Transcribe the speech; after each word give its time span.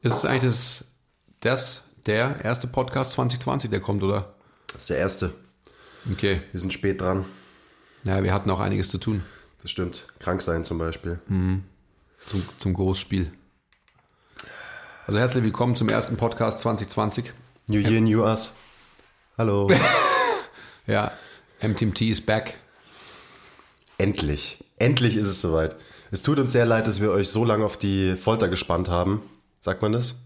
Ist 0.00 0.14
es 0.14 0.24
eigentlich 0.24 0.52
das, 0.52 0.84
das, 1.40 1.84
der 2.06 2.44
erste 2.44 2.68
Podcast 2.68 3.12
2020, 3.12 3.70
der 3.70 3.80
kommt, 3.80 4.02
oder? 4.02 4.34
Das 4.68 4.82
ist 4.82 4.90
der 4.90 4.98
erste. 4.98 5.32
Okay. 6.12 6.40
Wir 6.52 6.60
sind 6.60 6.72
spät 6.72 7.00
dran. 7.00 7.24
Ja, 8.04 8.22
wir 8.22 8.32
hatten 8.32 8.48
auch 8.50 8.60
einiges 8.60 8.90
zu 8.90 8.98
tun 8.98 9.24
Das 9.60 9.72
stimmt. 9.72 10.06
Krank 10.20 10.40
sein 10.42 10.64
zum 10.64 10.78
Beispiel. 10.78 11.18
zum, 12.28 12.48
zum 12.58 12.74
Großspiel. 12.74 13.32
Also 15.06 15.18
herzlich 15.18 15.42
willkommen 15.42 15.74
zum 15.74 15.88
ersten 15.88 16.16
Podcast 16.16 16.60
2020. 16.60 17.32
New 17.66 17.80
Year, 17.80 18.00
New 18.00 18.22
Us. 18.22 18.52
Hallo. 19.36 19.68
Ja, 20.86 21.12
MTMT 21.60 22.00
is 22.00 22.24
back. 22.24 22.54
Endlich. 23.98 24.64
Endlich 24.78 25.16
ist 25.16 25.26
es 25.26 25.42
soweit. 25.42 25.76
Es 26.10 26.22
tut 26.22 26.38
uns 26.38 26.52
sehr 26.52 26.64
leid, 26.64 26.86
dass 26.86 26.98
wir 27.02 27.10
euch 27.10 27.28
so 27.28 27.44
lange 27.44 27.66
auf 27.66 27.76
die 27.76 28.16
Folter 28.16 28.48
gespannt 28.48 28.88
haben. 28.88 29.20
Sagt 29.60 29.82
man 29.82 29.92
das? 29.92 30.16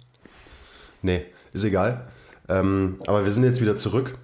Nee, 1.03 1.27
ist 1.53 1.65
egal. 1.65 2.09
Ähm, 2.49 2.99
aber 3.07 3.25
wir 3.25 3.33
sind 3.33 3.45
jetzt 3.45 3.61
wieder 3.61 3.77
zurück. 3.77 4.19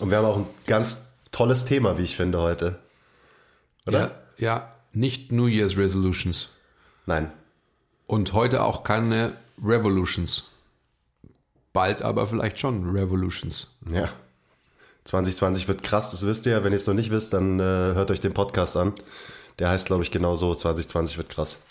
Und 0.00 0.10
wir 0.10 0.18
haben 0.18 0.24
auch 0.26 0.36
ein 0.36 0.46
ganz 0.66 1.08
tolles 1.32 1.64
Thema, 1.64 1.98
wie 1.98 2.02
ich 2.02 2.16
finde, 2.16 2.40
heute. 2.40 2.78
Oder? 3.86 3.98
Ja, 3.98 4.10
ja, 4.36 4.74
nicht 4.92 5.32
New 5.32 5.46
Year's 5.46 5.76
Resolutions. 5.76 6.50
Nein. 7.06 7.32
Und 8.06 8.32
heute 8.32 8.62
auch 8.62 8.84
keine 8.84 9.34
Revolutions. 9.62 10.50
Bald 11.72 12.02
aber 12.02 12.26
vielleicht 12.26 12.58
schon 12.58 12.90
Revolutions. 12.90 13.76
Ja. 13.90 14.08
2020 15.04 15.68
wird 15.68 15.82
krass, 15.82 16.10
das 16.10 16.26
wisst 16.26 16.44
ihr 16.46 16.52
ja. 16.52 16.64
Wenn 16.64 16.72
ihr 16.72 16.76
es 16.76 16.86
noch 16.86 16.94
nicht 16.94 17.10
wisst, 17.10 17.32
dann 17.32 17.60
äh, 17.60 17.62
hört 17.62 18.10
euch 18.10 18.20
den 18.20 18.34
Podcast 18.34 18.76
an. 18.76 18.92
Der 19.58 19.70
heißt, 19.70 19.86
glaube 19.86 20.02
ich, 20.02 20.10
genau 20.10 20.34
so: 20.34 20.54
2020 20.54 21.16
wird 21.16 21.30
krass. 21.30 21.62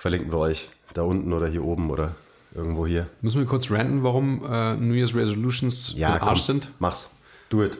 Verlinken 0.00 0.32
wir 0.32 0.38
euch. 0.38 0.70
Da 0.94 1.02
unten 1.02 1.30
oder 1.34 1.46
hier 1.46 1.62
oben 1.62 1.90
oder 1.90 2.14
irgendwo 2.54 2.86
hier. 2.86 3.06
Müssen 3.20 3.38
wir 3.38 3.46
kurz 3.46 3.70
ranten, 3.70 4.02
warum 4.02 4.42
äh, 4.50 4.74
New 4.76 4.94
Year's 4.94 5.14
Resolutions 5.14 5.92
Ja, 5.94 6.18
komm, 6.18 6.28
Arsch 6.28 6.40
sind? 6.40 6.70
Mach's. 6.78 7.10
Do 7.50 7.62
it. 7.62 7.76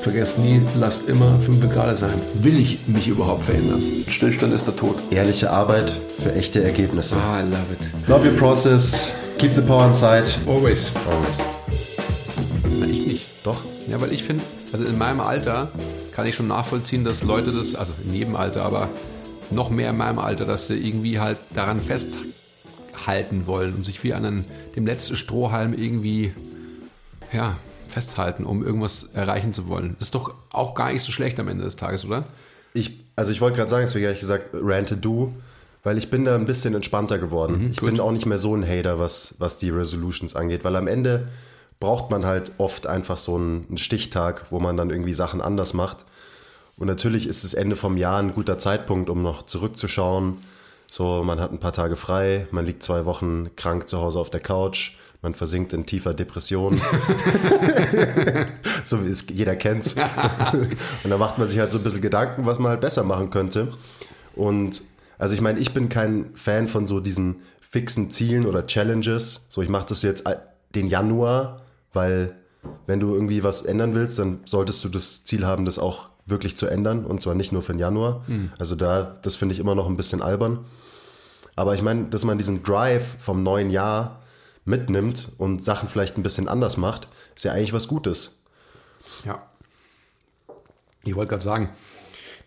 Vergesst 0.00 0.38
nie, 0.38 0.62
lasst 0.78 1.08
immer 1.08 1.36
5 1.40 1.68
Grad 1.68 1.98
sein. 1.98 2.14
Will 2.42 2.56
ich 2.56 2.86
mich 2.86 3.08
überhaupt 3.08 3.46
verändern? 3.46 3.82
Stillstand 4.06 4.54
ist 4.54 4.68
der 4.68 4.76
Tod. 4.76 4.94
Ehrliche 5.10 5.50
Arbeit 5.50 5.90
für 6.22 6.32
echte 6.36 6.62
Ergebnisse. 6.62 7.16
Ah, 7.16 7.40
I 7.40 7.42
love 7.42 7.72
it. 7.72 8.08
Love 8.08 8.30
your 8.30 8.36
process. 8.36 9.08
Keep 9.38 9.54
the 9.56 9.60
power 9.62 9.88
inside. 9.88 10.30
Always. 10.46 10.92
Always. 11.10 11.40
Na, 12.78 12.86
ich 12.86 13.04
nicht. 13.04 13.26
Doch. 13.44 13.58
Ja, 13.88 14.00
weil 14.00 14.12
ich 14.12 14.22
finde, 14.22 14.44
also 14.72 14.84
in 14.84 14.96
meinem 14.96 15.20
Alter 15.20 15.72
kann 16.12 16.28
ich 16.28 16.36
schon 16.36 16.46
nachvollziehen, 16.46 17.02
dass 17.04 17.24
Leute 17.24 17.50
das, 17.50 17.74
also 17.74 17.92
in 18.06 18.14
jedem 18.14 18.36
Alter, 18.36 18.64
aber 18.64 18.88
noch 19.50 19.70
mehr 19.70 19.90
in 19.90 19.96
meinem 19.96 20.18
Alter, 20.18 20.44
dass 20.44 20.66
sie 20.66 20.76
irgendwie 20.76 21.20
halt 21.20 21.38
daran 21.54 21.80
festhalten 21.80 23.46
wollen 23.46 23.74
und 23.74 23.84
sich 23.84 24.02
wie 24.04 24.14
an 24.14 24.24
einen, 24.24 24.44
dem 24.76 24.86
letzten 24.86 25.16
Strohhalm 25.16 25.74
irgendwie, 25.74 26.32
ja, 27.32 27.56
festhalten, 27.88 28.44
um 28.44 28.64
irgendwas 28.64 29.10
erreichen 29.14 29.52
zu 29.52 29.68
wollen. 29.68 29.96
Ist 29.98 30.14
doch 30.14 30.34
auch 30.50 30.74
gar 30.74 30.92
nicht 30.92 31.02
so 31.02 31.10
schlecht 31.10 31.40
am 31.40 31.48
Ende 31.48 31.64
des 31.64 31.76
Tages, 31.76 32.04
oder? 32.04 32.24
Ich, 32.74 33.00
also 33.16 33.32
ich 33.32 33.40
wollte 33.40 33.56
gerade 33.56 33.70
sagen, 33.70 33.86
deswegen 33.86 34.04
habe 34.04 34.14
ich 34.14 34.20
gesagt, 34.20 34.50
rante 34.52 34.96
du, 34.96 35.34
weil 35.82 35.98
ich 35.98 36.10
bin 36.10 36.24
da 36.24 36.34
ein 36.34 36.46
bisschen 36.46 36.74
entspannter 36.74 37.18
geworden. 37.18 37.68
ich 37.70 37.78
gut. 37.78 37.90
bin 37.90 38.00
auch 38.00 38.12
nicht 38.12 38.26
mehr 38.26 38.38
so 38.38 38.54
ein 38.54 38.66
Hater, 38.66 38.98
was, 38.98 39.34
was 39.38 39.56
die 39.56 39.70
Resolutions 39.70 40.36
angeht, 40.36 40.64
weil 40.64 40.76
am 40.76 40.86
Ende 40.86 41.26
braucht 41.80 42.10
man 42.10 42.26
halt 42.26 42.52
oft 42.58 42.86
einfach 42.86 43.16
so 43.16 43.36
einen, 43.36 43.64
einen 43.68 43.78
Stichtag, 43.78 44.46
wo 44.50 44.60
man 44.60 44.76
dann 44.76 44.90
irgendwie 44.90 45.14
Sachen 45.14 45.40
anders 45.40 45.74
macht. 45.74 46.04
Und 46.78 46.86
natürlich 46.86 47.26
ist 47.26 47.44
das 47.44 47.54
Ende 47.54 47.76
vom 47.76 47.96
Jahr 47.96 48.18
ein 48.18 48.34
guter 48.34 48.58
Zeitpunkt, 48.58 49.10
um 49.10 49.22
noch 49.22 49.46
zurückzuschauen. 49.46 50.38
So, 50.90 51.22
man 51.24 51.40
hat 51.40 51.52
ein 51.52 51.60
paar 51.60 51.72
Tage 51.72 51.96
frei, 51.96 52.46
man 52.50 52.64
liegt 52.64 52.82
zwei 52.82 53.04
Wochen 53.04 53.50
krank 53.56 53.88
zu 53.88 53.98
Hause 53.98 54.18
auf 54.18 54.30
der 54.30 54.40
Couch, 54.40 54.96
man 55.20 55.34
versinkt 55.34 55.72
in 55.72 55.84
tiefer 55.84 56.14
Depression. 56.14 56.76
so 58.84 59.04
wie 59.04 59.10
es 59.10 59.26
jeder 59.28 59.56
kennt's. 59.56 59.96
Und 61.04 61.10
da 61.10 61.18
macht 61.18 61.36
man 61.36 61.46
sich 61.46 61.58
halt 61.58 61.70
so 61.70 61.78
ein 61.78 61.84
bisschen 61.84 62.00
Gedanken, 62.00 62.46
was 62.46 62.58
man 62.58 62.70
halt 62.70 62.80
besser 62.80 63.02
machen 63.02 63.30
könnte. 63.30 63.74
Und 64.34 64.82
also 65.18 65.34
ich 65.34 65.40
meine, 65.40 65.58
ich 65.58 65.74
bin 65.74 65.88
kein 65.88 66.30
Fan 66.34 66.68
von 66.68 66.86
so 66.86 67.00
diesen 67.00 67.42
fixen 67.60 68.10
Zielen 68.10 68.46
oder 68.46 68.66
Challenges. 68.66 69.46
So, 69.48 69.60
ich 69.60 69.68
mache 69.68 69.88
das 69.88 70.02
jetzt 70.02 70.24
den 70.74 70.86
Januar, 70.86 71.62
weil 71.92 72.36
wenn 72.86 73.00
du 73.00 73.12
irgendwie 73.12 73.42
was 73.42 73.62
ändern 73.62 73.94
willst, 73.94 74.18
dann 74.18 74.40
solltest 74.44 74.82
du 74.84 74.88
das 74.88 75.24
Ziel 75.24 75.44
haben, 75.44 75.64
das 75.64 75.78
auch 75.78 76.08
wirklich 76.30 76.56
zu 76.56 76.66
ändern. 76.66 77.04
Und 77.04 77.22
zwar 77.22 77.34
nicht 77.34 77.52
nur 77.52 77.62
für 77.62 77.72
den 77.72 77.78
Januar. 77.78 78.24
Also 78.58 78.76
da, 78.76 79.16
das 79.22 79.36
finde 79.36 79.54
ich 79.54 79.60
immer 79.60 79.74
noch 79.74 79.86
ein 79.86 79.96
bisschen 79.96 80.22
albern. 80.22 80.64
Aber 81.56 81.74
ich 81.74 81.82
meine, 81.82 82.04
dass 82.04 82.24
man 82.24 82.38
diesen 82.38 82.62
Drive 82.62 83.16
vom 83.18 83.42
neuen 83.42 83.70
Jahr 83.70 84.22
mitnimmt 84.64 85.30
und 85.38 85.62
Sachen 85.62 85.88
vielleicht 85.88 86.16
ein 86.16 86.22
bisschen 86.22 86.46
anders 86.46 86.76
macht, 86.76 87.08
ist 87.34 87.44
ja 87.44 87.52
eigentlich 87.52 87.72
was 87.72 87.88
Gutes. 87.88 88.38
Ja. 89.24 89.42
Ich 91.02 91.16
wollte 91.16 91.30
gerade 91.30 91.42
sagen, 91.42 91.70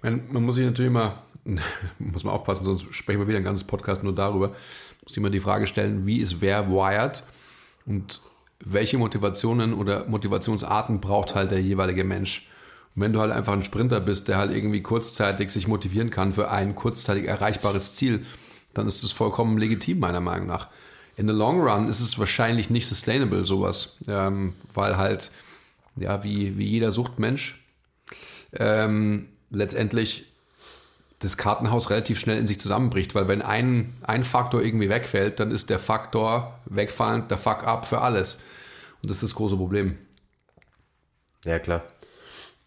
man, 0.02 0.24
man 0.32 0.44
muss 0.44 0.56
sich 0.56 0.66
natürlich 0.66 0.90
immer, 0.90 1.24
muss 2.00 2.24
man 2.24 2.34
aufpassen, 2.34 2.64
sonst 2.64 2.94
sprechen 2.96 3.20
wir 3.20 3.28
wieder 3.28 3.40
ein 3.40 3.44
ganzes 3.44 3.66
Podcast 3.66 4.04
nur 4.04 4.16
darüber, 4.16 4.56
muss 5.04 5.18
immer 5.18 5.30
die 5.30 5.40
Frage 5.40 5.68
stellen, 5.68 6.06
wie 6.06 6.20
ist 6.20 6.42
wer 6.42 6.70
wired 6.70 7.24
und 7.86 8.22
welche 8.64 8.98
Motivationen 8.98 9.74
oder 9.74 10.06
Motivationsarten 10.08 11.02
braucht 11.02 11.34
halt 11.34 11.52
der 11.52 11.62
jeweilige 11.62 12.04
Mensch. 12.04 12.48
Wenn 12.96 13.14
du 13.14 13.22
halt 13.22 13.32
einfach 13.32 13.54
ein 13.54 13.64
Sprinter 13.64 14.00
bist, 14.00 14.28
der 14.28 14.38
halt 14.38 14.52
irgendwie 14.52 14.82
kurzzeitig 14.82 15.50
sich 15.50 15.68
motivieren 15.68 16.10
kann 16.10 16.34
für 16.34 16.52
ein 16.52 16.76
kurzzeitig 16.76 17.26
erreichbares 17.26 17.96
Ziel, 17.96 18.26
dann 18.74 18.88
ist 18.88 19.04
das 19.04 19.12
vollkommen 19.12 19.58
legitim, 19.58 20.00
meiner 20.00 20.22
Meinung 20.22 20.48
nach. 20.48 20.68
In 21.16 21.28
the 21.28 21.34
long 21.34 21.62
run 21.62 21.88
ist 21.88 22.00
es 22.00 22.20
wahrscheinlich 22.20 22.70
nicht 22.70 22.88
sustainable, 22.88 23.46
sowas, 23.46 23.98
ähm, 24.08 24.54
weil 24.74 24.98
halt, 24.98 25.32
ja, 25.96 26.24
wie, 26.24 26.58
wie 26.58 26.66
jeder 26.66 26.92
Suchtmensch, 26.92 27.64
ähm, 28.54 29.28
letztendlich 29.50 30.26
das 31.20 31.38
Kartenhaus 31.38 31.90
relativ 31.90 32.20
schnell 32.20 32.40
in 32.40 32.48
sich 32.48 32.60
zusammenbricht, 32.60 33.14
weil 33.14 33.28
wenn 33.28 33.42
ein, 33.42 33.94
ein 34.02 34.24
Faktor 34.24 34.64
irgendwie 34.64 34.90
wegfällt, 34.90 35.40
dann 35.40 35.52
ist 35.52 35.70
der 35.70 35.80
Faktor 35.80 36.60
wegfallend 36.66 37.30
der 37.30 37.38
Fuck-up 37.38 37.86
für 37.86 38.02
alles. 38.02 38.42
Und 39.02 39.10
das 39.10 39.18
ist 39.18 39.24
das 39.24 39.36
große 39.36 39.56
Problem. 39.56 39.98
Ja, 41.46 41.60
klar. 41.60 41.84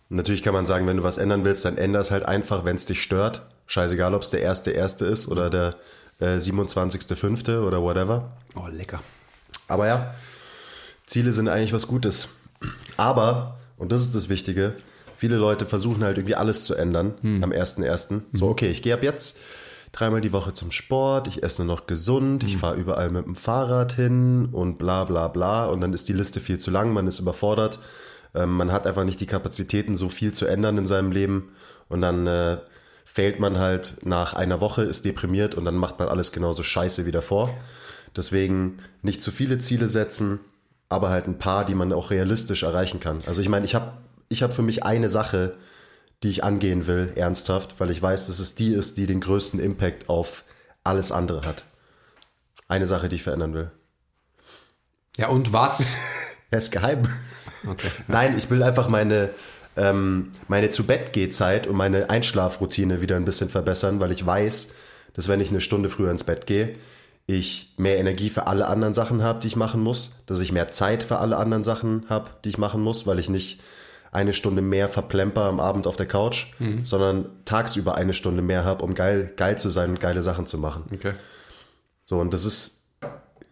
Natürlich 0.09 0.42
kann 0.42 0.54
man 0.54 0.66
sagen, 0.66 0.87
wenn 0.87 0.98
du 0.98 1.03
was 1.03 1.19
ändern 1.19 1.44
willst, 1.44 1.65
dann 1.65 1.76
änder 1.76 2.00
es 2.00 2.10
halt 2.10 2.25
einfach, 2.25 2.65
wenn 2.65 2.76
es 2.76 2.87
dich 2.87 3.03
stört. 3.03 3.42
Scheißegal, 3.66 4.15
ob 4.15 4.22
es 4.22 4.31
der 4.31 4.42
erste 4.42 4.70
erste 4.70 5.06
ist 5.06 5.28
oder 5.28 5.50
der 5.50 5.76
äh, 6.20 6.37
27.5. 6.37 7.60
oder 7.60 7.82
whatever. 7.82 8.32
Oh, 8.54 8.69
lecker. 8.70 9.00
Aber 9.66 9.87
ja, 9.87 10.15
Ziele 11.06 11.32
sind 11.32 11.48
eigentlich 11.48 11.72
was 11.72 11.87
Gutes. 11.87 12.28
Aber, 12.97 13.59
und 13.78 13.92
das 13.92 14.03
ist 14.03 14.15
das 14.15 14.28
Wichtige, 14.28 14.75
viele 15.16 15.37
Leute 15.37 15.66
versuchen 15.66 16.04
halt 16.04 16.19
irgendwie 16.19 16.34
alles 16.34 16.65
zu 16.65 16.75
ändern 16.75 17.15
am 17.22 17.50
1.1. 17.50 18.22
So, 18.32 18.48
okay, 18.48 18.69
ich 18.69 18.82
gehe 18.82 18.94
ab 18.94 19.03
jetzt 19.03 19.38
dreimal 19.94 20.21
die 20.21 20.32
Woche 20.32 20.53
zum 20.53 20.72
Sport, 20.72 21.28
ich 21.28 21.42
esse 21.42 21.65
nur 21.65 21.76
noch 21.76 21.86
gesund, 21.86 22.42
ich 22.42 22.56
fahre 22.56 22.76
überall 22.76 23.10
mit 23.10 23.26
dem 23.26 23.36
Fahrrad 23.36 23.92
hin 23.92 24.48
und 24.50 24.76
bla 24.76 25.04
bla 25.04 25.28
bla. 25.28 25.66
Und 25.66 25.81
dann 25.81 25.92
ist 25.92 26.09
die 26.09 26.12
Liste 26.12 26.41
viel 26.41 26.59
zu 26.59 26.71
lang, 26.71 26.92
man 26.92 27.06
ist 27.06 27.21
überfordert. 27.21 27.78
Ähm, 28.34 28.50
man 28.50 28.72
hat 28.72 28.87
einfach 28.87 29.05
nicht 29.05 29.21
die 29.21 29.27
Kapazitäten, 29.27 29.95
so 29.95 30.09
viel 30.09 30.33
zu 30.33 30.47
ändern 30.47 30.78
in 30.78 30.87
seinem 30.87 31.12
Leben. 31.12 31.53
Und 31.89 32.00
dann 32.00 32.27
äh, 32.27 32.59
fehlt 33.05 33.39
man 33.39 33.59
halt 33.59 33.97
nach 34.05 34.34
einer 34.34 34.61
Woche, 34.61 34.83
ist 34.83 35.05
deprimiert 35.05 35.55
und 35.55 35.65
dann 35.65 35.77
macht 35.77 35.99
man 35.99 36.09
alles 36.09 36.33
genauso 36.33 36.62
scheiße 36.62 37.06
wie 37.06 37.12
davor. 37.12 37.55
Deswegen 38.17 38.78
nicht 39.03 39.22
zu 39.22 39.31
viele 39.31 39.59
Ziele 39.59 39.89
setzen, 39.89 40.41
aber 40.89 41.11
halt 41.11 41.27
ein 41.27 41.39
paar, 41.39 41.65
die 41.65 41.75
man 41.75 41.93
auch 41.93 42.11
realistisch 42.11 42.62
erreichen 42.62 43.00
kann. 43.00 43.22
Also 43.27 43.43
ich 43.43 43.49
meine, 43.49 43.65
ich 43.67 43.75
habe 43.75 43.93
ich 44.28 44.43
hab 44.43 44.53
für 44.53 44.62
mich 44.62 44.84
eine 44.84 45.09
Sache, 45.09 45.56
die 46.22 46.28
ich 46.28 46.43
angehen 46.43 46.87
will, 46.87 47.12
ernsthaft, 47.16 47.78
weil 47.78 47.91
ich 47.91 48.01
weiß, 48.01 48.27
dass 48.27 48.39
es 48.39 48.55
die 48.55 48.72
ist, 48.72 48.97
die 48.97 49.06
den 49.06 49.21
größten 49.21 49.61
Impact 49.61 50.09
auf 50.09 50.45
alles 50.83 51.12
andere 51.12 51.43
hat. 51.45 51.65
Eine 52.69 52.87
Sache, 52.87 53.09
die 53.09 53.16
ich 53.16 53.22
verändern 53.22 53.54
will. 53.54 53.71
Ja, 55.16 55.28
und 55.28 55.53
was? 55.53 55.84
Er 56.51 56.59
ist 56.59 56.71
geheim. 56.71 57.03
Okay. 57.69 57.89
Nein, 58.09 58.37
ich 58.39 58.51
will 58.51 58.63
einfach 58.63 58.89
meine, 58.89 59.31
ähm, 59.77 60.31
meine 60.49 60.71
zu 60.71 60.84
Bett 60.84 61.34
Zeit 61.34 61.66
und 61.66 61.77
meine 61.77 62.11
Einschlafroutine 62.11 63.01
wieder 63.01 63.16
ein 63.16 63.25
bisschen 63.25 63.49
verbessern, 63.49 64.01
weil 64.01 64.13
ich 64.13 64.25
weiß, 64.25 64.69
dass 65.15 65.28
wenn 65.28 65.41
ich 65.41 65.51
eine 65.51 65.61
Stunde 65.61 65.89
früher 65.89 66.11
ins 66.11 66.25
Bett 66.25 66.47
gehe, 66.47 66.75
ich 67.27 67.72
mehr 67.77 67.99
Energie 67.99 68.28
für 68.28 68.47
alle 68.47 68.66
anderen 68.66 68.95
Sachen 68.95 69.22
habe, 69.22 69.41
die 69.41 69.47
ich 69.47 69.57
machen 69.57 69.83
muss, 69.83 70.21
dass 70.27 70.41
ich 70.41 70.53
mehr 70.53 70.69
Zeit 70.69 71.03
für 71.03 71.19
alle 71.19 71.37
anderen 71.37 71.65
Sachen 71.65 72.05
habe, 72.09 72.31
die 72.45 72.51
ich 72.51 72.59
machen 72.59 72.83
muss, 72.83 73.07
weil 73.07 73.19
ich 73.19 73.31
nicht 73.31 73.61
eine 74.13 74.33
Stunde 74.33 74.63
mehr 74.63 74.89
verplemper 74.89 75.43
am 75.43 75.59
Abend 75.59 75.87
auf 75.87 75.97
der 75.97 76.07
Couch, 76.07 76.47
sondern 76.84 77.27
tagsüber 77.45 77.97
eine 77.97 78.13
Stunde 78.13 78.43
mehr 78.43 78.65
habe, 78.65 78.84
um 78.84 78.95
geil, 78.95 79.33
geil 79.37 79.59
zu 79.59 79.71
sein 79.71 79.91
und 79.91 80.01
geile 80.01 80.22
Sachen 80.22 80.47
zu 80.47 80.57
machen. 80.57 80.84
Okay. 80.95 81.15
So, 82.07 82.21
und 82.21 82.33
das 82.33 82.45
ist, 82.45 82.84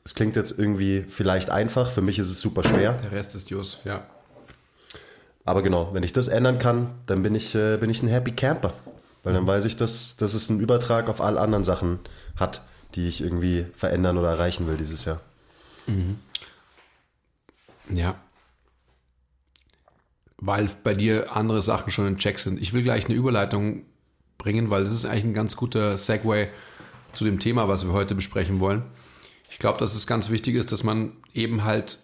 es 0.05 0.15
klingt 0.15 0.37
jetzt 0.37 0.59
irgendwie 0.59 1.05
vielleicht 1.09 1.51
einfach, 1.51 1.91
für 1.91 2.03
mich 2.03 2.19
ist 2.19 2.31
es 2.31 2.41
super 2.41 2.65
schwer. 2.65 2.95
Der 2.95 3.13
Rest 3.13 3.35
ist 3.35 3.51
Jus, 3.51 3.81
ja. 3.85 4.07
Aber 5.45 5.63
genau, 5.63 5.93
wenn 5.93 6.03
ich 6.03 6.13
das 6.13 6.29
ändern 6.29 6.59
kann, 6.59 6.91
dann 7.07 7.23
bin 7.23 7.35
ich, 7.35 7.55
äh, 7.55 7.77
bin 7.77 7.91
ich 7.91 8.03
ein 8.03 8.09
Happy 8.09 8.33
Camper. 8.33 8.73
Weil 9.25 9.35
dann 9.35 9.47
weiß 9.47 9.65
ich, 9.65 9.77
dass, 9.77 10.17
dass 10.17 10.35
es 10.35 10.51
einen 10.51 10.61
Übertrag 10.61 11.09
auf 11.09 11.21
alle 11.21 11.41
anderen 11.41 11.65
Sachen 11.65 12.01
hat, 12.37 12.63
die 12.95 13.07
ich 13.07 13.21
irgendwie 13.21 13.67
verändern 13.73 14.19
oder 14.19 14.31
erreichen 14.31 14.67
will 14.67 14.77
dieses 14.77 15.05
Jahr. 15.05 15.21
Ja. 17.89 18.17
Weil 20.39 20.69
bei 20.83 20.95
dir 20.95 21.37
andere 21.37 21.63
Sachen 21.63 21.93
schon 21.93 22.09
im 22.09 22.19
Check 22.19 22.41
sind. 22.41 22.61
Ich 22.61 22.73
will 22.73 22.83
gleich 22.83 23.07
eine 23.07 23.15
Überleitung 23.15 23.85
bringen, 24.39 24.71
weil 24.71 24.85
das 24.85 24.93
ist 24.93 25.05
eigentlich 25.05 25.25
ein 25.25 25.35
ganz 25.35 25.57
guter 25.57 25.97
Segway 25.97 26.49
zu 27.13 27.25
dem 27.25 27.39
Thema, 27.39 27.69
was 27.69 27.87
wir 27.87 27.93
heute 27.93 28.17
besprechen 28.17 28.59
wollen. 28.59 28.83
Ich 29.53 29.59
glaube, 29.59 29.79
dass 29.79 29.95
es 29.95 30.07
ganz 30.07 30.31
wichtig 30.31 30.55
ist, 30.55 30.73
dass 30.73 30.83
man 30.83 31.13
eben 31.35 31.63
halt 31.63 31.99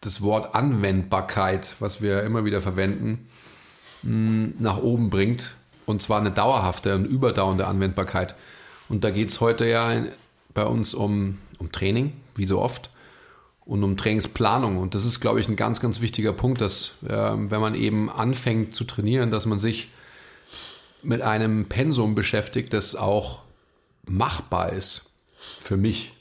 das 0.00 0.20
Wort 0.20 0.54
Anwendbarkeit, 0.56 1.76
was 1.78 2.02
wir 2.02 2.24
immer 2.24 2.44
wieder 2.44 2.60
verwenden, 2.60 3.28
mh, 4.02 4.54
nach 4.58 4.78
oben 4.78 5.08
bringt. 5.08 5.54
Und 5.86 6.02
zwar 6.02 6.20
eine 6.20 6.32
dauerhafte 6.32 6.96
und 6.96 7.04
überdauernde 7.04 7.66
Anwendbarkeit. 7.66 8.34
Und 8.88 9.04
da 9.04 9.10
geht 9.10 9.28
es 9.28 9.40
heute 9.40 9.66
ja 9.66 10.06
bei 10.54 10.64
uns 10.64 10.92
um, 10.92 11.38
um 11.58 11.70
Training, 11.70 12.12
wie 12.34 12.46
so 12.46 12.60
oft, 12.60 12.90
und 13.64 13.84
um 13.84 13.96
Trainingsplanung. 13.96 14.78
Und 14.78 14.96
das 14.96 15.04
ist, 15.04 15.20
glaube 15.20 15.40
ich, 15.40 15.48
ein 15.48 15.56
ganz, 15.56 15.80
ganz 15.80 16.00
wichtiger 16.00 16.32
Punkt, 16.32 16.60
dass 16.60 16.96
äh, 17.08 17.08
wenn 17.08 17.60
man 17.60 17.76
eben 17.76 18.10
anfängt 18.10 18.74
zu 18.74 18.82
trainieren, 18.84 19.30
dass 19.30 19.46
man 19.46 19.60
sich 19.60 19.88
mit 21.02 21.22
einem 21.22 21.66
Pensum 21.66 22.16
beschäftigt, 22.16 22.72
das 22.72 22.96
auch 22.96 23.42
machbar 24.04 24.72
ist 24.72 25.10
für 25.60 25.76
mich, 25.76 26.12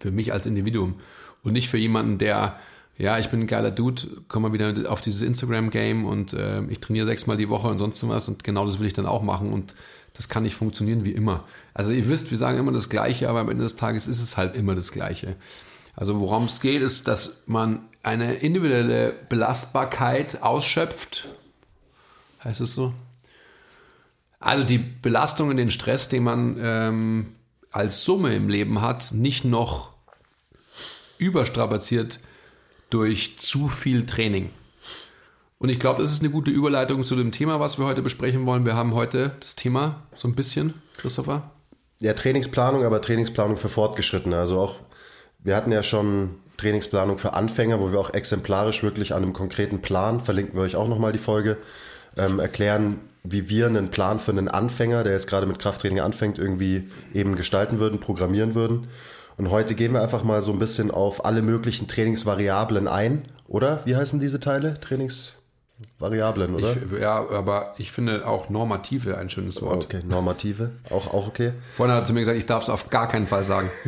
für 0.00 0.10
mich 0.10 0.32
als 0.32 0.46
Individuum 0.46 1.00
und 1.42 1.52
nicht 1.52 1.68
für 1.68 1.78
jemanden, 1.78 2.18
der, 2.18 2.58
ja, 2.96 3.18
ich 3.18 3.28
bin 3.28 3.40
ein 3.40 3.46
geiler 3.46 3.70
Dude, 3.70 4.02
komm 4.28 4.42
mal 4.42 4.52
wieder 4.52 4.90
auf 4.90 5.00
dieses 5.00 5.22
Instagram-Game 5.22 6.04
und 6.04 6.32
äh, 6.32 6.62
ich 6.68 6.80
trainiere 6.80 7.06
sechsmal 7.06 7.36
die 7.36 7.48
Woche 7.48 7.68
und 7.68 7.78
sonst 7.78 8.06
was 8.08 8.28
und 8.28 8.44
genau 8.44 8.66
das 8.66 8.80
will 8.80 8.86
ich 8.86 8.92
dann 8.92 9.06
auch 9.06 9.22
machen 9.22 9.52
und 9.52 9.74
das 10.14 10.28
kann 10.28 10.42
nicht 10.42 10.56
funktionieren 10.56 11.04
wie 11.04 11.12
immer. 11.12 11.44
Also 11.74 11.92
ihr 11.92 12.08
wisst, 12.08 12.30
wir 12.30 12.38
sagen 12.38 12.58
immer 12.58 12.72
das 12.72 12.88
Gleiche, 12.88 13.28
aber 13.28 13.40
am 13.40 13.50
Ende 13.50 13.62
des 13.62 13.76
Tages 13.76 14.08
ist 14.08 14.20
es 14.20 14.36
halt 14.36 14.56
immer 14.56 14.74
das 14.74 14.90
Gleiche. 14.90 15.36
Also 15.94 16.18
worum 16.20 16.44
es 16.44 16.60
geht, 16.60 16.82
ist, 16.82 17.08
dass 17.08 17.42
man 17.46 17.80
eine 18.02 18.34
individuelle 18.34 19.12
Belastbarkeit 19.28 20.42
ausschöpft. 20.42 21.28
Heißt 22.42 22.60
es 22.60 22.72
so? 22.74 22.92
Also 24.40 24.64
die 24.64 24.78
Belastung 24.78 25.48
und 25.48 25.56
den 25.56 25.70
Stress, 25.70 26.08
den 26.08 26.22
man 26.22 26.56
ähm, 26.60 27.26
als 27.78 28.02
Summe 28.02 28.34
im 28.34 28.48
Leben 28.48 28.82
hat, 28.82 29.12
nicht 29.12 29.44
noch 29.44 29.92
überstrapaziert 31.16 32.18
durch 32.90 33.38
zu 33.38 33.68
viel 33.68 34.04
Training. 34.04 34.50
Und 35.58 35.68
ich 35.68 35.78
glaube, 35.78 36.02
das 36.02 36.10
ist 36.10 36.20
eine 36.20 36.30
gute 36.30 36.50
Überleitung 36.50 37.04
zu 37.04 37.14
dem 37.14 37.30
Thema, 37.30 37.60
was 37.60 37.78
wir 37.78 37.86
heute 37.86 38.02
besprechen 38.02 38.46
wollen. 38.46 38.66
Wir 38.66 38.74
haben 38.74 38.94
heute 38.94 39.36
das 39.38 39.54
Thema 39.54 40.02
so 40.16 40.26
ein 40.26 40.34
bisschen, 40.34 40.74
Christopher. 40.96 41.52
Ja, 42.00 42.14
Trainingsplanung, 42.14 42.84
aber 42.84 43.00
Trainingsplanung 43.00 43.56
für 43.56 43.68
Fortgeschrittene. 43.68 44.36
Also 44.36 44.58
auch, 44.58 44.74
wir 45.38 45.54
hatten 45.54 45.70
ja 45.70 45.84
schon 45.84 46.34
Trainingsplanung 46.56 47.16
für 47.16 47.34
Anfänger, 47.34 47.78
wo 47.78 47.92
wir 47.92 48.00
auch 48.00 48.12
exemplarisch 48.12 48.82
wirklich 48.82 49.14
an 49.14 49.22
einem 49.22 49.34
konkreten 49.34 49.82
Plan, 49.82 50.18
verlinken 50.18 50.56
wir 50.56 50.62
euch 50.62 50.74
auch 50.74 50.88
nochmal 50.88 51.12
die 51.12 51.18
Folge, 51.18 51.58
ähm, 52.16 52.40
erklären, 52.40 52.98
wie 53.32 53.48
wir 53.48 53.66
einen 53.66 53.90
Plan 53.90 54.18
für 54.18 54.30
einen 54.30 54.48
Anfänger, 54.48 55.04
der 55.04 55.12
jetzt 55.12 55.28
gerade 55.28 55.46
mit 55.46 55.58
Krafttraining 55.58 56.00
anfängt, 56.00 56.38
irgendwie 56.38 56.88
eben 57.12 57.36
gestalten 57.36 57.78
würden, 57.78 58.00
programmieren 58.00 58.54
würden. 58.54 58.88
Und 59.36 59.50
heute 59.50 59.74
gehen 59.74 59.92
wir 59.92 60.02
einfach 60.02 60.24
mal 60.24 60.42
so 60.42 60.52
ein 60.52 60.58
bisschen 60.58 60.90
auf 60.90 61.24
alle 61.24 61.42
möglichen 61.42 61.86
Trainingsvariablen 61.86 62.88
ein, 62.88 63.24
oder? 63.46 63.80
Wie 63.84 63.94
heißen 63.94 64.18
diese 64.18 64.40
Teile? 64.40 64.74
Trainingsvariablen, 64.80 66.54
oder? 66.56 66.76
Ich, 66.76 67.00
ja, 67.00 67.28
aber 67.30 67.74
ich 67.78 67.92
finde 67.92 68.26
auch 68.26 68.48
normative 68.48 69.16
ein 69.16 69.30
schönes 69.30 69.62
Wort. 69.62 69.84
Okay, 69.84 70.02
normative, 70.04 70.70
auch, 70.90 71.12
auch 71.14 71.28
okay. 71.28 71.52
Vorhin 71.76 71.94
hat 71.94 72.02
er 72.02 72.04
zu 72.06 72.12
mir 72.14 72.20
gesagt, 72.20 72.38
ich 72.38 72.46
darf 72.46 72.64
es 72.64 72.68
auf 72.68 72.90
gar 72.90 73.08
keinen 73.08 73.26
Fall 73.26 73.44
sagen. 73.44 73.70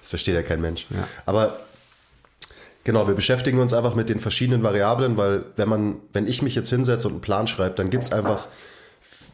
Das 0.00 0.08
versteht 0.08 0.34
ja 0.34 0.42
kein 0.42 0.62
Mensch. 0.62 0.86
Ja. 0.88 1.06
Aber 1.26 1.58
Genau, 2.84 3.08
wir 3.08 3.14
beschäftigen 3.14 3.58
uns 3.60 3.72
einfach 3.72 3.94
mit 3.94 4.10
den 4.10 4.20
verschiedenen 4.20 4.62
Variablen, 4.62 5.16
weil 5.16 5.46
wenn 5.56 5.68
man, 5.68 5.96
wenn 6.12 6.26
ich 6.26 6.42
mich 6.42 6.54
jetzt 6.54 6.68
hinsetze 6.68 7.08
und 7.08 7.14
einen 7.14 7.20
Plan 7.22 7.46
schreibe, 7.46 7.74
dann 7.74 7.88
gibt 7.88 8.04
es 8.04 8.12
einfach 8.12 8.46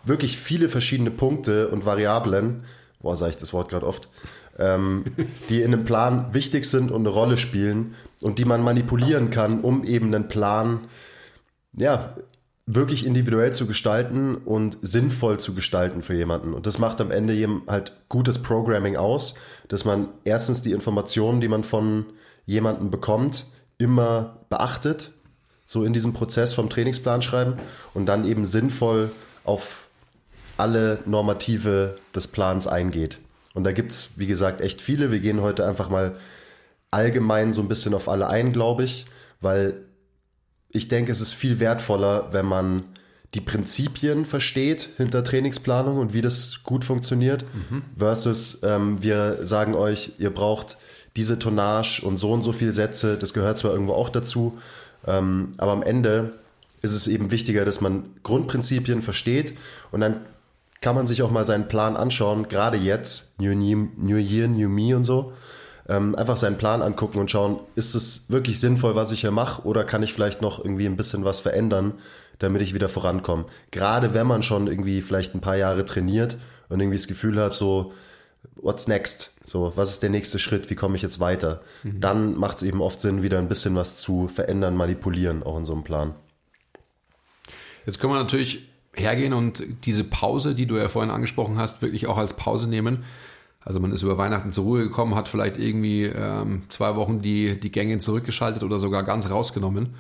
wirklich 0.05 0.39
viele 0.39 0.69
verschiedene 0.69 1.11
Punkte 1.11 1.69
und 1.69 1.85
Variablen, 1.85 2.65
boah, 3.01 3.17
sage 3.17 3.31
ich 3.31 3.37
das 3.37 3.53
Wort 3.53 3.69
gerade 3.69 3.87
oft, 3.87 4.09
ähm, 4.59 5.05
die 5.49 5.63
in 5.63 5.75
einem 5.75 5.85
Plan 5.85 6.33
wichtig 6.33 6.65
sind 6.65 6.93
und 6.93 7.01
eine 7.01 7.09
Rolle 7.09 7.37
spielen 7.37 7.97
und 8.23 8.39
die 8.39 8.45
man 8.45 8.63
manipulieren 8.63 9.31
kann, 9.31 9.61
um 9.61 9.83
eben 9.85 10.15
einen 10.15 10.29
Plan, 10.29 10.83
ja, 11.77 12.15
wirklich 12.67 13.05
individuell 13.05 13.53
zu 13.53 13.67
gestalten 13.67 14.37
und 14.37 14.79
sinnvoll 14.81 15.41
zu 15.41 15.55
gestalten 15.55 16.03
für 16.03 16.15
jemanden. 16.15 16.55
Und 16.55 16.69
das 16.69 16.79
macht 16.79 17.01
am 17.01 17.11
Ende 17.11 17.35
eben 17.35 17.63
halt 17.67 17.97
gutes 18.09 18.39
Programming 18.43 18.97
aus, 18.97 19.35
dass 19.67 19.85
man 19.85 20.09
erstens 20.23 20.63
die 20.63 20.71
Informationen, 20.71 21.41
die 21.41 21.49
man 21.49 21.65
von 21.65 22.07
jemanden 22.47 22.91
bekommt, 22.91 23.47
immer 23.79 24.39
beachtet, 24.49 25.13
so 25.65 25.85
in 25.85 25.93
diesem 25.93 26.13
Prozess 26.13 26.53
vom 26.53 26.69
Trainingsplan 26.69 27.23
schreiben 27.23 27.55
und 27.95 28.07
dann 28.07 28.25
eben 28.25 28.45
sinnvoll 28.45 29.13
auf 29.45 29.89
alle 30.57 30.99
Normative 31.07 31.97
des 32.15 32.29
Plans 32.29 32.67
eingeht. 32.67 33.19
Und 33.55 33.65
da 33.65 33.73
gibt 33.73 33.93
es, 33.93 34.11
wie 34.17 34.27
gesagt, 34.27 34.61
echt 34.61 34.83
viele. 34.83 35.11
Wir 35.11 35.21
gehen 35.21 35.41
heute 35.41 35.67
einfach 35.67 35.89
mal 35.89 36.17
allgemein 36.91 37.53
so 37.53 37.63
ein 37.63 37.69
bisschen 37.69 37.95
auf 37.95 38.09
alle 38.09 38.29
ein, 38.29 38.53
glaube 38.53 38.85
ich, 38.85 39.07
weil 39.41 39.75
ich 40.69 40.89
denke, 40.89 41.11
es 41.11 41.21
ist 41.21 41.33
viel 41.33 41.61
wertvoller, 41.61 42.33
wenn 42.33 42.47
man 42.47 42.83
die 43.35 43.41
Prinzipien 43.41 44.25
versteht 44.25 44.91
hinter 44.97 45.23
Trainingsplanung 45.23 45.99
und 45.99 46.13
wie 46.13 46.21
das 46.21 46.63
gut 46.65 46.85
funktioniert, 46.85 47.45
mhm. 47.71 47.83
versus 47.97 48.61
ähm, 48.63 49.03
wir 49.03 49.39
sagen 49.47 49.75
euch, 49.75 50.13
ihr 50.19 50.31
braucht 50.31 50.79
diese 51.17 51.39
Tonnage 51.39 52.03
und 52.05 52.17
so 52.17 52.33
und 52.33 52.43
so 52.43 52.53
viele 52.53 52.73
Sätze, 52.73 53.17
das 53.17 53.35
gehört 53.35 53.59
zwar 53.59 53.73
irgendwo 53.73 53.95
auch 53.95 54.09
dazu, 54.09 54.59
ähm, 55.07 55.53
aber 55.59 55.73
am 55.73 55.83
Ende 55.83 56.33
ist 56.83 56.95
es 56.95 57.07
eben 57.07 57.31
wichtiger, 57.31 57.65
dass 57.65 57.81
man 57.81 58.05
Grundprinzipien 58.23 59.03
versteht 59.03 59.55
und 59.91 60.01
dann 60.01 60.21
kann 60.81 60.95
man 60.95 61.07
sich 61.07 61.23
auch 61.23 61.31
mal 61.31 61.45
seinen 61.45 61.69
Plan 61.69 61.97
anschauen, 61.97 62.49
gerade 62.49 62.79
jetzt, 62.79 63.39
New, 63.39 63.55
New 63.55 64.17
Year, 64.17 64.49
New 64.49 64.69
Me 64.69 64.97
und 64.97 65.05
so, 65.05 65.33
ähm, 65.89 66.15
einfach 66.15 66.37
seinen 66.37 66.57
Plan 66.57 66.81
angucken 66.81 67.19
und 67.19 67.31
schauen, 67.31 67.61
ist 67.75 67.95
es 67.95 68.31
wirklich 68.31 68.61
sinnvoll, 68.61 68.95
was 68.95 69.13
ich 69.13 69.21
hier 69.21 69.31
mache 69.31 69.63
oder 69.63 69.85
kann 69.85 70.03
ich 70.03 70.13
vielleicht 70.13 70.41
noch 70.41 70.65
irgendwie 70.65 70.87
ein 70.87 70.97
bisschen 70.97 71.25
was 71.25 71.41
verändern, 71.41 71.95
damit 72.39 72.63
ich 72.63 72.73
wieder 72.73 72.89
vorankomme. 72.89 73.45
Gerade 73.71 74.15
wenn 74.15 74.27
man 74.27 74.43
schon 74.43 74.69
irgendwie 74.69 75.03
vielleicht 75.03 75.35
ein 75.35 75.41
paar 75.41 75.57
Jahre 75.57 75.85
trainiert 75.85 76.39
und 76.69 76.81
irgendwie 76.81 76.97
das 76.97 77.09
Gefühl 77.09 77.39
hat, 77.41 77.55
so, 77.55 77.93
what's 78.63 78.87
next? 78.87 79.33
So, 79.45 79.73
was 79.77 79.91
ist 79.91 80.03
der 80.03 80.11
nächste 80.11 80.39
Schritt? 80.39 80.71
Wie 80.71 80.75
komme 80.75 80.97
ich 80.97 81.03
jetzt 81.03 81.21
weiter? 81.21 81.63
Mhm. 81.83 82.01
Dann 82.01 82.37
macht 82.37 82.59
es 82.59 82.63
eben 82.63 82.81
oft 82.81 83.01
Sinn, 83.01 83.23
wieder 83.23 83.39
ein 83.39 83.49
bisschen 83.49 83.75
was 83.75 83.97
zu 83.97 84.29
verändern, 84.29 84.77
manipulieren, 84.77 85.43
auch 85.43 85.57
in 85.57 85.65
so 85.65 85.73
einem 85.73 85.85
Plan. 85.85 86.15
Jetzt 87.87 87.99
können 87.99 88.13
wir 88.13 88.19
natürlich 88.19 88.69
hergehen 88.95 89.33
und 89.33 89.63
diese 89.85 90.05
Pause, 90.05 90.55
die 90.55 90.67
du 90.67 90.77
ja 90.77 90.89
vorhin 90.89 91.11
angesprochen 91.11 91.59
hast, 91.59 91.83
wirklich 91.83 92.07
auch 92.07 92.19
als 92.19 92.35
Pause 92.35 92.69
nehmen. 92.69 93.05
Also 93.63 93.79
man 93.79 93.93
ist 93.93 94.03
über 94.03 94.19
Weihnachten 94.19 94.53
zur 94.53 94.65
Ruhe 94.65 94.83
gekommen, 94.83 95.15
hat 95.15 95.29
vielleicht 95.29 95.59
irgendwie 95.59 96.05
ähm, 96.05 96.63
zwei 96.69 96.97
Wochen 96.97 97.21
die, 97.21 97.59
die 97.61 97.71
Gänge 97.71 97.99
zurückgeschaltet 97.99 98.63
oder 98.63 98.79
sogar 98.79 99.03
ganz 99.05 99.29
rausgenommen, 99.29 99.95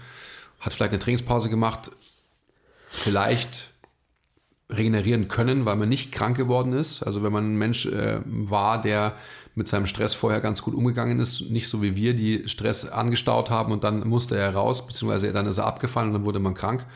hat 0.60 0.72
vielleicht 0.72 0.92
eine 0.92 0.98
Trainingspause 0.98 1.50
gemacht, 1.50 1.90
vielleicht 2.88 3.69
regenerieren 4.70 5.28
können, 5.28 5.64
weil 5.64 5.76
man 5.76 5.88
nicht 5.88 6.12
krank 6.12 6.36
geworden 6.36 6.72
ist. 6.72 7.02
Also 7.02 7.22
wenn 7.22 7.32
man 7.32 7.52
ein 7.52 7.56
Mensch 7.56 7.86
äh, 7.86 8.20
war, 8.24 8.80
der 8.80 9.14
mit 9.54 9.68
seinem 9.68 9.86
Stress 9.86 10.14
vorher 10.14 10.40
ganz 10.40 10.62
gut 10.62 10.74
umgegangen 10.74 11.20
ist, 11.20 11.50
nicht 11.50 11.68
so 11.68 11.82
wie 11.82 11.96
wir, 11.96 12.14
die 12.14 12.48
Stress 12.48 12.88
angestaut 12.88 13.50
haben 13.50 13.72
und 13.72 13.84
dann 13.84 14.08
musste 14.08 14.36
er 14.36 14.54
raus, 14.54 14.86
beziehungsweise 14.86 15.32
dann 15.32 15.46
ist 15.46 15.58
er 15.58 15.66
abgefallen 15.66 16.08
und 16.08 16.14
dann 16.14 16.24
wurde 16.24 16.38
man 16.38 16.54
krank, 16.54 16.86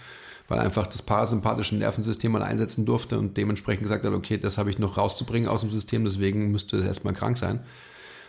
weil 0.48 0.60
einfach 0.60 0.86
das 0.86 1.02
parasympathische 1.02 1.76
Nervensystem 1.76 2.32
mal 2.32 2.42
einsetzen 2.42 2.86
durfte 2.86 3.18
und 3.18 3.36
dementsprechend 3.36 3.82
gesagt 3.82 4.04
hat, 4.04 4.12
okay, 4.12 4.38
das 4.38 4.56
habe 4.56 4.70
ich 4.70 4.78
noch 4.78 4.96
rauszubringen 4.96 5.48
aus 5.48 5.60
dem 5.60 5.70
System, 5.70 6.04
deswegen 6.04 6.52
müsste 6.52 6.76
es 6.76 6.86
erstmal 6.86 7.14
krank 7.14 7.38
sein. 7.38 7.60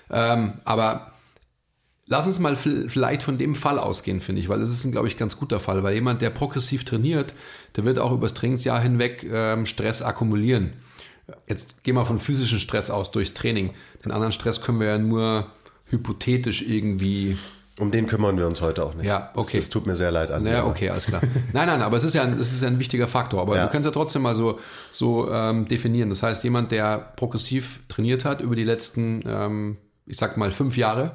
Ähm, 0.09 0.55
aber 0.65 1.14
Lass 2.07 2.27
uns 2.27 2.37
mal 2.37 2.55
vielleicht 2.55 3.23
von 3.23 3.37
dem 3.37 3.55
Fall 3.55 3.79
ausgehen, 3.79 4.21
finde 4.21 4.39
ich, 4.39 4.47
weil 4.47 4.61
es 4.61 4.69
ist 4.69 4.85
ein, 4.85 4.91
glaube 4.91 5.07
ich, 5.07 5.17
ganz 5.17 5.37
guter 5.37 5.59
Fall, 5.59 5.81
weil 5.81 5.95
jemand, 5.95 6.21
der 6.21 6.29
progressiv 6.29 6.85
trainiert, 6.85 7.33
der 7.75 7.83
wird 7.83 7.97
auch 7.97 8.11
übers 8.11 8.35
Trainingsjahr 8.35 8.79
hinweg 8.79 9.25
ähm, 9.27 9.65
Stress 9.65 10.03
akkumulieren. 10.03 10.73
Jetzt 11.47 11.83
gehen 11.83 11.95
wir 11.95 12.05
von 12.05 12.19
physischen 12.19 12.59
Stress 12.59 12.91
aus 12.91 13.09
durchs 13.09 13.33
Training. 13.33 13.71
Den 14.03 14.11
anderen 14.11 14.31
Stress 14.31 14.61
können 14.61 14.79
wir 14.79 14.87
ja 14.87 14.97
nur 14.99 15.47
hypothetisch 15.85 16.61
irgendwie. 16.61 17.39
Um 17.79 17.89
den 17.89 18.05
kümmern 18.05 18.37
wir 18.37 18.45
uns 18.45 18.61
heute 18.61 18.83
auch 18.83 18.93
nicht. 18.93 19.07
Ja, 19.07 19.31
okay. 19.33 19.57
Das, 19.57 19.65
das 19.65 19.69
tut 19.71 19.87
mir 19.87 19.95
sehr 19.95 20.11
leid 20.11 20.29
an. 20.29 20.45
Ja, 20.45 20.63
okay, 20.63 20.89
alles 20.89 21.07
klar. 21.07 21.21
nein, 21.53 21.67
nein, 21.67 21.81
aber 21.81 21.97
es 21.97 22.03
ist 22.03 22.13
ja 22.13 22.21
ein, 22.21 22.39
es 22.39 22.53
ist 22.53 22.61
ja 22.61 22.67
ein 22.67 22.77
wichtiger 22.77 23.07
Faktor. 23.07 23.41
Aber 23.41 23.57
ja. 23.57 23.65
du 23.65 23.71
kannst 23.71 23.85
ja 23.85 23.91
trotzdem 23.91 24.21
mal 24.21 24.35
so, 24.35 24.59
so 24.91 25.29
ähm, 25.31 25.67
definieren. 25.67 26.09
Das 26.09 26.21
heißt, 26.21 26.43
jemand, 26.43 26.71
der 26.71 26.99
progressiv 26.99 27.81
trainiert 27.87 28.23
hat 28.23 28.41
über 28.41 28.55
die 28.55 28.63
letzten, 28.63 29.23
ähm, 29.25 29.77
ich 30.05 30.17
sag 30.17 30.37
mal, 30.37 30.51
fünf 30.51 30.77
Jahre, 30.77 31.13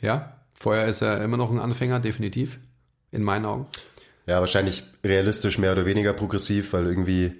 ja, 0.00 0.32
vorher 0.54 0.86
ist 0.86 1.02
er 1.02 1.22
immer 1.22 1.36
noch 1.36 1.50
ein 1.50 1.58
Anfänger, 1.58 2.00
definitiv, 2.00 2.58
in 3.12 3.22
meinen 3.22 3.44
Augen. 3.46 3.66
Ja, 4.26 4.40
wahrscheinlich 4.40 4.84
realistisch 5.04 5.58
mehr 5.58 5.72
oder 5.72 5.86
weniger 5.86 6.12
progressiv, 6.12 6.72
weil 6.72 6.86
irgendwie 6.86 7.32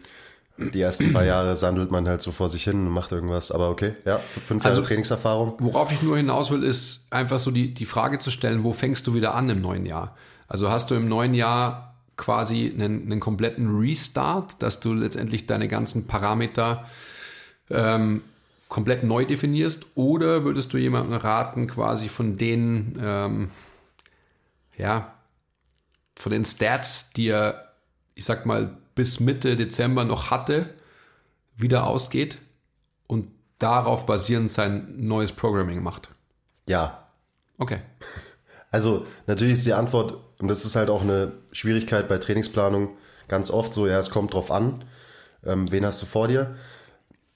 Die 0.73 0.81
ersten 0.83 1.13
paar 1.15 1.25
Jahre 1.25 1.57
sandelt 1.57 1.91
man 1.91 2.07
halt 2.07 2.21
so 2.21 2.33
vor 2.33 2.51
sich 2.51 2.65
hin 2.65 2.87
und 2.87 2.93
macht 2.93 3.13
irgendwas. 3.13 3.51
Aber 3.51 3.71
okay, 3.71 3.95
ja, 4.05 4.19
fünf 4.19 4.63
Jahre 4.63 4.77
Also- 4.77 4.83
Trainingserfahrung. 4.83 5.55
Worauf 5.59 5.91
ich 5.91 6.03
nur 6.03 6.19
hinaus 6.19 6.51
will, 6.51 6.63
ist 6.65 7.07
einfach 7.11 7.39
so 7.41 7.51
die, 7.51 7.73
die 7.73 7.87
Frage 7.87 8.19
zu 8.19 8.31
stellen, 8.31 8.63
wo 8.63 8.75
fängst 8.75 9.07
du 9.07 9.15
wieder 9.15 9.35
an 9.35 9.49
im 9.49 9.63
neuen 9.63 9.87
Jahr? 9.87 10.17
Also 10.49 10.69
hast 10.71 10.91
du 10.91 10.97
im 10.97 11.09
neuen 11.09 11.33
Jahr 11.33 11.95
quasi 12.19 12.71
einen, 12.75 13.05
einen 13.11 13.21
kompletten 13.21 13.75
Restart, 13.79 14.61
dass 14.63 14.81
du 14.81 14.93
letztendlich 14.93 15.47
deine 15.47 15.67
ganzen 15.69 16.07
Parameter 16.07 16.85
ähm, 17.71 18.21
komplett 18.71 19.05
neu 19.05 19.27
definierst 19.27 19.89
oder 19.95 20.45
würdest 20.45 20.73
du 20.73 20.79
jemandem 20.79 21.19
raten, 21.19 21.67
quasi 21.67 22.09
von 22.09 22.33
den, 22.35 22.99
ähm, 22.99 23.51
ja, 24.79 25.13
von 26.17 26.33
den 26.33 26.47
Stats, 26.47 27.11
die 27.11 27.29
er, 27.29 27.75
ich 28.15 28.25
sag 28.25 28.47
mal, 28.47 28.79
bis 28.95 29.21
Mitte 29.21 29.57
Dezember 29.57 30.05
noch 30.05 30.31
hatte, 30.31 30.73
wieder 31.59 31.87
ausgeht 31.87 32.39
und 33.07 33.29
darauf 33.59 34.07
basierend 34.07 34.51
sein 34.51 34.95
neues 34.97 35.33
Programming 35.33 35.83
macht? 35.83 36.09
Ja, 36.67 37.11
Okay. 37.61 37.81
Also 38.71 39.07
natürlich 39.27 39.55
ist 39.55 39.67
die 39.67 39.75
Antwort, 39.75 40.15
und 40.41 40.49
das 40.49 40.65
ist 40.65 40.75
halt 40.75 40.91
auch 40.91 41.03
eine 41.03 41.33
Schwierigkeit 41.53 42.09
bei 42.09 42.19
Trainingsplanung, 42.19 42.97
ganz 43.29 43.51
oft 43.51 43.75
so, 43.75 43.87
ja, 43.87 43.99
es 43.99 44.11
kommt 44.11 44.33
drauf 44.33 44.51
an, 44.51 44.85
ähm, 45.45 45.71
wen 45.71 45.85
hast 45.85 46.01
du 46.03 46.07
vor 46.07 46.27
dir. 46.27 46.57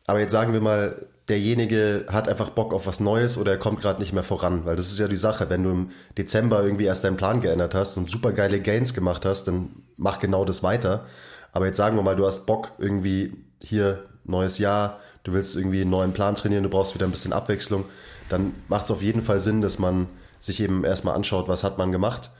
Aber 0.06 0.20
jetzt 0.20 0.32
sagen 0.32 0.52
wir 0.52 0.60
mal, 0.60 1.06
derjenige 1.28 2.06
hat 2.08 2.28
einfach 2.28 2.50
Bock 2.50 2.74
auf 2.74 2.86
was 2.86 3.00
Neues 3.00 3.38
oder 3.38 3.52
er 3.52 3.58
kommt 3.58 3.80
gerade 3.80 4.00
nicht 4.00 4.12
mehr 4.12 4.22
voran, 4.22 4.66
weil 4.66 4.76
das 4.76 4.92
ist 4.92 4.98
ja 4.98 5.08
die 5.08 5.16
Sache, 5.16 5.48
wenn 5.48 5.62
du 5.62 5.70
im 5.70 5.90
Dezember 6.18 6.62
irgendwie 6.62 6.84
erst 6.84 7.04
deinen 7.04 7.16
Plan 7.16 7.40
geändert 7.40 7.74
hast 7.74 7.96
und 7.96 8.10
super 8.10 8.32
geile 8.32 8.60
Gains 8.60 8.92
gemacht 8.92 9.24
hast, 9.24 9.44
dann 9.44 9.70
mach 9.96 10.18
genau 10.18 10.44
das 10.44 10.62
weiter. 10.62 11.06
Aber 11.52 11.66
jetzt 11.66 11.78
sagen 11.78 11.96
wir 11.96 12.02
mal, 12.02 12.16
du 12.16 12.26
hast 12.26 12.46
Bock 12.46 12.72
irgendwie 12.78 13.32
hier 13.60 14.04
neues 14.24 14.58
Jahr, 14.58 15.00
du 15.22 15.32
willst 15.32 15.56
irgendwie 15.56 15.80
einen 15.80 15.90
neuen 15.90 16.12
Plan 16.12 16.36
trainieren, 16.36 16.64
du 16.64 16.68
brauchst 16.68 16.94
wieder 16.94 17.06
ein 17.06 17.10
bisschen 17.10 17.32
Abwechslung, 17.32 17.84
dann 18.28 18.54
macht 18.68 18.84
es 18.84 18.90
auf 18.90 19.02
jeden 19.02 19.22
Fall 19.22 19.40
Sinn, 19.40 19.62
dass 19.62 19.78
man 19.78 20.08
sich 20.40 20.60
eben 20.60 20.84
erstmal 20.84 21.14
anschaut, 21.14 21.48
was 21.48 21.64
hat 21.64 21.78
man 21.78 21.92
gemacht, 21.92 22.30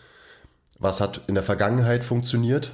was 0.78 1.00
hat 1.00 1.22
in 1.26 1.34
der 1.34 1.44
Vergangenheit 1.44 2.04
funktioniert 2.04 2.72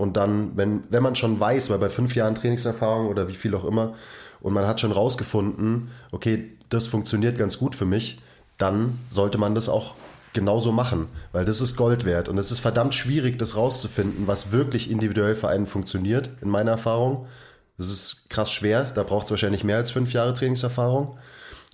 und 0.00 0.16
dann, 0.16 0.56
wenn, 0.56 0.82
wenn 0.90 1.02
man 1.02 1.14
schon 1.14 1.38
weiß, 1.38 1.70
weil 1.70 1.78
bei 1.78 1.90
fünf 1.90 2.14
Jahren 2.14 2.34
Trainingserfahrung 2.34 3.06
oder 3.08 3.28
wie 3.28 3.34
viel 3.34 3.54
auch 3.54 3.64
immer, 3.64 3.94
und 4.40 4.54
man 4.54 4.66
hat 4.66 4.80
schon 4.80 4.92
rausgefunden, 4.92 5.90
okay, 6.12 6.56
das 6.70 6.86
funktioniert 6.86 7.36
ganz 7.36 7.58
gut 7.58 7.74
für 7.74 7.84
mich, 7.84 8.18
dann 8.56 8.98
sollte 9.10 9.36
man 9.36 9.54
das 9.54 9.68
auch 9.68 9.94
genauso 10.32 10.72
machen, 10.72 11.08
weil 11.32 11.44
das 11.44 11.60
ist 11.60 11.76
Gold 11.76 12.04
wert. 12.04 12.28
Und 12.28 12.38
es 12.38 12.50
ist 12.50 12.60
verdammt 12.60 12.94
schwierig, 12.94 13.38
das 13.38 13.56
rauszufinden, 13.56 14.26
was 14.26 14.52
wirklich 14.52 14.90
individuell 14.90 15.34
für 15.34 15.48
einen 15.48 15.66
funktioniert, 15.66 16.30
in 16.40 16.48
meiner 16.48 16.70
Erfahrung. 16.70 17.26
Das 17.76 17.90
ist 17.90 18.30
krass 18.30 18.50
schwer, 18.52 18.84
da 18.84 19.02
braucht 19.02 19.26
es 19.26 19.30
wahrscheinlich 19.30 19.64
mehr 19.64 19.76
als 19.76 19.90
fünf 19.90 20.12
Jahre 20.12 20.32
Trainingserfahrung, 20.32 21.16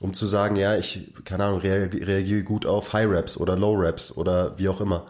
um 0.00 0.14
zu 0.14 0.26
sagen, 0.26 0.56
ja, 0.56 0.74
ich, 0.76 1.12
keine 1.24 1.44
Ahnung, 1.44 1.60
reag- 1.60 2.04
reagiere 2.06 2.42
gut 2.42 2.66
auf 2.66 2.92
High 2.92 3.08
Reps 3.08 3.36
oder 3.36 3.56
Low 3.56 3.74
Reps 3.74 4.10
oder 4.16 4.58
wie 4.58 4.68
auch 4.68 4.80
immer. 4.80 5.06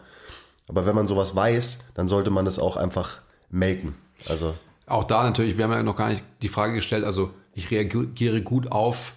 Aber 0.67 0.85
wenn 0.85 0.95
man 0.95 1.07
sowas 1.07 1.35
weiß, 1.35 1.91
dann 1.95 2.07
sollte 2.07 2.29
man 2.29 2.45
es 2.47 2.59
auch 2.59 2.77
einfach 2.77 3.21
melken. 3.49 3.95
Also 4.27 4.55
Auch 4.85 5.05
da 5.05 5.23
natürlich, 5.23 5.57
wir 5.57 5.65
haben 5.65 5.71
ja 5.71 5.83
noch 5.83 5.95
gar 5.95 6.09
nicht 6.09 6.23
die 6.41 6.49
Frage 6.49 6.73
gestellt, 6.73 7.05
also 7.05 7.31
ich 7.53 7.71
reagiere 7.71 8.41
gut 8.41 8.71
auf 8.71 9.13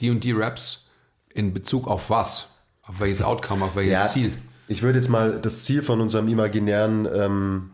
die 0.00 0.10
und 0.10 0.24
die 0.24 0.32
Raps 0.32 0.88
in 1.32 1.52
Bezug 1.52 1.86
auf 1.86 2.10
was? 2.10 2.52
Auf 2.82 3.00
welches 3.00 3.22
Outcome, 3.22 3.64
auf 3.64 3.76
welches 3.76 4.12
Ziel? 4.12 4.32
Ich 4.68 4.82
würde 4.82 4.98
jetzt 4.98 5.08
mal 5.08 5.38
das 5.40 5.62
Ziel 5.64 5.82
von 5.82 6.00
unserem 6.00 6.28
imaginären 6.28 7.08
ähm, 7.12 7.70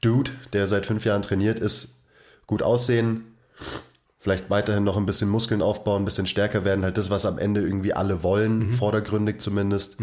Dude, 0.00 0.30
der 0.52 0.66
seit 0.66 0.86
fünf 0.86 1.04
Jahren 1.04 1.22
trainiert, 1.22 1.60
ist 1.60 2.02
gut 2.46 2.62
aussehen, 2.62 3.34
vielleicht 4.18 4.48
weiterhin 4.50 4.84
noch 4.84 4.96
ein 4.96 5.06
bisschen 5.06 5.28
Muskeln 5.28 5.62
aufbauen, 5.62 6.02
ein 6.02 6.04
bisschen 6.04 6.26
stärker 6.26 6.64
werden, 6.64 6.84
halt 6.84 6.98
das, 6.98 7.10
was 7.10 7.26
am 7.26 7.38
Ende 7.38 7.60
irgendwie 7.60 7.92
alle 7.92 8.22
wollen, 8.22 8.72
vordergründig 8.72 9.40
zumindest. 9.40 9.98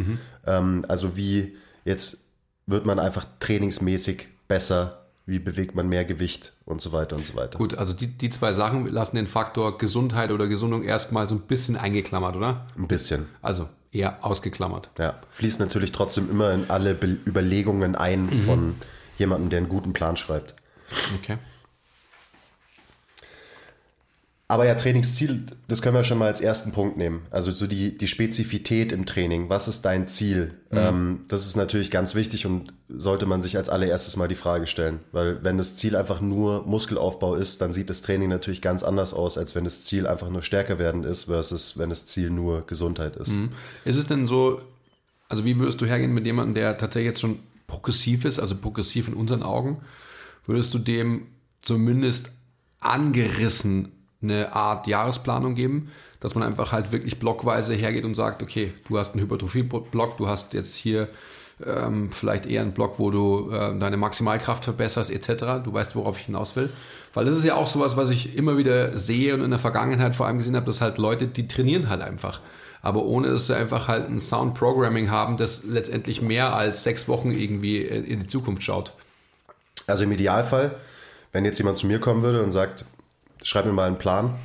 Ähm, 0.45 0.85
also 0.87 1.17
wie 1.17 1.55
jetzt 1.83 2.24
wird 2.67 2.85
man 2.85 2.99
einfach 2.99 3.25
trainingsmäßig 3.39 4.27
besser, 4.47 5.05
wie 5.25 5.39
bewegt 5.39 5.75
man 5.75 5.87
mehr 5.87 6.05
Gewicht 6.05 6.53
und 6.65 6.81
so 6.81 6.91
weiter 6.91 7.15
und 7.15 7.25
so 7.25 7.35
weiter. 7.35 7.57
Gut, 7.57 7.75
also 7.75 7.93
die, 7.93 8.07
die 8.07 8.29
zwei 8.29 8.53
Sachen 8.53 8.87
lassen 8.87 9.15
den 9.15 9.27
Faktor 9.27 9.77
Gesundheit 9.77 10.31
oder 10.31 10.47
Gesundung 10.47 10.83
erstmal 10.83 11.27
so 11.27 11.35
ein 11.35 11.41
bisschen 11.41 11.75
eingeklammert, 11.77 12.35
oder? 12.35 12.65
Ein 12.77 12.87
bisschen. 12.87 13.27
Also 13.41 13.67
eher 13.91 14.23
ausgeklammert. 14.23 14.89
Ja, 14.99 15.19
fließt 15.31 15.59
natürlich 15.59 15.91
trotzdem 15.91 16.29
immer 16.29 16.53
in 16.53 16.69
alle 16.69 16.93
Be 16.93 17.17
Überlegungen 17.25 17.95
ein 17.95 18.29
von 18.45 18.75
jemandem, 19.17 19.49
der 19.49 19.57
einen 19.57 19.69
guten 19.69 19.93
Plan 19.93 20.17
schreibt. 20.17 20.53
Okay. 21.19 21.37
Aber 24.47 24.67
ja, 24.67 24.75
Trainingsziel, 24.75 25.47
das 25.67 25.81
können 25.81 25.95
wir 25.95 26.03
schon 26.03 26.19
mal 26.19 26.27
als 26.27 26.39
ersten 26.39 26.71
Punkt 26.71 26.97
nehmen. 26.97 27.25
Also 27.31 27.49
so 27.49 27.65
die, 27.65 27.97
die 27.97 28.07
Spezifität 28.07 28.91
im 28.91 29.07
Training. 29.07 29.49
Was 29.49 29.67
ist 29.67 29.81
dein 29.81 30.07
Ziel? 30.07 30.53
Ähm, 30.71 31.21
das 31.29 31.47
ist 31.47 31.55
natürlich 31.55 31.89
ganz 31.89 32.13
wichtig 32.13 32.45
und 32.45 32.71
sollte 32.87 33.25
man 33.25 33.41
sich 33.41 33.57
als 33.57 33.69
allererstes 33.69 34.17
mal 34.17 34.27
die 34.27 34.35
Frage 34.35 34.67
stellen. 34.67 34.99
Weil 35.11 35.43
wenn 35.43 35.57
das 35.57 35.75
Ziel 35.75 35.95
einfach 35.95 36.21
nur 36.21 36.63
Muskelaufbau 36.67 37.33
ist, 37.33 37.61
dann 37.61 37.73
sieht 37.73 37.89
das 37.89 38.03
Training 38.03 38.29
natürlich 38.29 38.61
ganz 38.61 38.83
anders 38.83 39.15
aus, 39.15 39.39
als 39.39 39.55
wenn 39.55 39.63
das 39.63 39.83
Ziel 39.83 40.05
einfach 40.05 40.29
nur 40.29 40.43
stärker 40.43 40.77
werden 40.77 41.05
ist, 41.05 41.23
versus 41.23 41.79
wenn 41.79 41.89
das 41.89 42.05
Ziel 42.05 42.29
nur 42.29 42.67
Gesundheit 42.67 43.15
ist. 43.15 43.35
Ist 43.83 43.97
es 43.97 44.05
denn 44.05 44.27
so, 44.27 44.61
also 45.27 45.43
wie 45.43 45.57
würdest 45.57 45.81
du 45.81 45.87
hergehen 45.87 46.13
mit 46.13 46.27
jemandem, 46.27 46.53
der 46.53 46.77
tatsächlich 46.77 47.07
jetzt 47.07 47.21
schon 47.21 47.39
progressiv 47.65 48.25
ist, 48.25 48.39
also 48.39 48.55
progressiv 48.55 49.07
in 49.07 49.15
unseren 49.15 49.41
Augen, 49.41 49.81
würdest 50.45 50.71
du 50.75 50.77
dem 50.77 51.25
zumindest 51.63 52.29
angerissen 52.79 53.91
eine 54.21 54.55
Art 54.55 54.87
Jahresplanung 54.87 55.55
geben, 55.55 55.91
dass 56.19 56.35
man 56.35 56.43
einfach 56.43 56.71
halt 56.71 56.91
wirklich 56.91 57.19
blockweise 57.19 57.73
hergeht 57.73 58.05
und 58.05 58.15
sagt, 58.15 58.41
okay, 58.41 58.73
du 58.87 58.97
hast 58.97 59.13
einen 59.13 59.23
Hypertrophie-Block, 59.23 60.17
du 60.17 60.27
hast 60.27 60.53
jetzt 60.53 60.75
hier 60.75 61.09
ähm, 61.63 62.11
vielleicht 62.11 62.45
eher 62.45 62.61
einen 62.61 62.73
Block, 62.73 62.95
wo 62.97 63.11
du 63.11 63.51
äh, 63.51 63.77
deine 63.77 63.97
Maximalkraft 63.97 64.63
verbesserst, 64.63 65.11
etc. 65.11 65.63
Du 65.63 65.73
weißt, 65.73 65.95
worauf 65.95 66.17
ich 66.17 66.25
hinaus 66.25 66.55
will. 66.55 66.69
Weil 67.13 67.25
das 67.25 67.37
ist 67.37 67.45
ja 67.45 67.55
auch 67.55 67.67
sowas, 67.67 67.95
was 67.95 68.09
ich 68.09 68.35
immer 68.35 68.57
wieder 68.57 68.97
sehe 68.97 69.33
und 69.33 69.41
in 69.41 69.51
der 69.51 69.59
Vergangenheit 69.59 70.15
vor 70.15 70.27
allem 70.27 70.37
gesehen 70.37 70.55
habe, 70.55 70.65
dass 70.65 70.81
halt 70.81 70.97
Leute, 70.97 71.27
die 71.27 71.47
trainieren 71.47 71.89
halt 71.89 72.01
einfach. 72.01 72.41
Aber 72.81 73.05
ohne 73.05 73.29
dass 73.29 73.47
sie 73.47 73.55
einfach 73.55 73.87
halt 73.87 74.09
ein 74.09 74.19
Sound 74.19 74.53
Programming 74.53 75.09
haben, 75.09 75.37
das 75.37 75.63
letztendlich 75.63 76.21
mehr 76.21 76.55
als 76.55 76.83
sechs 76.83 77.07
Wochen 77.07 77.31
irgendwie 77.31 77.81
in 77.81 78.19
die 78.19 78.27
Zukunft 78.27 78.63
schaut. 78.63 78.93
Also 79.87 80.03
im 80.03 80.11
Idealfall, 80.11 80.75
wenn 81.31 81.45
jetzt 81.45 81.57
jemand 81.57 81.77
zu 81.77 81.87
mir 81.87 81.99
kommen 81.99 82.21
würde 82.21 82.43
und 82.43 82.51
sagt, 82.51 82.85
schreib 83.45 83.65
mir 83.65 83.71
mal 83.71 83.87
einen 83.87 83.97
Plan 83.97 84.35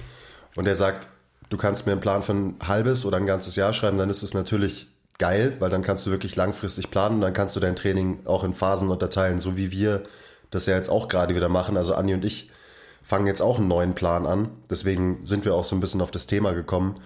und 0.57 0.65
der 0.65 0.77
sagt, 0.77 1.09
du 1.49 1.57
kannst 1.57 1.87
mir 1.87 1.93
einen 1.93 2.01
Plan 2.01 2.23
für 2.23 2.33
ein 2.33 2.55
halbes 2.67 3.05
oder 3.05 3.17
ein 3.17 3.27
ganzes 3.27 3.57
Jahr 3.57 3.73
schreiben, 3.73 3.99
dann 3.99 4.11
ist 4.11 4.23
es 4.23 4.35
natürlich 4.35 4.89
geil, 5.19 5.57
weil 5.59 5.71
dann 5.71 5.83
kannst 5.83 6.07
du 6.07 6.11
wirklich 6.11 6.37
langfristig 6.37 6.91
planen 6.91 7.17
und 7.17 7.21
dann 7.23 7.33
kannst 7.33 7.57
du 7.57 7.61
dein 7.61 7.77
Training 7.77 8.21
auch 8.27 8.45
in 8.45 8.53
Phasen 8.55 8.89
unterteilen, 8.89 9.39
so 9.39 9.57
wie 9.57 9.73
wir 9.73 10.05
das 10.51 10.67
ja 10.67 10.77
jetzt 10.77 10.91
auch 10.91 11.09
gerade 11.09 11.35
wieder 11.35 11.49
machen. 11.49 11.77
Also 11.77 11.95
Anni 11.95 12.15
und 12.15 12.25
ich 12.25 12.51
fangen 13.03 13.27
jetzt 13.27 13.43
auch 13.43 13.59
einen 13.59 13.69
neuen 13.69 13.95
Plan 13.95 14.27
an, 14.27 14.51
deswegen 14.69 15.25
sind 15.25 15.45
wir 15.45 15.55
auch 15.55 15.65
so 15.65 15.75
ein 15.75 15.81
bisschen 15.81 16.01
auf 16.01 16.11
das 16.11 16.27
Thema 16.27 16.53
gekommen 16.53 17.01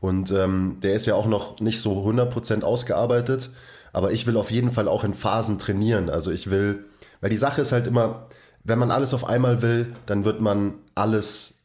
und 0.00 0.30
ähm, 0.30 0.78
der 0.82 0.94
ist 0.94 1.06
ja 1.06 1.14
auch 1.14 1.26
noch 1.26 1.60
nicht 1.60 1.80
so 1.80 2.04
100% 2.06 2.62
ausgearbeitet, 2.62 3.50
aber 3.92 4.12
ich 4.12 4.26
will 4.26 4.36
auf 4.36 4.50
jeden 4.50 4.70
Fall 4.70 4.88
auch 4.88 5.04
in 5.04 5.14
Phasen 5.14 5.58
trainieren. 5.58 6.10
Also 6.10 6.30
ich 6.30 6.50
will, 6.50 6.86
weil 7.20 7.30
die 7.30 7.36
Sache 7.36 7.60
ist 7.60 7.72
halt 7.72 7.86
immer, 7.86 8.26
wenn 8.64 8.78
man 8.78 8.90
alles 8.90 9.14
auf 9.14 9.26
einmal 9.28 9.62
will, 9.62 9.94
dann 10.06 10.24
wird 10.24 10.40
man 10.40 10.74
alles 11.00 11.60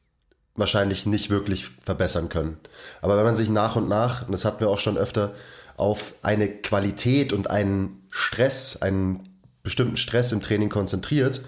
wahrscheinlich 0.55 1.05
nicht 1.05 1.29
wirklich 1.29 1.69
verbessern 1.83 2.29
können. 2.29 2.57
Aber 3.01 3.17
wenn 3.17 3.25
man 3.25 3.35
sich 3.35 3.49
nach 3.49 3.75
und 3.75 3.89
nach, 3.89 4.25
und 4.25 4.31
das 4.31 4.45
hatten 4.45 4.61
wir 4.61 4.69
auch 4.69 4.79
schon 4.79 4.97
öfter, 4.97 5.33
auf 5.77 6.15
eine 6.21 6.47
Qualität 6.47 7.33
und 7.33 7.49
einen 7.49 8.07
Stress, 8.09 8.81
einen 8.81 9.23
bestimmten 9.63 9.97
Stress 9.97 10.31
im 10.31 10.41
Training 10.41 10.69
konzentriert, 10.69 11.41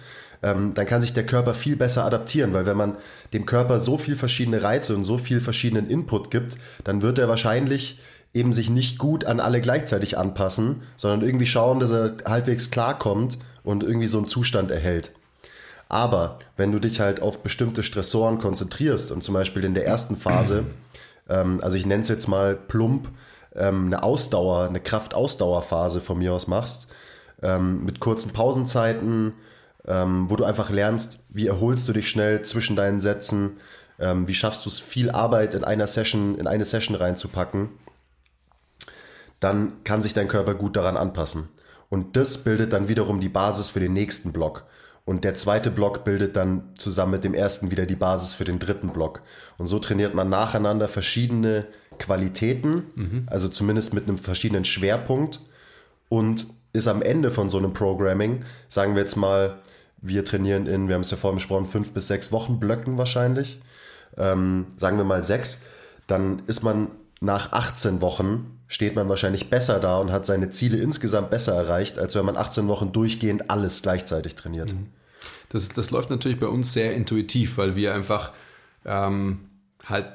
ähm, 0.43 0.73
dann 0.73 0.85
kann 0.85 1.01
sich 1.01 1.13
der 1.13 1.25
Körper 1.25 1.53
viel 1.53 1.77
besser 1.77 2.05
adaptieren, 2.05 2.53
weil 2.53 2.65
wenn 2.65 2.77
man 2.77 2.97
dem 3.33 3.45
Körper 3.45 3.79
so 3.79 3.97
viel 3.97 4.15
verschiedene 4.15 4.61
Reize 4.61 4.95
und 4.95 5.03
so 5.03 5.17
viel 5.17 5.39
verschiedenen 5.39 5.89
Input 5.89 6.29
gibt, 6.29 6.57
dann 6.83 7.01
wird 7.01 7.17
er 7.17 7.29
wahrscheinlich 7.29 7.99
eben 8.33 8.53
sich 8.53 8.69
nicht 8.69 8.97
gut 8.97 9.25
an 9.25 9.39
alle 9.39 9.61
gleichzeitig 9.61 10.17
anpassen, 10.17 10.83
sondern 10.95 11.21
irgendwie 11.21 11.45
schauen, 11.45 11.79
dass 11.79 11.91
er 11.91 12.17
halbwegs 12.25 12.69
klarkommt 12.69 13.39
und 13.63 13.83
irgendwie 13.83 14.07
so 14.07 14.17
einen 14.17 14.27
Zustand 14.27 14.69
erhält. 14.69 15.11
Aber 15.89 16.39
wenn 16.57 16.71
du 16.71 16.79
dich 16.79 16.99
halt 16.99 17.21
auf 17.21 17.43
bestimmte 17.43 17.83
Stressoren 17.83 18.39
konzentrierst 18.39 19.11
und 19.11 19.23
zum 19.23 19.33
Beispiel 19.33 19.63
in 19.63 19.73
der 19.73 19.85
ersten 19.85 20.15
Phase, 20.15 20.65
ähm, 21.29 21.59
also 21.61 21.77
ich 21.77 21.85
nenne 21.85 22.01
es 22.01 22.09
jetzt 22.09 22.27
mal 22.27 22.55
plump, 22.55 23.09
ähm, 23.55 23.87
eine 23.87 24.03
Ausdauer, 24.03 24.65
eine 24.67 24.79
Kraftausdauerphase 24.79 26.01
von 26.01 26.17
mir 26.17 26.33
aus 26.33 26.47
machst, 26.47 26.87
ähm, 27.41 27.85
mit 27.85 27.99
kurzen 27.99 28.33
Pausenzeiten, 28.33 29.33
ähm, 29.87 30.29
wo 30.29 30.35
du 30.35 30.43
einfach 30.43 30.69
lernst, 30.69 31.23
wie 31.29 31.47
erholst 31.47 31.87
du 31.87 31.93
dich 31.93 32.09
schnell 32.09 32.41
zwischen 32.41 32.75
deinen 32.75 32.99
Sätzen, 32.99 33.57
ähm, 33.99 34.27
wie 34.27 34.33
schaffst 34.33 34.65
du 34.65 34.69
es, 34.69 34.79
viel 34.79 35.09
Arbeit 35.09 35.53
in 35.53 35.63
einer 35.63 35.87
Session, 35.87 36.37
in 36.37 36.47
eine 36.47 36.65
Session 36.65 36.95
reinzupacken, 36.95 37.69
dann 39.39 39.83
kann 39.83 40.01
sich 40.01 40.13
dein 40.13 40.27
Körper 40.27 40.55
gut 40.55 40.75
daran 40.75 40.97
anpassen. 40.97 41.49
Und 41.89 42.17
das 42.17 42.43
bildet 42.43 42.73
dann 42.73 42.89
wiederum 42.89 43.21
die 43.21 43.29
Basis 43.29 43.69
für 43.69 43.79
den 43.79 43.93
nächsten 43.93 44.33
Block. 44.33 44.65
Und 45.07 45.23
der 45.23 45.35
zweite 45.35 45.71
Block 45.71 46.03
bildet 46.03 46.35
dann 46.35 46.63
zusammen 46.75 47.13
mit 47.13 47.23
dem 47.23 47.33
ersten 47.33 47.71
wieder 47.71 47.85
die 47.85 47.95
Basis 47.95 48.33
für 48.33 48.43
den 48.43 48.59
dritten 48.59 48.89
Block. 48.89 49.21
Und 49.57 49.67
so 49.67 49.79
trainiert 49.79 50.13
man 50.13 50.27
nacheinander 50.27 50.89
verschiedene 50.89 51.65
Qualitäten, 51.97 52.83
mhm. 52.93 53.23
also 53.27 53.47
zumindest 53.47 53.93
mit 53.93 54.03
einem 54.03 54.17
verschiedenen 54.17 54.65
Schwerpunkt 54.65 55.39
und 56.09 56.47
ist 56.73 56.89
am 56.89 57.01
Ende 57.01 57.31
von 57.31 57.47
so 57.47 57.57
einem 57.57 57.71
Programming, 57.71 58.43
sagen 58.67 58.95
wir 58.95 59.01
jetzt 59.01 59.15
mal, 59.15 59.59
wir 60.01 60.25
trainieren 60.25 60.67
in, 60.67 60.89
wir 60.89 60.95
haben 60.95 61.03
es 61.03 61.11
ja 61.11 61.15
vorhin 61.15 61.37
besprochen, 61.37 61.67
fünf 61.67 61.93
bis 61.93 62.07
sechs 62.07 62.33
Wochen 62.33 62.59
Blöcken 62.59 62.97
wahrscheinlich, 62.97 63.61
ähm, 64.17 64.65
sagen 64.75 64.97
wir 64.97 65.05
mal 65.05 65.23
sechs, 65.23 65.61
dann 66.07 66.41
ist 66.47 66.63
man 66.63 66.89
nach 67.21 67.53
18 67.53 68.01
Wochen 68.01 68.56
steht 68.67 68.95
man 68.95 69.07
wahrscheinlich 69.07 69.49
besser 69.49 69.79
da 69.79 69.97
und 69.97 70.11
hat 70.11 70.25
seine 70.25 70.49
Ziele 70.49 70.77
insgesamt 70.77 71.29
besser 71.29 71.53
erreicht, 71.53 71.97
als 71.99 72.15
wenn 72.15 72.25
man 72.25 72.37
18 72.37 72.67
Wochen 72.67 72.91
durchgehend 72.91 73.49
alles 73.49 73.81
gleichzeitig 73.81 74.35
trainiert. 74.35 74.73
Mhm. 74.73 74.87
Das, 75.49 75.69
das 75.69 75.91
läuft 75.91 76.09
natürlich 76.09 76.39
bei 76.39 76.47
uns 76.47 76.73
sehr 76.73 76.93
intuitiv, 76.93 77.57
weil 77.57 77.75
wir 77.75 77.93
einfach 77.93 78.33
ähm, 78.85 79.49
halt 79.85 80.07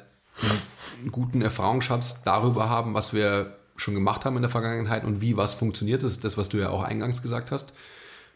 einen 1.00 1.12
guten 1.12 1.42
Erfahrungsschatz 1.42 2.22
darüber 2.22 2.68
haben, 2.68 2.94
was 2.94 3.14
wir 3.14 3.56
schon 3.76 3.94
gemacht 3.94 4.24
haben 4.24 4.36
in 4.36 4.42
der 4.42 4.50
Vergangenheit 4.50 5.04
und 5.04 5.20
wie 5.20 5.36
was 5.36 5.54
funktioniert. 5.54 6.02
Das 6.02 6.12
ist 6.12 6.24
das, 6.24 6.36
was 6.36 6.48
du 6.48 6.58
ja 6.58 6.68
auch 6.68 6.82
eingangs 6.82 7.22
gesagt 7.22 7.50
hast. 7.50 7.72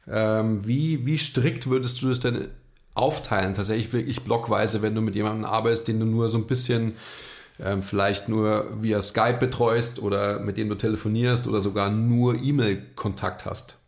Ähm, 0.08 0.66
wie, 0.66 1.04
wie 1.04 1.18
strikt 1.18 1.68
würdest 1.68 2.00
du 2.00 2.08
das 2.08 2.20
denn 2.20 2.48
aufteilen? 2.94 3.54
Tatsächlich 3.54 3.92
wirklich 3.92 4.22
blockweise, 4.22 4.82
wenn 4.82 4.94
du 4.94 5.02
mit 5.02 5.14
jemandem 5.14 5.44
arbeitest, 5.44 5.88
den 5.88 6.00
du 6.00 6.06
nur 6.06 6.28
so 6.28 6.38
ein 6.38 6.46
bisschen 6.46 6.94
ähm, 7.58 7.82
vielleicht 7.82 8.28
nur 8.28 8.82
via 8.82 9.02
Skype 9.02 9.38
betreust 9.38 9.98
oder 10.00 10.40
mit 10.40 10.56
dem 10.56 10.68
du 10.68 10.74
telefonierst 10.74 11.46
oder 11.46 11.60
sogar 11.60 11.90
nur 11.90 12.34
E-Mail-Kontakt 12.34 13.44
hast? 13.44 13.78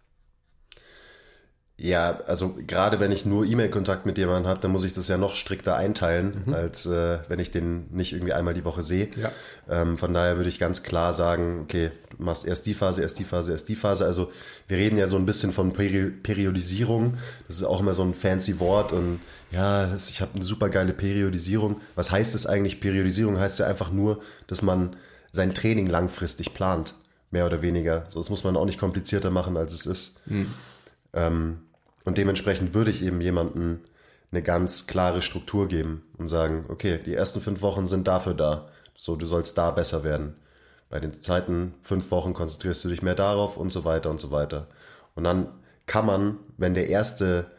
Ja, 1.81 2.19
also 2.27 2.57
gerade 2.67 2.99
wenn 2.99 3.13
ich 3.13 3.25
nur 3.25 3.47
E-Mail-Kontakt 3.47 4.05
mit 4.05 4.19
jemandem 4.19 4.51
habe, 4.51 4.61
dann 4.61 4.73
muss 4.73 4.83
ich 4.83 4.95
das 4.95 5.07
ja 5.07 5.17
noch 5.17 5.37
strikter 5.37 5.77
einteilen, 5.77 6.43
mhm. 6.47 6.55
als 6.55 6.87
äh, 6.87 7.21
wenn 7.29 7.39
ich 7.39 7.53
den 7.53 7.87
nicht 7.93 8.13
irgendwie 8.13 8.33
einmal 8.33 8.53
die 8.53 8.65
Woche 8.65 8.83
sehe. 8.83 9.11
Ja. 9.17 9.31
Ähm, 9.71 9.97
von 9.97 10.13
daher 10.13 10.39
würde 10.39 10.49
ich 10.49 10.59
ganz 10.59 10.83
klar 10.83 11.13
sagen, 11.13 11.61
okay, 11.63 11.93
du 12.11 12.25
machst 12.25 12.45
erst 12.45 12.67
die 12.67 12.75
Phase, 12.75 13.03
erst 13.03 13.21
die 13.21 13.25
Phase, 13.25 13.53
erst 13.53 13.69
die 13.69 13.77
Phase. 13.77 14.05
Also 14.05 14.33
wir 14.67 14.77
reden 14.77 14.99
ja 14.99 15.07
so 15.07 15.17
ein 15.17 15.25
bisschen 15.25 15.53
von 15.53 15.73
Peri 15.73 16.11
Periodisierung. 16.11 17.15
Das 17.47 17.55
ist 17.55 17.63
auch 17.63 17.79
immer 17.79 17.95
so 17.95 18.03
ein 18.03 18.13
fancy 18.13 18.59
Wort 18.59 18.93
und 18.93 19.21
ja, 19.53 19.87
das, 19.87 20.11
ich 20.11 20.21
habe 20.21 20.35
eine 20.35 20.45
super 20.45 20.71
geile 20.71 20.93
Periodisierung. 20.93 21.81
Was 21.95 22.11
heißt 22.11 22.35
das 22.35 22.45
eigentlich? 22.45 22.81
Periodisierung 22.81 23.39
heißt 23.39 23.61
ja 23.61 23.67
einfach 23.67 23.93
nur, 23.93 24.21
dass 24.49 24.63
man 24.63 24.97
sein 25.31 25.55
Training 25.55 25.87
langfristig 25.87 26.55
plant, 26.55 26.95
mehr 27.31 27.47
oder 27.47 27.63
weniger. 27.63 28.05
So, 28.09 28.19
das 28.19 28.31
muss 28.31 28.43
man 28.43 28.57
auch 28.57 28.65
nicht 28.65 28.81
komplizierter 28.81 29.31
machen, 29.31 29.57
als 29.57 29.75
es 29.75 29.87
ist. 29.87 30.27
Mhm. 30.27 30.53
Ähm, 31.13 31.59
und 32.09 32.17
dementsprechend 32.17 32.73
würde 32.73 32.91
ich 32.91 33.03
eben 33.03 33.21
jemanden 33.21 33.81
eine 34.33 34.43
ganz 34.43 34.87
klare 34.87 35.21
Struktur 35.21 35.69
geben 35.69 36.07
und 36.17 36.27
sagen, 36.27 36.65
okay, 36.69 36.99
die 37.05 37.13
ersten 37.13 37.43
fünf 37.43 37.61
Wochen 37.61 37.87
sind 37.87 38.09
dafür 38.09 38.33
da. 38.33 38.65
So, 38.97 39.15
du 39.15 39.27
sollst 39.27 39.59
da 39.59 39.73
besser 39.73 40.05
werden. 40.05 40.35
Bei 40.89 41.01
den 41.01 41.21
zweiten 41.21 41.75
fünf 41.83 42.11
Wochen 42.11 42.33
konzentrierst 42.33 42.83
du 42.83 42.89
dich 42.89 43.03
mehr 43.03 43.15
darauf 43.15 43.59
und 43.59 43.69
so 43.69 43.85
weiter 43.85 44.09
und 44.09 44.19
so 44.19 44.31
weiter. 44.31 44.69
Und 45.17 45.25
dann 45.25 45.49
kann 45.85 46.07
man, 46.07 46.39
wenn 46.57 46.73
der 46.73 46.89
erste 46.89 47.51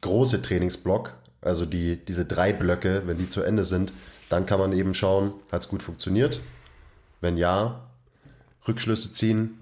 große 0.00 0.40
Trainingsblock, 0.40 1.12
also 1.40 1.66
die, 1.66 1.96
diese 1.96 2.24
drei 2.24 2.52
Blöcke, 2.52 3.02
wenn 3.06 3.18
die 3.18 3.26
zu 3.26 3.42
Ende 3.42 3.64
sind, 3.64 3.92
dann 4.28 4.46
kann 4.46 4.60
man 4.60 4.72
eben 4.72 4.94
schauen, 4.94 5.34
hat 5.50 5.62
es 5.62 5.68
gut 5.68 5.82
funktioniert? 5.82 6.38
Wenn 7.20 7.36
ja, 7.36 7.82
Rückschlüsse 8.68 9.10
ziehen, 9.10 9.58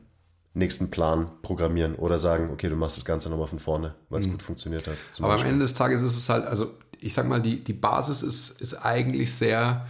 nächsten 0.55 0.91
Plan 0.91 1.31
programmieren 1.43 1.95
oder 1.95 2.19
sagen, 2.19 2.51
okay, 2.51 2.69
du 2.69 2.77
machst 2.77 2.97
das 2.97 3.05
Ganze 3.05 3.31
nochmal 3.31 3.47
von 3.47 3.61
vorne, 3.61 3.95
weil 4.09 4.21
es 4.21 4.27
mhm. 4.27 4.33
gut 4.33 4.43
funktioniert 4.43 4.87
hat. 4.87 4.97
Aber 5.19 5.29
Beispiel. 5.29 5.49
am 5.49 5.55
Ende 5.55 5.65
des 5.65 5.75
Tages 5.75 6.03
ist 6.03 6.17
es 6.17 6.29
halt, 6.29 6.47
also 6.47 6.75
ich 7.01 7.15
sag 7.15 7.29
mal, 7.29 7.41
die, 7.41 7.63
die 7.63 7.73
Basis 7.73 8.23
ist, 8.23 8.61
ist 8.61 8.75
eigentlich 8.75 9.33
sehr, 9.35 9.87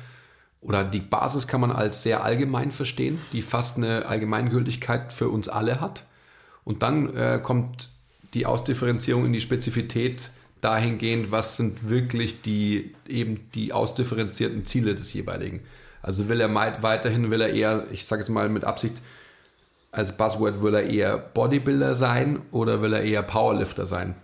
oder 0.60 0.84
die 0.84 1.00
Basis 1.00 1.46
kann 1.46 1.60
man 1.60 1.72
als 1.72 2.02
sehr 2.02 2.22
allgemein 2.24 2.72
verstehen, 2.72 3.18
die 3.32 3.42
fast 3.42 3.78
eine 3.78 4.06
Allgemeingültigkeit 4.06 5.12
für 5.12 5.28
uns 5.28 5.48
alle 5.48 5.80
hat. 5.80 6.04
Und 6.64 6.82
dann 6.82 7.16
äh, 7.16 7.40
kommt 7.42 7.90
die 8.34 8.46
Ausdifferenzierung 8.46 9.24
in 9.26 9.32
die 9.32 9.40
Spezifität 9.40 10.30
dahingehend, 10.60 11.30
was 11.30 11.56
sind 11.56 11.88
wirklich 11.88 12.42
die 12.42 12.94
eben 13.08 13.48
die 13.54 13.72
ausdifferenzierten 13.72 14.66
Ziele 14.66 14.94
des 14.94 15.12
jeweiligen. 15.12 15.60
Also 16.02 16.28
will 16.28 16.40
er 16.40 16.54
weiterhin, 16.54 17.30
will 17.30 17.40
er 17.40 17.50
eher, 17.50 17.86
ich 17.90 18.04
sage 18.04 18.20
jetzt 18.22 18.28
mal 18.28 18.48
mit 18.48 18.64
Absicht, 18.64 19.00
als 19.92 20.16
Buzzword 20.16 20.62
will 20.62 20.74
er 20.74 20.84
eher 20.84 21.18
Bodybuilder 21.18 21.94
sein 21.94 22.40
oder 22.52 22.82
will 22.82 22.92
er 22.92 23.02
eher 23.02 23.22
Powerlifter 23.22 23.86
sein? 23.86 24.14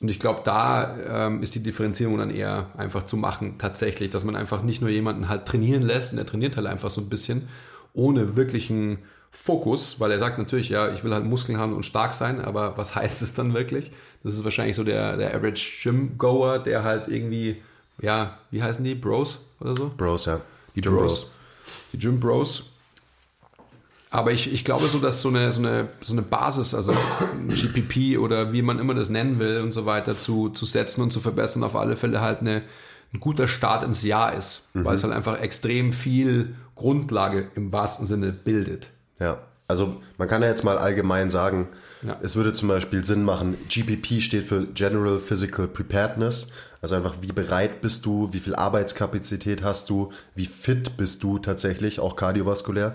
Und 0.00 0.10
ich 0.10 0.18
glaube, 0.18 0.40
da 0.44 1.26
ähm, 1.26 1.42
ist 1.42 1.54
die 1.54 1.62
Differenzierung 1.62 2.18
dann 2.18 2.30
eher 2.30 2.70
einfach 2.76 3.04
zu 3.04 3.16
machen, 3.16 3.58
tatsächlich, 3.58 4.08
dass 4.08 4.24
man 4.24 4.34
einfach 4.34 4.62
nicht 4.62 4.80
nur 4.80 4.90
jemanden 4.90 5.28
halt 5.28 5.44
trainieren 5.44 5.82
lässt 5.82 6.12
und 6.12 6.18
er 6.18 6.26
trainiert 6.26 6.56
halt 6.56 6.66
einfach 6.66 6.90
so 6.90 7.02
ein 7.02 7.10
bisschen, 7.10 7.48
ohne 7.92 8.36
wirklichen 8.36 8.98
Fokus, 9.30 10.00
weil 10.00 10.10
er 10.10 10.18
sagt 10.18 10.38
natürlich, 10.38 10.70
ja, 10.70 10.92
ich 10.92 11.04
will 11.04 11.12
halt 11.12 11.24
Muskeln 11.24 11.58
haben 11.58 11.74
und 11.74 11.84
stark 11.84 12.14
sein, 12.14 12.40
aber 12.40 12.78
was 12.78 12.94
heißt 12.96 13.20
es 13.20 13.34
dann 13.34 13.52
wirklich? 13.52 13.92
Das 14.22 14.32
ist 14.32 14.44
wahrscheinlich 14.44 14.76
so 14.76 14.84
der, 14.84 15.16
der 15.16 15.34
Average 15.34 15.82
Gym-Goer, 15.82 16.60
der 16.60 16.82
halt 16.82 17.08
irgendwie, 17.08 17.62
ja, 18.00 18.38
wie 18.50 18.62
heißen 18.62 18.84
die? 18.84 18.94
Bros 18.94 19.44
oder 19.60 19.76
so? 19.76 19.92
Bros, 19.96 20.24
ja. 20.24 20.40
Die 20.74 20.80
Gym 20.80 20.94
Bros. 20.94 21.20
Bros. 21.20 21.32
Die 21.92 21.98
Gym 21.98 22.20
Bros 22.20 22.69
aber 24.10 24.32
ich, 24.32 24.52
ich 24.52 24.64
glaube 24.64 24.86
so, 24.86 24.98
dass 24.98 25.22
so 25.22 25.28
eine, 25.28 25.52
so, 25.52 25.62
eine, 25.62 25.88
so 26.00 26.12
eine 26.12 26.22
Basis, 26.22 26.74
also 26.74 26.92
GPP 27.48 28.18
oder 28.18 28.52
wie 28.52 28.62
man 28.62 28.80
immer 28.80 28.94
das 28.94 29.08
nennen 29.08 29.38
will 29.38 29.60
und 29.60 29.72
so 29.72 29.86
weiter, 29.86 30.18
zu, 30.18 30.48
zu 30.48 30.66
setzen 30.66 31.02
und 31.02 31.12
zu 31.12 31.20
verbessern, 31.20 31.62
auf 31.62 31.76
alle 31.76 31.96
Fälle 31.96 32.20
halt 32.20 32.40
eine, 32.40 32.62
ein 33.14 33.20
guter 33.20 33.46
Start 33.46 33.84
ins 33.84 34.02
Jahr 34.02 34.34
ist, 34.34 34.68
mhm. 34.74 34.84
weil 34.84 34.96
es 34.96 35.04
halt 35.04 35.14
einfach 35.14 35.40
extrem 35.40 35.92
viel 35.92 36.54
Grundlage 36.74 37.48
im 37.54 37.72
wahrsten 37.72 38.04
Sinne 38.04 38.32
bildet. 38.32 38.88
Ja, 39.20 39.38
also 39.68 40.00
man 40.18 40.26
kann 40.26 40.42
ja 40.42 40.48
jetzt 40.48 40.64
mal 40.64 40.78
allgemein 40.78 41.30
sagen, 41.30 41.68
ja. 42.02 42.16
es 42.20 42.34
würde 42.34 42.52
zum 42.52 42.68
Beispiel 42.68 43.04
Sinn 43.04 43.22
machen, 43.22 43.56
GPP 43.68 44.20
steht 44.20 44.44
für 44.44 44.66
General 44.66 45.20
Physical 45.20 45.68
Preparedness, 45.68 46.48
also 46.82 46.96
einfach 46.96 47.16
wie 47.20 47.30
bereit 47.32 47.80
bist 47.80 48.06
du, 48.06 48.32
wie 48.32 48.40
viel 48.40 48.56
Arbeitskapazität 48.56 49.62
hast 49.62 49.88
du, 49.88 50.12
wie 50.34 50.46
fit 50.46 50.96
bist 50.96 51.22
du 51.22 51.38
tatsächlich, 51.38 52.00
auch 52.00 52.16
kardiovaskulär. 52.16 52.94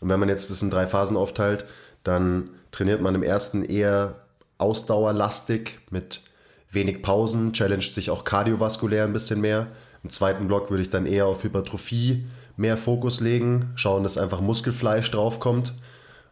Und 0.00 0.08
wenn 0.08 0.20
man 0.20 0.28
jetzt 0.28 0.50
das 0.50 0.62
in 0.62 0.70
drei 0.70 0.86
Phasen 0.86 1.16
aufteilt, 1.16 1.64
dann 2.04 2.50
trainiert 2.70 3.00
man 3.00 3.14
im 3.14 3.22
ersten 3.22 3.64
eher 3.64 4.14
ausdauerlastig 4.58 5.78
mit 5.90 6.22
wenig 6.70 7.02
Pausen, 7.02 7.52
challenged 7.52 7.92
sich 7.92 8.10
auch 8.10 8.24
kardiovaskulär 8.24 9.04
ein 9.04 9.12
bisschen 9.12 9.40
mehr. 9.40 9.68
Im 10.02 10.10
zweiten 10.10 10.46
Block 10.46 10.70
würde 10.70 10.82
ich 10.82 10.90
dann 10.90 11.06
eher 11.06 11.26
auf 11.26 11.42
Hypertrophie 11.42 12.26
mehr 12.56 12.76
Fokus 12.76 13.20
legen, 13.20 13.72
schauen, 13.74 14.02
dass 14.02 14.18
einfach 14.18 14.40
Muskelfleisch 14.40 15.10
draufkommt 15.10 15.74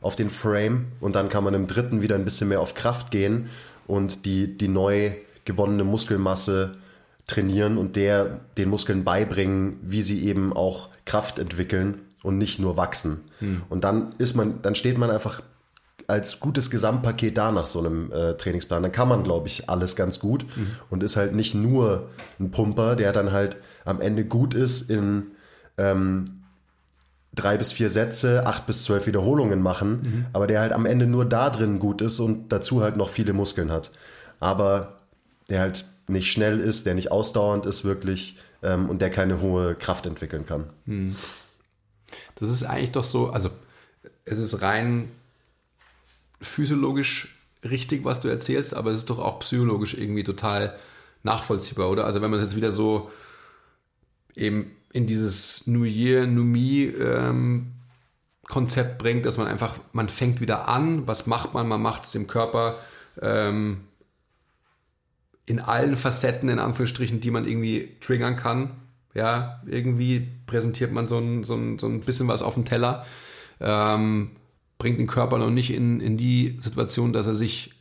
auf 0.00 0.16
den 0.16 0.31
Frame 0.31 0.87
und 1.00 1.14
dann 1.16 1.29
kann 1.29 1.44
man 1.44 1.55
im 1.55 1.66
dritten 1.66 2.03
wieder 2.03 2.14
ein 2.14 2.24
bisschen 2.24 2.48
mehr 2.48 2.61
auf 2.61 2.74
Kraft 2.74 3.11
gehen 3.11 3.48
und 3.87 4.24
die, 4.24 4.57
die 4.57 4.68
neu 4.68 5.12
gewonnene 5.44 5.85
Muskelmasse 5.85 6.77
trainieren 7.27 7.79
und 7.79 7.96
der 7.96 8.40
den 8.57 8.68
Muskeln 8.68 9.05
beibringen, 9.05 9.79
wie 9.83 10.03
sie 10.03 10.24
eben 10.27 10.53
auch 10.53 10.90
Kraft 11.05 11.38
entwickeln 11.38 12.03
und 12.24 12.38
nicht 12.38 12.58
nur 12.58 12.76
wachsen. 12.76 13.20
Hm. 13.38 13.62
Und 13.68 13.84
dann 13.84 14.14
ist 14.18 14.34
man, 14.34 14.60
dann 14.62 14.74
steht 14.74 14.98
man 14.98 15.10
einfach 15.10 15.42
als 16.06 16.40
gutes 16.40 16.70
Gesamtpaket 16.70 17.38
da 17.38 17.52
nach 17.52 17.66
so 17.66 17.78
einem 17.78 18.12
äh, 18.12 18.34
Trainingsplan. 18.34 18.82
Dann 18.82 18.92
kann 18.92 19.08
man, 19.08 19.22
glaube 19.22 19.46
ich, 19.48 19.68
alles 19.70 19.96
ganz 19.96 20.20
gut 20.20 20.44
mhm. 20.56 20.72
und 20.90 21.02
ist 21.02 21.16
halt 21.16 21.34
nicht 21.34 21.54
nur 21.54 22.10
ein 22.38 22.50
Pumper, 22.50 22.96
der 22.96 23.12
dann 23.12 23.32
halt 23.32 23.56
am 23.84 24.00
Ende 24.00 24.24
gut 24.24 24.54
ist 24.54 24.90
in 24.90 25.28
ähm, 25.78 26.42
drei 27.34 27.56
bis 27.56 27.72
vier 27.72 27.90
Sätze, 27.90 28.46
acht 28.46 28.66
bis 28.66 28.84
zwölf 28.84 29.06
Wiederholungen 29.06 29.60
machen, 29.62 29.90
mhm. 30.02 30.26
aber 30.32 30.46
der 30.46 30.60
halt 30.60 30.72
am 30.72 30.87
Ende 30.87 31.06
nur 31.06 31.24
da 31.24 31.50
drin 31.50 31.78
gut 31.78 32.00
ist 32.00 32.20
und 32.20 32.50
dazu 32.50 32.82
halt 32.82 32.96
noch 32.96 33.08
viele 33.08 33.32
Muskeln 33.32 33.70
hat. 33.70 33.90
Aber 34.40 34.98
der 35.48 35.60
halt 35.60 35.84
nicht 36.06 36.30
schnell 36.30 36.60
ist, 36.60 36.87
der 36.87 36.94
nicht 36.94 37.10
ausdauernd 37.10 37.66
ist 37.66 37.84
wirklich 37.84 38.38
ähm, 38.62 38.88
und 38.88 39.00
der 39.00 39.10
keine 39.10 39.40
hohe 39.40 39.74
Kraft 39.74 40.06
entwickeln 40.06 40.46
kann. 40.46 40.64
Mhm. 40.84 41.16
Das 42.37 42.50
ist 42.50 42.62
eigentlich 42.62 42.92
doch 42.92 43.05
so, 43.05 43.31
also 43.31 43.50
es 44.24 44.38
ist 44.38 44.62
rein 44.62 45.11
physiologisch 46.40 47.37
richtig, 47.62 48.05
was 48.05 48.20
du 48.20 48.29
erzählst, 48.29 48.74
aber 48.74 48.90
es 48.90 48.98
ist 48.98 49.11
doch 49.11 49.18
auch 49.18 49.40
psychologisch 49.40 49.94
irgendwie 49.94 50.24
total 50.24 50.79
nachvollziehbar, 51.22 51.90
oder? 51.90 52.05
Also 52.05 52.20
wenn 52.20 52.31
man 52.31 52.40
es 52.40 52.46
jetzt 52.46 52.57
wieder 52.57 52.72
so 52.72 53.11
eben 54.35 54.70
in 54.92 55.07
dieses 55.07 55.66
New 55.66 55.85
Year, 55.85 56.27
New 56.27 56.44
Me 56.44 56.92
ähm, 56.92 57.72
Konzept 58.48 58.98
bringt, 58.98 59.24
dass 59.24 59.38
man 59.38 59.46
einfach, 59.46 59.79
man 59.92 60.09
fängt 60.09 60.40
wieder 60.40 60.68
an, 60.68 61.07
was 61.07 61.27
macht 61.27 61.55
man? 61.55 61.66
Man 61.66 61.81
macht 61.81 62.05
es 62.05 62.12
dem 62.12 62.27
Körper 62.27 62.77
ähm, 63.20 63.85
in 65.46 65.61
allen 65.61 65.96
Facetten, 65.96 66.48
in 66.48 66.59
Anführungsstrichen, 66.59 67.20
die 67.20 67.31
man 67.31 67.46
irgendwie 67.46 67.96
triggern 68.00 68.37
kann 68.37 68.70
ja, 69.14 69.62
irgendwie 69.66 70.29
präsentiert 70.46 70.92
man 70.92 71.07
so 71.07 71.18
ein, 71.18 71.44
so 71.44 71.55
ein, 71.55 71.79
so 71.79 71.87
ein 71.87 72.00
bisschen 72.00 72.29
was 72.29 72.42
auf 72.42 72.55
dem 72.55 72.64
Teller, 72.64 73.07
ähm, 73.61 74.31
bringt 74.79 74.98
den 74.98 75.07
Körper 75.07 75.38
noch 75.38 75.50
nicht 75.50 75.72
in, 75.72 76.00
in 76.00 76.16
die 76.16 76.57
Situation, 76.61 77.12
dass 77.12 77.27
er 77.27 77.35
sich 77.35 77.72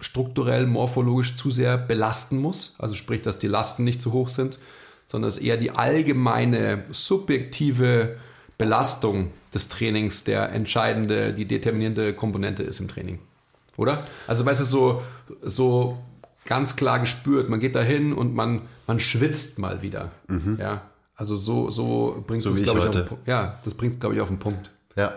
strukturell, 0.00 0.66
morphologisch 0.66 1.36
zu 1.36 1.50
sehr 1.50 1.78
belasten 1.78 2.38
muss. 2.38 2.74
Also 2.78 2.96
sprich, 2.96 3.22
dass 3.22 3.38
die 3.38 3.46
Lasten 3.46 3.84
nicht 3.84 4.02
zu 4.02 4.12
hoch 4.12 4.28
sind, 4.28 4.58
sondern 5.06 5.28
dass 5.28 5.38
eher 5.38 5.56
die 5.56 5.70
allgemeine, 5.70 6.84
subjektive 6.90 8.16
Belastung 8.58 9.30
des 9.54 9.68
Trainings 9.68 10.24
der 10.24 10.50
entscheidende, 10.52 11.32
die 11.32 11.44
determinierende 11.44 12.14
Komponente 12.14 12.62
ist 12.62 12.80
im 12.80 12.88
Training. 12.88 13.20
Oder? 13.76 14.06
Also 14.26 14.44
weißt 14.44 14.60
du, 14.60 14.64
so, 14.64 15.02
so 15.42 15.98
ganz 16.44 16.76
klar 16.76 16.98
gespürt, 17.00 17.48
man 17.48 17.60
geht 17.60 17.74
da 17.74 17.80
hin 17.80 18.12
und 18.12 18.34
man, 18.34 18.62
man 18.86 19.00
schwitzt 19.00 19.58
mal 19.58 19.82
wieder. 19.82 20.10
Mhm. 20.28 20.58
Ja. 20.60 20.82
Also 21.14 21.36
so, 21.36 21.70
so 21.70 22.22
bringt 22.26 22.42
So 22.42 22.50
es, 22.50 22.56
wie 22.56 22.60
ich 22.60 22.64
glaube 22.64 22.80
ich, 22.80 22.86
auf 22.86 22.90
den 22.92 23.06
Punkt. 23.06 23.28
Ja, 23.28 23.58
das 23.64 23.74
bringt 23.74 24.00
glaube 24.00 24.14
ich, 24.14 24.20
auf 24.20 24.28
den 24.28 24.38
Punkt. 24.38 24.70
Ja, 24.96 25.14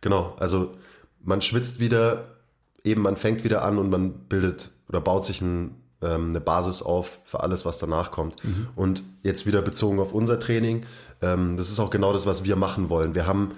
genau. 0.00 0.36
Also 0.38 0.74
man 1.22 1.40
schwitzt 1.40 1.80
wieder, 1.80 2.36
eben 2.84 3.02
man 3.02 3.16
fängt 3.16 3.44
wieder 3.44 3.62
an 3.64 3.78
und 3.78 3.90
man 3.90 4.12
bildet 4.12 4.70
oder 4.88 5.00
baut 5.00 5.24
sich 5.24 5.40
ein, 5.40 5.74
ähm, 6.00 6.28
eine 6.28 6.40
Basis 6.40 6.82
auf 6.82 7.18
für 7.24 7.40
alles, 7.40 7.66
was 7.66 7.78
danach 7.78 8.10
kommt. 8.10 8.36
Und 8.76 9.02
jetzt 9.22 9.46
wieder 9.46 9.62
bezogen 9.62 9.98
auf 10.00 10.12
unser 10.12 10.38
Training, 10.38 10.86
ähm, 11.20 11.56
das 11.56 11.70
ist 11.70 11.80
auch 11.80 11.90
genau 11.90 12.12
das, 12.12 12.26
was 12.26 12.44
wir 12.44 12.56
machen 12.56 12.88
wollen. 12.88 13.14
Wir 13.14 13.26
haben 13.26 13.52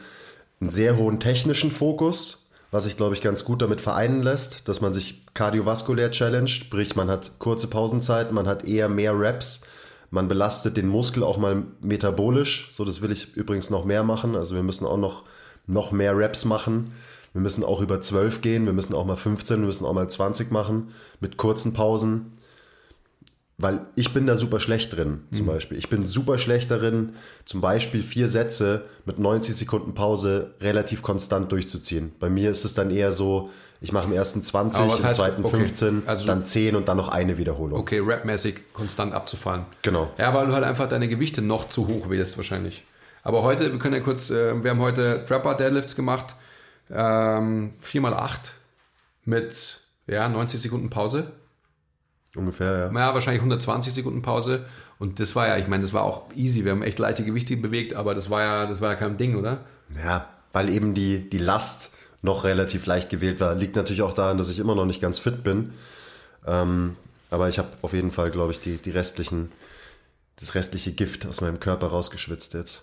einen 0.60 0.70
sehr 0.70 0.96
hohen 0.96 1.20
technischen 1.20 1.70
Fokus, 1.70 2.39
was 2.70 2.84
sich, 2.84 2.96
glaube 2.96 3.14
ich, 3.14 3.20
ganz 3.20 3.44
gut 3.44 3.62
damit 3.62 3.80
vereinen 3.80 4.22
lässt, 4.22 4.68
dass 4.68 4.80
man 4.80 4.92
sich 4.92 5.26
kardiovaskulär 5.34 6.10
challenged, 6.10 6.50
sprich 6.50 6.96
man 6.96 7.10
hat 7.10 7.32
kurze 7.38 7.66
Pausenzeit, 7.66 8.32
man 8.32 8.46
hat 8.46 8.64
eher 8.64 8.88
mehr 8.88 9.18
Reps, 9.18 9.62
man 10.10 10.28
belastet 10.28 10.76
den 10.76 10.88
Muskel 10.88 11.22
auch 11.22 11.38
mal 11.38 11.62
metabolisch. 11.80 12.68
So, 12.70 12.84
das 12.84 13.00
will 13.00 13.12
ich 13.12 13.36
übrigens 13.36 13.70
noch 13.70 13.84
mehr 13.84 14.02
machen. 14.02 14.34
Also 14.34 14.56
wir 14.56 14.62
müssen 14.62 14.84
auch 14.84 14.96
noch, 14.96 15.24
noch 15.66 15.92
mehr 15.92 16.16
Reps 16.16 16.44
machen. 16.44 16.92
Wir 17.32 17.40
müssen 17.40 17.62
auch 17.62 17.80
über 17.80 18.00
12 18.00 18.40
gehen, 18.40 18.66
wir 18.66 18.72
müssen 18.72 18.94
auch 18.94 19.04
mal 19.04 19.14
15, 19.14 19.60
wir 19.60 19.66
müssen 19.66 19.86
auch 19.86 19.92
mal 19.92 20.08
20 20.08 20.50
machen 20.50 20.88
mit 21.20 21.36
kurzen 21.36 21.72
Pausen. 21.74 22.32
Weil 23.62 23.86
ich 23.94 24.14
bin 24.14 24.26
da 24.26 24.36
super 24.36 24.58
schlecht 24.58 24.96
drin, 24.96 25.24
zum 25.32 25.44
Beispiel. 25.46 25.76
Ich 25.76 25.88
bin 25.90 26.06
super 26.06 26.38
schlecht 26.38 26.70
darin, 26.70 27.14
zum 27.44 27.60
Beispiel 27.60 28.02
vier 28.02 28.28
Sätze 28.28 28.86
mit 29.04 29.18
90 29.18 29.54
Sekunden 29.54 29.92
Pause 29.92 30.54
relativ 30.60 31.02
konstant 31.02 31.52
durchzuziehen. 31.52 32.12
Bei 32.20 32.30
mir 32.30 32.50
ist 32.50 32.64
es 32.64 32.72
dann 32.72 32.90
eher 32.90 33.12
so, 33.12 33.50
ich 33.82 33.92
mache 33.92 34.06
im 34.06 34.12
ersten 34.12 34.42
20, 34.42 34.80
Aber 34.82 34.92
was 34.92 35.00
im 35.00 35.06
heißt- 35.06 35.12
zweiten 35.14 35.44
okay, 35.44 35.56
15, 35.56 36.02
also- 36.06 36.26
dann 36.26 36.46
10 36.46 36.74
und 36.74 36.88
dann 36.88 36.96
noch 36.96 37.08
eine 37.10 37.36
Wiederholung. 37.38 37.78
Okay, 37.78 38.00
rapmäßig 38.02 38.72
konstant 38.72 39.12
abzufallen. 39.12 39.66
Genau. 39.82 40.10
Ja, 40.16 40.32
weil 40.32 40.46
du 40.46 40.52
halt 40.54 40.64
einfach 40.64 40.88
deine 40.88 41.08
Gewichte 41.08 41.42
noch 41.42 41.68
zu 41.68 41.86
hoch 41.86 42.08
wählst 42.08 42.36
wahrscheinlich. 42.38 42.84
Aber 43.22 43.42
heute, 43.42 43.70
wir 43.72 43.78
können 43.78 43.94
ja 43.94 44.00
kurz, 44.00 44.30
äh, 44.30 44.62
wir 44.64 44.70
haben 44.70 44.80
heute 44.80 45.24
Trapper 45.26 45.54
Deadlifts 45.54 45.94
gemacht, 45.96 46.34
ähm, 46.90 47.74
4x8 47.82 48.52
mit 49.24 49.80
ja, 50.06 50.28
90 50.28 50.60
Sekunden 50.60 50.88
Pause. 50.90 51.32
Ungefähr, 52.36 52.78
ja. 52.78 52.98
Ja, 52.98 53.14
wahrscheinlich 53.14 53.40
120 53.40 53.92
Sekunden 53.92 54.22
Pause. 54.22 54.66
Und 54.98 55.18
das 55.18 55.34
war 55.34 55.48
ja, 55.48 55.56
ich 55.56 55.66
meine, 55.66 55.82
das 55.82 55.92
war 55.92 56.02
auch 56.02 56.24
easy. 56.34 56.64
Wir 56.64 56.72
haben 56.72 56.82
echt 56.82 56.98
leichte 56.98 57.24
Gewichte 57.24 57.56
bewegt, 57.56 57.94
aber 57.94 58.14
das 58.14 58.30
war 58.30 58.42
ja, 58.42 58.66
das 58.66 58.80
war 58.80 58.90
ja 58.90 58.96
kein 58.96 59.16
Ding, 59.16 59.36
oder? 59.36 59.64
Ja, 60.02 60.28
weil 60.52 60.68
eben 60.68 60.94
die, 60.94 61.28
die 61.28 61.38
Last 61.38 61.92
noch 62.22 62.44
relativ 62.44 62.86
leicht 62.86 63.10
gewählt 63.10 63.40
war. 63.40 63.54
Liegt 63.54 63.76
natürlich 63.76 64.02
auch 64.02 64.12
daran, 64.12 64.38
dass 64.38 64.50
ich 64.50 64.58
immer 64.58 64.74
noch 64.74 64.86
nicht 64.86 65.00
ganz 65.00 65.18
fit 65.18 65.42
bin. 65.42 65.72
Ähm, 66.46 66.96
aber 67.30 67.48
ich 67.48 67.58
habe 67.58 67.68
auf 67.82 67.92
jeden 67.92 68.10
Fall, 68.10 68.30
glaube 68.30 68.52
ich, 68.52 68.60
die, 68.60 68.76
die 68.76 68.90
restlichen, 68.90 69.50
das 70.36 70.54
restliche 70.54 70.92
Gift 70.92 71.26
aus 71.26 71.40
meinem 71.40 71.60
Körper 71.60 71.88
rausgeschwitzt 71.88 72.54
jetzt. 72.54 72.82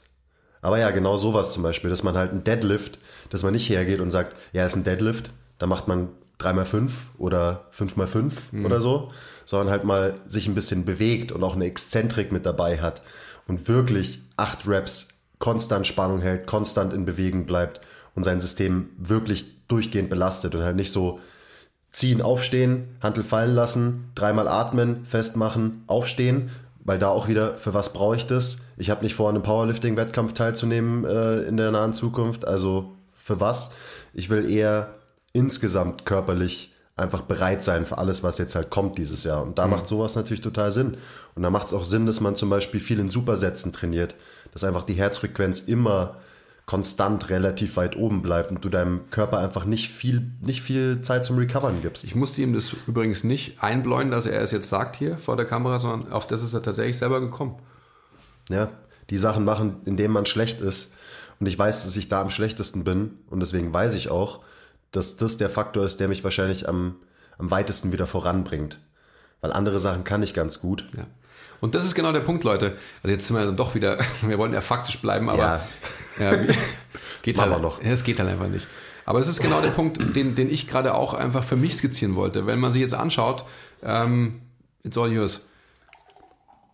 Aber 0.62 0.80
ja, 0.80 0.90
genau 0.90 1.18
sowas 1.18 1.54
zum 1.54 1.64
Beispiel, 1.64 1.90
dass 1.90 2.04
man 2.04 2.18
halt 2.18 2.32
ein 2.32 2.44
Deadlift, 2.44 2.98
dass 3.30 3.44
man 3.44 3.54
nicht 3.54 3.70
hergeht 3.70 4.00
und 4.00 4.12
sagt, 4.12 4.36
ja, 4.54 4.66
ist 4.66 4.76
ein 4.76 4.84
Deadlift, 4.84 5.32
da 5.60 5.68
macht 5.68 5.88
man 5.88 6.10
3x5 6.40 6.92
oder 7.18 7.66
5x5 7.76 8.66
oder 8.66 8.80
so, 8.80 9.12
sondern 9.46 9.70
halt 9.70 9.84
mal 9.84 10.16
sich 10.28 10.48
ein 10.48 10.56
bisschen 10.56 10.86
bewegt 10.86 11.32
und 11.32 11.44
auch 11.44 11.56
eine 11.56 11.66
Exzentrik 11.66 12.32
mit 12.32 12.46
dabei 12.46 12.80
hat 12.80 13.02
und 13.48 13.68
wirklich 13.68 14.22
acht 14.36 14.68
Reps 14.68 15.08
konstant 15.40 15.88
Spannung 15.88 16.22
hält, 16.22 16.48
konstant 16.48 16.94
in 16.94 17.06
Bewegung 17.06 17.46
bleibt 17.46 17.82
und 18.16 18.24
sein 18.24 18.42
System 18.42 18.90
wirklich 18.98 19.48
durchgehend 19.68 20.10
belastet 20.10 20.56
und 20.56 20.64
halt 20.64 20.76
nicht 20.76 20.92
so 20.92 21.20
ziehen, 21.92 22.22
aufstehen, 22.22 22.98
Hantel 23.02 23.24
fallen 23.24 23.56
lassen, 23.56 24.12
dreimal 24.16 24.48
atmen, 24.48 25.06
festmachen, 25.06 25.84
aufstehen, 25.88 26.52
weil 26.84 27.00
da 27.00 27.10
auch 27.10 27.28
wieder, 27.28 27.58
für 27.58 27.74
was 27.74 27.94
brauche 27.94 28.16
ich 28.16 28.28
das? 28.28 28.60
Ich 28.78 28.90
habe 28.90 29.04
nicht 29.04 29.16
vor, 29.16 29.30
an 29.30 29.36
einem 29.36 29.44
Powerlifting-Wettkampf 29.44 30.34
teilzunehmen 30.34 31.06
äh, 31.06 31.42
in 31.42 31.58
der 31.58 31.72
nahen 31.72 31.94
Zukunft, 31.94 32.46
also 32.46 32.94
für 33.16 33.40
was? 33.40 33.72
Ich 34.14 34.30
will 34.30 34.50
eher 34.50 34.97
insgesamt 35.38 36.06
körperlich 36.06 36.74
einfach 36.96 37.22
bereit 37.22 37.64
sein 37.64 37.86
für 37.86 38.00
alles, 38.00 38.24
was 38.24 38.40
jetzt 38.40 38.56
halt 38.56 38.72
kommt 38.72 38.98
dieses 38.98 39.24
Jahr. 39.24 39.44
Und 39.44 39.60
da 39.60 39.68
macht 39.68 39.88
sowas 39.88 40.16
natürlich 40.16 40.42
total 40.42 40.72
Sinn. 40.72 40.98
Und 41.36 41.44
da 41.44 41.52
macht 41.52 41.68
es 41.68 41.74
auch 41.74 41.84
Sinn, 41.84 42.08
dass 42.08 42.22
man 42.22 42.36
zum 42.36 42.50
Beispiel 42.50 42.80
viel 42.80 43.00
in 43.00 43.08
Supersätzen 43.08 43.72
trainiert, 43.72 44.16
dass 44.52 44.64
einfach 44.64 44.84
die 44.84 44.96
Herzfrequenz 44.96 45.60
immer 45.60 46.16
konstant 46.66 47.30
relativ 47.30 47.78
weit 47.78 47.96
oben 47.96 48.24
bleibt 48.24 48.50
und 48.50 48.66
du 48.66 48.70
deinem 48.70 49.10
Körper 49.12 49.38
einfach 49.38 49.64
nicht 49.64 49.90
viel, 49.90 50.32
nicht 50.42 50.62
viel 50.62 51.02
Zeit 51.02 51.24
zum 51.24 51.38
Recovern 51.38 51.82
gibst. 51.82 52.04
Ich 52.04 52.16
musste 52.16 52.42
ihm 52.42 52.54
das 52.54 52.76
übrigens 52.88 53.24
nicht 53.24 53.64
einbläuen, 53.64 54.10
dass 54.10 54.26
er 54.26 54.42
es 54.42 54.52
jetzt 54.52 54.68
sagt 54.68 54.96
hier 54.96 55.18
vor 55.20 55.38
der 55.38 55.46
Kamera, 55.46 55.78
sondern 55.78 56.12
auf 56.12 56.26
das 56.26 56.44
ist 56.44 56.54
er 56.54 56.64
tatsächlich 56.64 56.98
selber 56.98 57.22
gekommen. 57.22 57.56
Ja, 58.50 58.72
die 59.12 59.18
Sachen 59.18 59.46
machen, 59.46 59.78
indem 59.86 60.12
man 60.12 60.26
schlecht 60.26 60.60
ist. 60.60 60.96
Und 61.40 61.46
ich 61.46 61.58
weiß, 61.58 61.86
dass 61.86 61.96
ich 61.96 62.10
da 62.10 62.22
am 62.22 62.32
schlechtesten 62.32 62.84
bin. 62.84 63.20
Und 63.30 63.40
deswegen 63.40 63.72
weiß 63.72 63.94
ich 63.94 64.10
auch, 64.10 64.42
dass 64.92 65.18
das 65.18 65.38
der 65.38 65.50
Faktor 65.50 65.86
ist, 65.86 66.00
der 66.00 66.08
mich 66.08 66.24
wahrscheinlich 66.24 66.68
am, 66.68 66.96
am 67.38 67.52
weitesten 67.52 67.92
wieder 67.92 68.08
voranbringt. 68.08 68.80
Weil 69.42 69.52
andere 69.54 69.80
Sachen 69.80 70.04
kann 70.04 70.24
ich 70.24 70.34
ganz 70.34 70.60
gut. 70.60 70.88
Ja. 70.98 71.06
Und 71.60 71.76
das 71.76 71.86
ist 71.86 71.96
genau 71.96 72.12
der 72.12 72.22
Punkt, 72.22 72.44
Leute. 72.44 72.76
Also 73.04 73.14
jetzt 73.14 73.28
sind 73.28 73.36
wir 73.36 73.46
dann 73.46 73.58
doch 73.58 73.76
wieder, 73.76 73.98
wir 74.22 74.38
wollen 74.38 74.54
ja 74.54 74.62
faktisch 74.62 75.00
bleiben, 75.02 75.30
aber 75.30 75.62
ja. 76.20 76.32
wie- 76.48 76.54
geht 77.22 77.38
halt 77.38 77.62
noch. 77.62 77.84
Ja, 77.84 77.92
es 77.92 78.04
geht 78.04 78.20
halt 78.20 78.30
einfach 78.30 78.48
nicht. 78.48 78.68
Aber 79.06 79.20
das 79.20 79.28
ist 79.30 79.42
genau 79.42 79.62
der 79.62 79.70
Punkt, 79.70 80.16
den, 80.16 80.36
den 80.36 80.50
ich 80.50 80.68
gerade 80.68 80.94
auch 80.94 81.14
einfach 81.14 81.44
für 81.44 81.56
mich 81.56 81.76
skizzieren 81.76 82.16
wollte. 82.16 82.46
Wenn 82.46 82.60
man 82.60 82.72
sich 82.74 82.82
jetzt 82.82 82.94
anschaut, 82.94 83.46
ähm, 83.82 84.42
it's 84.84 84.98
all 84.98 85.12
yours. 85.12 85.46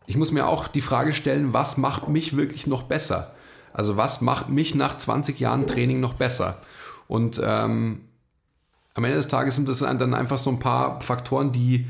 Ich 0.07 0.17
muss 0.17 0.31
mir 0.31 0.47
auch 0.47 0.67
die 0.67 0.81
Frage 0.81 1.13
stellen, 1.13 1.53
was 1.53 1.77
macht 1.77 2.07
mich 2.07 2.35
wirklich 2.35 2.67
noch 2.67 2.83
besser? 2.83 3.35
Also 3.71 3.97
was 3.97 4.21
macht 4.21 4.49
mich 4.49 4.75
nach 4.75 4.97
20 4.97 5.39
Jahren 5.39 5.67
Training 5.67 5.99
noch 5.99 6.13
besser? 6.13 6.57
Und 7.13 7.39
ähm, 7.43 8.01
am 8.95 9.03
Ende 9.03 9.17
des 9.17 9.27
Tages 9.27 9.55
sind 9.55 9.69
das 9.69 9.81
dann 9.81 10.15
einfach 10.15 10.39
so 10.39 10.49
ein 10.49 10.57
paar 10.57 10.99
Faktoren, 10.99 11.51
die, 11.51 11.85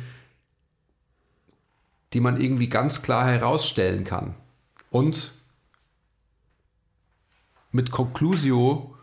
die 2.12 2.20
man 2.20 2.42
irgendwie 2.42 2.68
ganz 2.68 3.04
klar 3.04 3.26
herausstellen 3.26 4.04
kann. 4.04 4.36
Und 4.90 5.32
mit 7.72 7.90
Conclusio, 7.90 8.98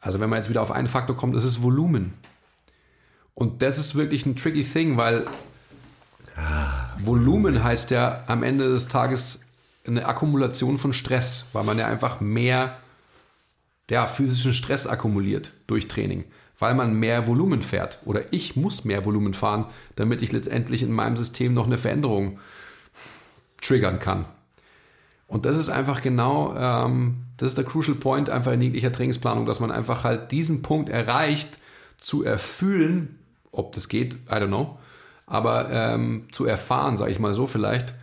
also 0.00 0.20
wenn 0.20 0.30
man 0.30 0.36
jetzt 0.36 0.50
wieder 0.50 0.62
auf 0.62 0.70
einen 0.70 0.86
Faktor 0.86 1.16
kommt, 1.16 1.34
ist 1.34 1.42
es 1.42 1.62
Volumen. 1.62 2.14
Und 3.34 3.62
das 3.62 3.78
ist 3.78 3.96
wirklich 3.96 4.24
ein 4.24 4.36
tricky 4.36 4.62
thing, 4.62 4.96
weil 4.96 5.24
Volumen 7.00 7.64
heißt 7.64 7.90
ja 7.90 8.22
am 8.28 8.44
Ende 8.44 8.68
des 8.68 8.86
Tages 8.86 9.46
eine 9.84 10.06
Akkumulation 10.06 10.78
von 10.78 10.92
Stress, 10.92 11.46
weil 11.52 11.64
man 11.64 11.76
ja 11.76 11.88
einfach 11.88 12.20
mehr 12.20 12.78
ja, 13.90 14.06
physischen 14.06 14.54
Stress 14.54 14.86
akkumuliert 14.86 15.52
durch 15.66 15.88
Training, 15.88 16.24
weil 16.58 16.74
man 16.74 16.94
mehr 16.94 17.26
Volumen 17.26 17.62
fährt. 17.62 18.00
Oder 18.04 18.32
ich 18.32 18.56
muss 18.56 18.84
mehr 18.84 19.04
Volumen 19.04 19.34
fahren, 19.34 19.66
damit 19.94 20.22
ich 20.22 20.32
letztendlich 20.32 20.82
in 20.82 20.92
meinem 20.92 21.16
System 21.16 21.54
noch 21.54 21.66
eine 21.66 21.78
Veränderung 21.78 22.38
triggern 23.60 23.98
kann. 23.98 24.26
Und 25.28 25.44
das 25.44 25.56
ist 25.56 25.70
einfach 25.70 26.02
genau, 26.02 26.54
ähm, 26.56 27.24
das 27.36 27.48
ist 27.48 27.58
der 27.58 27.64
Crucial 27.64 27.96
Point 27.96 28.30
einfach 28.30 28.52
in 28.52 28.62
jeglicher 28.62 28.92
Trainingsplanung, 28.92 29.46
dass 29.46 29.60
man 29.60 29.72
einfach 29.72 30.04
halt 30.04 30.30
diesen 30.30 30.62
Punkt 30.62 30.88
erreicht, 30.88 31.58
zu 31.98 32.24
erfüllen, 32.24 33.18
ob 33.50 33.72
das 33.72 33.88
geht, 33.88 34.14
I 34.14 34.34
don't 34.34 34.48
know, 34.48 34.78
aber 35.26 35.70
ähm, 35.70 36.26
zu 36.30 36.44
erfahren, 36.46 36.96
sage 36.96 37.10
ich 37.10 37.18
mal 37.18 37.34
so 37.34 37.46
vielleicht, 37.46 37.94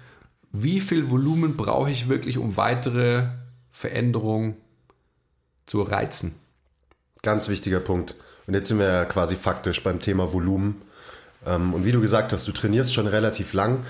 wie 0.51 0.81
viel 0.81 1.09
Volumen 1.09 1.55
brauche 1.55 1.89
ich 1.89 2.09
wirklich, 2.09 2.37
um 2.37 2.57
weitere 2.57 3.27
Veränderungen 3.71 4.55
zu 5.65 5.81
reizen. 5.81 6.35
Ganz 7.21 7.47
wichtiger 7.49 7.79
Punkt. 7.79 8.15
Und 8.47 8.53
jetzt 8.53 8.67
sind 8.67 8.79
wir 8.79 8.87
ja 8.87 9.05
quasi 9.05 9.35
faktisch 9.35 9.81
beim 9.83 9.99
Thema 9.99 10.33
Volumen. 10.33 10.81
Ähm, 11.45 11.73
Und 11.73 11.85
wie 11.85 11.91
du 11.91 12.01
gesagt 12.01 12.33
hast, 12.33 12.47
du 12.47 12.51
trainierst 12.51 12.93
schon 12.93 13.07
relativ 13.07 13.53
lang. 13.53 13.85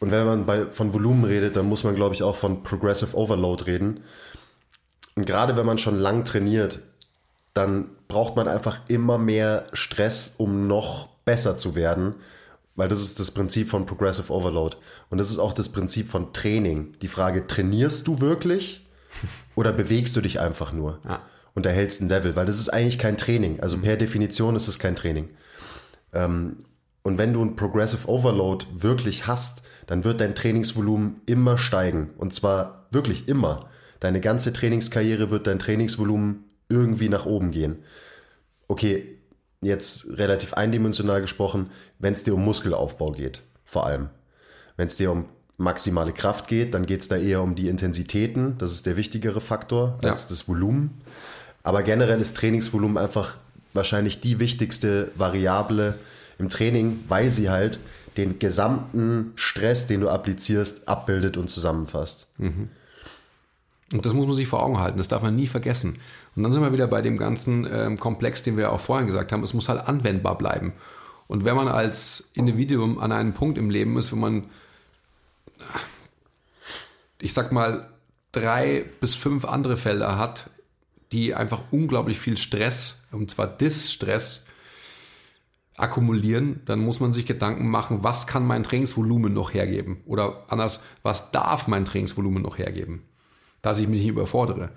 Und 0.00 0.10
wenn 0.10 0.26
man 0.26 0.46
bei, 0.46 0.66
von 0.66 0.92
Volumen 0.94 1.24
redet, 1.24 1.56
dann 1.56 1.66
muss 1.66 1.84
man, 1.84 1.94
glaube 1.94 2.14
ich, 2.14 2.22
auch 2.22 2.36
von 2.36 2.62
Progressive 2.62 3.16
Overload 3.16 3.64
reden. 3.64 4.02
Und 5.14 5.26
gerade 5.26 5.56
wenn 5.56 5.66
man 5.66 5.78
schon 5.78 5.96
lang 5.96 6.24
trainiert, 6.24 6.80
dann 7.54 7.90
braucht 8.08 8.36
man 8.36 8.48
einfach 8.48 8.80
immer 8.88 9.18
mehr 9.18 9.64
Stress, 9.72 10.34
um 10.38 10.66
noch 10.66 11.08
besser 11.24 11.56
zu 11.56 11.74
werden. 11.74 12.14
Weil 12.76 12.88
das 12.88 13.00
ist 13.00 13.20
das 13.20 13.30
Prinzip 13.30 13.68
von 13.68 13.84
Progressive 13.84 14.32
Overload. 14.32 14.76
Und 15.10 15.18
das 15.18 15.30
ist 15.30 15.38
auch 15.38 15.52
das 15.52 15.68
Prinzip 15.68 16.08
von 16.08 16.32
Training. 16.32 16.94
Die 17.02 17.08
Frage, 17.08 17.46
trainierst 17.46 18.06
du 18.06 18.20
wirklich 18.20 18.86
oder 19.54 19.72
bewegst 19.72 20.16
du 20.16 20.20
dich 20.20 20.40
einfach 20.40 20.72
nur 20.72 21.00
Ja. 21.04 21.20
und 21.54 21.66
erhältst 21.66 22.00
ein 22.00 22.08
Level? 22.08 22.36
Weil 22.36 22.46
das 22.46 22.58
ist 22.58 22.68
eigentlich 22.70 22.98
kein 22.98 23.16
Training. 23.16 23.60
Also 23.60 23.78
per 23.78 23.96
Definition 23.96 24.56
ist 24.56 24.68
es 24.68 24.78
kein 24.78 24.96
Training. 24.96 25.28
Ähm, 26.12 26.58
und 27.02 27.18
wenn 27.18 27.32
du 27.32 27.42
ein 27.42 27.56
Progressive 27.56 28.08
Overload 28.08 28.66
wirklich 28.74 29.26
hast, 29.26 29.62
dann 29.86 30.04
wird 30.04 30.20
dein 30.20 30.34
Trainingsvolumen 30.34 31.22
immer 31.26 31.56
steigen. 31.58 32.10
Und 32.18 32.34
zwar 32.34 32.86
wirklich 32.90 33.28
immer. 33.28 33.68
Deine 34.00 34.20
ganze 34.20 34.52
Trainingskarriere 34.52 35.30
wird 35.30 35.46
dein 35.46 35.58
Trainingsvolumen 35.58 36.44
irgendwie 36.68 37.08
nach 37.08 37.26
oben 37.26 37.50
gehen. 37.50 37.82
Okay, 38.68 39.18
jetzt 39.60 40.06
relativ 40.16 40.54
eindimensional 40.54 41.20
gesprochen, 41.20 41.70
wenn 41.98 42.14
es 42.14 42.22
dir 42.22 42.34
um 42.34 42.44
Muskelaufbau 42.44 43.12
geht, 43.12 43.42
vor 43.64 43.86
allem. 43.86 44.08
Wenn 44.76 44.86
es 44.86 44.96
dir 44.96 45.10
um 45.10 45.26
maximale 45.60 46.12
Kraft 46.12 46.48
geht, 46.48 46.74
dann 46.74 46.86
geht 46.86 47.02
es 47.02 47.08
da 47.08 47.16
eher 47.16 47.42
um 47.42 47.54
die 47.54 47.68
Intensitäten. 47.68 48.56
Das 48.58 48.72
ist 48.72 48.86
der 48.86 48.96
wichtigere 48.96 49.40
Faktor 49.40 49.98
als 50.02 50.24
ja. 50.24 50.28
das 50.30 50.48
Volumen. 50.48 50.98
Aber 51.62 51.82
generell 51.82 52.20
ist 52.20 52.36
Trainingsvolumen 52.36 52.96
einfach 52.96 53.36
wahrscheinlich 53.72 54.20
die 54.20 54.40
wichtigste 54.40 55.10
Variable 55.14 55.98
im 56.38 56.48
Training, 56.48 57.04
weil 57.08 57.30
sie 57.30 57.50
halt 57.50 57.78
den 58.16 58.38
gesamten 58.38 59.32
Stress, 59.36 59.86
den 59.86 60.00
du 60.00 60.08
applizierst, 60.08 60.88
abbildet 60.88 61.36
und 61.36 61.48
zusammenfasst. 61.48 62.26
Mhm. 62.38 62.68
Und 63.92 64.06
das 64.06 64.12
muss 64.12 64.26
man 64.26 64.36
sich 64.36 64.48
vor 64.48 64.62
Augen 64.62 64.78
halten, 64.78 64.98
das 64.98 65.08
darf 65.08 65.22
man 65.22 65.36
nie 65.36 65.46
vergessen. 65.46 66.00
Und 66.36 66.42
dann 66.42 66.52
sind 66.52 66.62
wir 66.62 66.72
wieder 66.72 66.86
bei 66.86 67.02
dem 67.02 67.18
ganzen 67.18 67.68
ähm, 67.70 67.98
Komplex, 67.98 68.42
den 68.42 68.56
wir 68.56 68.72
auch 68.72 68.80
vorhin 68.80 69.06
gesagt 69.06 69.32
haben, 69.32 69.42
es 69.42 69.52
muss 69.52 69.68
halt 69.68 69.86
anwendbar 69.86 70.38
bleiben. 70.38 70.72
Und 71.26 71.44
wenn 71.44 71.56
man 71.56 71.68
als 71.68 72.30
Individuum 72.34 72.98
an 72.98 73.12
einem 73.12 73.34
Punkt 73.34 73.58
im 73.58 73.70
Leben 73.70 73.96
ist, 73.98 74.12
wo 74.12 74.16
man, 74.16 74.44
ich 77.20 77.32
sag 77.32 77.52
mal, 77.52 77.90
drei 78.32 78.84
bis 79.00 79.14
fünf 79.14 79.44
andere 79.44 79.76
Felder 79.76 80.18
hat, 80.18 80.50
die 81.12 81.34
einfach 81.34 81.62
unglaublich 81.70 82.18
viel 82.18 82.38
Stress, 82.38 83.06
und 83.12 83.30
zwar 83.30 83.46
Distress, 83.46 84.46
akkumulieren, 85.76 86.60
dann 86.66 86.80
muss 86.80 87.00
man 87.00 87.12
sich 87.12 87.26
Gedanken 87.26 87.68
machen, 87.68 88.00
was 88.02 88.26
kann 88.26 88.46
mein 88.46 88.62
Trainingsvolumen 88.62 89.32
noch 89.32 89.54
hergeben? 89.54 90.02
Oder 90.06 90.44
anders, 90.48 90.82
was 91.02 91.30
darf 91.30 91.68
mein 91.68 91.84
Trainingsvolumen 91.84 92.42
noch 92.42 92.58
hergeben? 92.58 93.02
Dass 93.62 93.78
ich 93.78 93.88
mich 93.88 94.00
nicht 94.00 94.10
überfordere. 94.10 94.70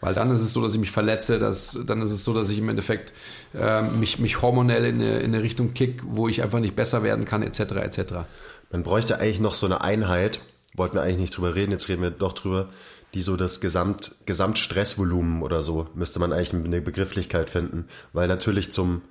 Weil 0.00 0.12
dann 0.12 0.30
ist 0.30 0.40
es 0.40 0.52
so, 0.52 0.60
dass 0.60 0.74
ich 0.74 0.80
mich 0.80 0.90
verletze, 0.90 1.38
dass, 1.38 1.78
dann 1.86 2.02
ist 2.02 2.10
es 2.10 2.24
so, 2.24 2.34
dass 2.34 2.50
ich 2.50 2.58
im 2.58 2.68
Endeffekt 2.68 3.14
äh, 3.54 3.82
mich, 3.82 4.18
mich 4.18 4.42
hormonell 4.42 4.84
in 4.84 5.00
eine, 5.00 5.18
in 5.20 5.34
eine 5.34 5.42
Richtung 5.42 5.72
kick, 5.72 6.02
wo 6.04 6.28
ich 6.28 6.42
einfach 6.42 6.60
nicht 6.60 6.76
besser 6.76 7.02
werden 7.02 7.24
kann, 7.24 7.42
etc. 7.42 7.60
etc. 7.60 7.98
Man 8.74 8.82
bräuchte 8.82 9.20
eigentlich 9.20 9.38
noch 9.38 9.54
so 9.54 9.66
eine 9.66 9.82
Einheit, 9.82 10.40
wollten 10.74 10.96
wir 10.96 11.02
eigentlich 11.02 11.18
nicht 11.18 11.36
drüber 11.36 11.54
reden, 11.54 11.70
jetzt 11.70 11.88
reden 11.88 12.02
wir 12.02 12.10
doch 12.10 12.32
drüber, 12.32 12.70
die 13.14 13.22
so 13.22 13.36
das 13.36 13.60
Gesamt, 13.60 14.16
Gesamtstressvolumen 14.26 15.42
oder 15.42 15.62
so, 15.62 15.86
müsste 15.94 16.18
man 16.18 16.32
eigentlich 16.32 16.52
eine 16.52 16.80
Begrifflichkeit 16.80 17.50
finden. 17.50 17.86
Weil 18.12 18.26
natürlich 18.26 18.72
zum, 18.72 19.02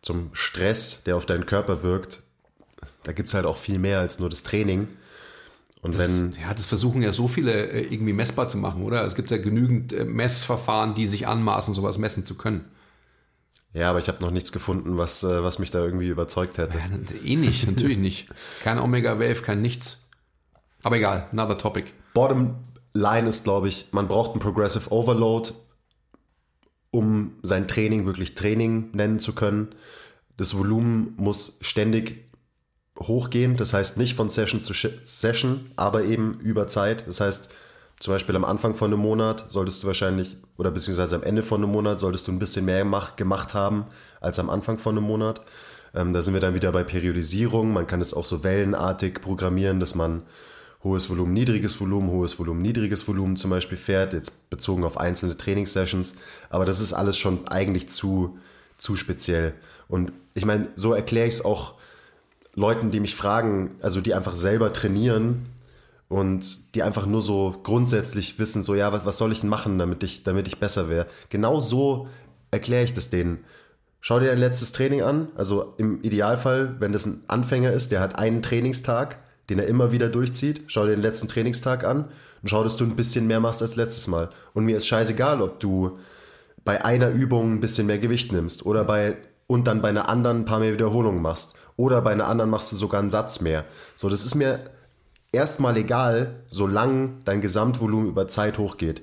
zum 0.00 0.30
Stress, 0.32 1.02
der 1.04 1.16
auf 1.16 1.26
deinen 1.26 1.44
Körper 1.44 1.82
wirkt, 1.82 2.22
da 3.02 3.12
gibt 3.12 3.28
es 3.28 3.34
halt 3.34 3.44
auch 3.44 3.58
viel 3.58 3.78
mehr 3.78 4.00
als 4.00 4.20
nur 4.20 4.30
das 4.30 4.42
Training. 4.42 4.88
Und 5.82 5.96
das, 5.96 6.00
wenn. 6.00 6.32
Ja, 6.40 6.54
das 6.54 6.64
versuchen 6.64 7.02
ja 7.02 7.12
so 7.12 7.28
viele 7.28 7.52
äh, 7.52 7.82
irgendwie 7.82 8.14
messbar 8.14 8.48
zu 8.48 8.56
machen, 8.56 8.82
oder? 8.84 9.04
Es 9.04 9.14
gibt 9.14 9.30
ja 9.30 9.36
genügend 9.36 9.92
äh, 9.92 10.06
Messverfahren, 10.06 10.94
die 10.94 11.06
sich 11.06 11.28
anmaßen, 11.28 11.74
sowas 11.74 11.98
messen 11.98 12.24
zu 12.24 12.38
können. 12.38 12.64
Ja, 13.74 13.90
aber 13.90 13.98
ich 13.98 14.06
habe 14.08 14.22
noch 14.22 14.30
nichts 14.30 14.52
gefunden, 14.52 14.96
was, 14.96 15.24
äh, 15.24 15.42
was 15.42 15.58
mich 15.58 15.70
da 15.72 15.84
irgendwie 15.84 16.06
überzeugt 16.06 16.58
hätte. 16.58 16.78
Ja, 16.78 16.84
eh 17.24 17.36
nicht, 17.36 17.66
natürlich 17.66 17.98
nicht. 17.98 18.28
Kein 18.62 18.78
Omega 18.78 19.18
Wave, 19.18 19.42
kein 19.42 19.60
nichts. 19.60 19.98
Aber 20.84 20.96
egal, 20.96 21.28
another 21.32 21.58
topic. 21.58 21.92
Bottom 22.14 22.54
line 22.94 23.28
ist, 23.28 23.44
glaube 23.44 23.68
ich, 23.68 23.88
man 23.90 24.06
braucht 24.06 24.36
ein 24.36 24.38
Progressive 24.38 24.92
Overload, 24.92 25.50
um 26.92 27.32
sein 27.42 27.66
Training 27.66 28.06
wirklich 28.06 28.36
Training 28.36 28.90
nennen 28.92 29.18
zu 29.18 29.34
können. 29.34 29.74
Das 30.36 30.56
Volumen 30.56 31.14
muss 31.16 31.58
ständig 31.60 32.30
hochgehen, 33.00 33.56
das 33.56 33.72
heißt 33.72 33.96
nicht 33.96 34.14
von 34.14 34.28
Session 34.28 34.60
zu 34.60 34.72
Session, 34.72 35.72
aber 35.74 36.04
eben 36.04 36.38
über 36.38 36.68
Zeit. 36.68 37.08
Das 37.08 37.20
heißt, 37.20 37.48
zum 38.00 38.12
Beispiel 38.12 38.36
am 38.36 38.44
Anfang 38.44 38.74
von 38.74 38.92
einem 38.92 39.00
Monat 39.00 39.46
solltest 39.48 39.82
du 39.82 39.86
wahrscheinlich, 39.86 40.36
oder 40.56 40.70
beziehungsweise 40.70 41.16
am 41.16 41.22
Ende 41.22 41.42
von 41.42 41.62
einem 41.62 41.72
Monat 41.72 41.98
solltest 41.98 42.28
du 42.28 42.32
ein 42.32 42.38
bisschen 42.38 42.64
mehr 42.64 42.84
gemacht 43.16 43.54
haben 43.54 43.86
als 44.20 44.38
am 44.38 44.50
Anfang 44.50 44.78
von 44.78 44.96
einem 44.96 45.06
Monat. 45.06 45.40
Ähm, 45.94 46.12
da 46.12 46.22
sind 46.22 46.34
wir 46.34 46.40
dann 46.40 46.54
wieder 46.54 46.72
bei 46.72 46.82
Periodisierung. 46.82 47.72
Man 47.72 47.86
kann 47.86 48.00
es 48.00 48.12
auch 48.12 48.24
so 48.24 48.42
wellenartig 48.42 49.20
programmieren, 49.20 49.80
dass 49.80 49.94
man 49.94 50.24
hohes 50.82 51.08
Volumen, 51.08 51.32
niedriges 51.32 51.80
Volumen, 51.80 52.10
hohes 52.10 52.38
Volumen, 52.38 52.60
niedriges 52.60 53.06
Volumen 53.08 53.36
zum 53.36 53.50
Beispiel 53.50 53.78
fährt, 53.78 54.12
jetzt 54.12 54.50
bezogen 54.50 54.84
auf 54.84 54.98
einzelne 54.98 55.36
Trainingssessions. 55.36 56.14
Aber 56.50 56.66
das 56.66 56.80
ist 56.80 56.92
alles 56.92 57.16
schon 57.16 57.48
eigentlich 57.48 57.88
zu, 57.88 58.38
zu 58.76 58.96
speziell. 58.96 59.54
Und 59.88 60.12
ich 60.34 60.44
meine, 60.44 60.68
so 60.76 60.92
erkläre 60.92 61.28
ich 61.28 61.34
es 61.34 61.44
auch 61.44 61.74
Leuten, 62.54 62.90
die 62.90 63.00
mich 63.00 63.14
fragen, 63.14 63.76
also 63.80 64.00
die 64.00 64.14
einfach 64.14 64.34
selber 64.34 64.72
trainieren 64.72 65.46
und 66.08 66.74
die 66.74 66.82
einfach 66.82 67.06
nur 67.06 67.22
so 67.22 67.56
grundsätzlich 67.62 68.38
wissen, 68.38 68.62
so 68.62 68.74
ja, 68.74 68.92
was, 68.92 69.06
was 69.06 69.18
soll 69.18 69.32
ich 69.32 69.40
denn 69.40 69.48
machen, 69.48 69.78
damit 69.78 70.02
ich, 70.02 70.22
damit 70.22 70.48
ich 70.48 70.58
besser 70.58 70.88
wäre. 70.88 71.06
Genau 71.30 71.60
so 71.60 72.08
erkläre 72.50 72.84
ich 72.84 72.92
das 72.92 73.10
denen. 73.10 73.44
Schau 74.00 74.20
dir 74.20 74.26
dein 74.26 74.38
letztes 74.38 74.72
Training 74.72 75.02
an. 75.02 75.28
Also 75.34 75.74
im 75.78 76.02
Idealfall, 76.02 76.76
wenn 76.78 76.92
das 76.92 77.06
ein 77.06 77.22
Anfänger 77.26 77.72
ist, 77.72 77.90
der 77.90 78.00
hat 78.00 78.18
einen 78.18 78.42
Trainingstag, 78.42 79.18
den 79.48 79.58
er 79.58 79.66
immer 79.66 79.92
wieder 79.92 80.08
durchzieht. 80.08 80.64
Schau 80.66 80.84
dir 80.84 80.90
den 80.90 81.00
letzten 81.00 81.26
Trainingstag 81.26 81.84
an 81.84 82.06
und 82.42 82.48
schau, 82.48 82.62
dass 82.62 82.76
du 82.76 82.84
ein 82.84 82.96
bisschen 82.96 83.26
mehr 83.26 83.40
machst 83.40 83.62
als 83.62 83.76
letztes 83.76 84.06
Mal. 84.06 84.28
Und 84.52 84.66
mir 84.66 84.76
ist 84.76 84.86
scheißegal, 84.86 85.40
ob 85.40 85.58
du 85.58 85.98
bei 86.64 86.84
einer 86.84 87.10
Übung 87.10 87.54
ein 87.54 87.60
bisschen 87.60 87.86
mehr 87.86 87.98
Gewicht 87.98 88.30
nimmst 88.30 88.66
oder 88.66 88.84
bei 88.84 89.16
und 89.46 89.66
dann 89.66 89.82
bei 89.82 89.88
einer 89.88 90.08
anderen 90.08 90.40
ein 90.40 90.44
paar 90.44 90.60
mehr 90.60 90.72
Wiederholungen 90.72 91.22
machst 91.22 91.54
oder 91.76 92.00
bei 92.00 92.12
einer 92.12 92.28
anderen 92.28 92.50
machst 92.50 92.72
du 92.72 92.76
sogar 92.76 93.00
einen 93.00 93.10
Satz 93.10 93.40
mehr. 93.40 93.64
So, 93.96 94.08
das 94.08 94.24
ist 94.24 94.34
mir 94.34 94.70
erstmal 95.34 95.76
egal, 95.76 96.44
solange 96.50 97.18
dein 97.24 97.40
Gesamtvolumen 97.40 98.08
über 98.08 98.28
Zeit 98.28 98.58
hochgeht. 98.58 99.02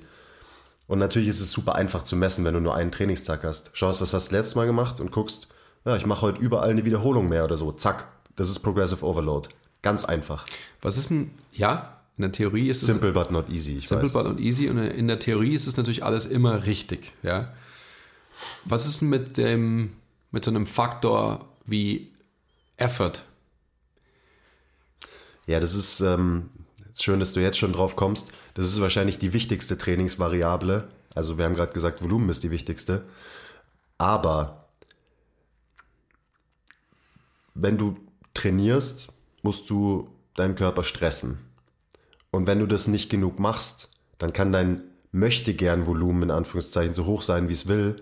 Und 0.87 0.99
natürlich 0.99 1.29
ist 1.29 1.39
es 1.39 1.51
super 1.51 1.75
einfach 1.75 2.03
zu 2.03 2.15
messen, 2.15 2.43
wenn 2.43 2.53
du 2.53 2.59
nur 2.59 2.75
einen 2.75 2.91
Trainingstag 2.91 3.43
hast. 3.43 3.71
Schaust, 3.73 4.01
was 4.01 4.13
hast 4.13 4.31
du 4.31 4.35
letztes 4.35 4.55
Mal 4.55 4.65
gemacht 4.65 4.99
und 4.99 5.11
guckst, 5.11 5.47
ja, 5.85 5.95
ich 5.95 6.05
mache 6.05 6.21
heute 6.21 6.41
überall 6.41 6.69
eine 6.69 6.85
Wiederholung 6.85 7.29
mehr 7.29 7.45
oder 7.45 7.57
so. 7.57 7.71
Zack, 7.71 8.07
das 8.35 8.49
ist 8.49 8.59
Progressive 8.59 9.05
Overload. 9.05 9.49
Ganz 9.81 10.05
einfach. 10.05 10.45
Was 10.81 10.97
ist 10.97 11.09
denn, 11.09 11.31
ja, 11.53 12.01
in 12.17 12.23
der 12.23 12.31
Theorie 12.31 12.67
ist 12.69 12.81
simple 12.81 13.09
es. 13.09 13.13
Simple 13.13 13.23
but 13.23 13.31
not 13.31 13.49
easy. 13.49 13.77
Ich 13.77 13.87
simple 13.87 14.05
weiß. 14.05 14.13
but 14.13 14.25
not 14.25 14.39
easy. 14.39 14.69
Und 14.69 14.77
in 14.77 15.07
der 15.07 15.19
Theorie 15.19 15.55
ist 15.55 15.67
es 15.67 15.77
natürlich 15.77 16.03
alles 16.03 16.25
immer 16.25 16.65
richtig, 16.65 17.13
ja. 17.23 17.53
Was 18.65 18.85
ist 18.85 19.01
denn 19.01 19.09
mit 19.09 19.37
dem, 19.37 19.93
mit 20.31 20.45
so 20.45 20.51
einem 20.51 20.65
Faktor 20.65 21.47
wie 21.65 22.11
Effort? 22.77 23.21
Ja, 25.47 25.59
das 25.59 25.73
ist 25.73 26.01
ähm, 26.01 26.49
schön, 26.99 27.19
dass 27.19 27.33
du 27.33 27.39
jetzt 27.39 27.57
schon 27.57 27.73
drauf 27.73 27.95
kommst. 27.95 28.31
Das 28.53 28.67
ist 28.67 28.81
wahrscheinlich 28.81 29.19
die 29.19 29.33
wichtigste 29.33 29.77
Trainingsvariable. 29.77 30.87
Also 31.13 31.37
wir 31.37 31.45
haben 31.45 31.55
gerade 31.55 31.73
gesagt, 31.73 32.03
Volumen 32.03 32.29
ist 32.29 32.43
die 32.43 32.51
wichtigste. 32.51 33.03
Aber 33.97 34.67
wenn 37.53 37.77
du 37.77 37.97
trainierst, 38.33 39.09
musst 39.41 39.69
du 39.69 40.09
deinen 40.35 40.55
Körper 40.55 40.83
stressen. 40.83 41.39
Und 42.31 42.47
wenn 42.47 42.59
du 42.59 42.65
das 42.65 42.87
nicht 42.87 43.09
genug 43.09 43.39
machst, 43.39 43.89
dann 44.17 44.33
kann 44.33 44.51
dein 44.51 44.83
möchte 45.11 45.53
gern 45.53 45.87
Volumen 45.87 46.23
in 46.23 46.31
Anführungszeichen 46.31 46.93
so 46.93 47.05
hoch 47.05 47.21
sein, 47.21 47.49
wie 47.49 47.53
es 47.53 47.67
will, 47.67 47.97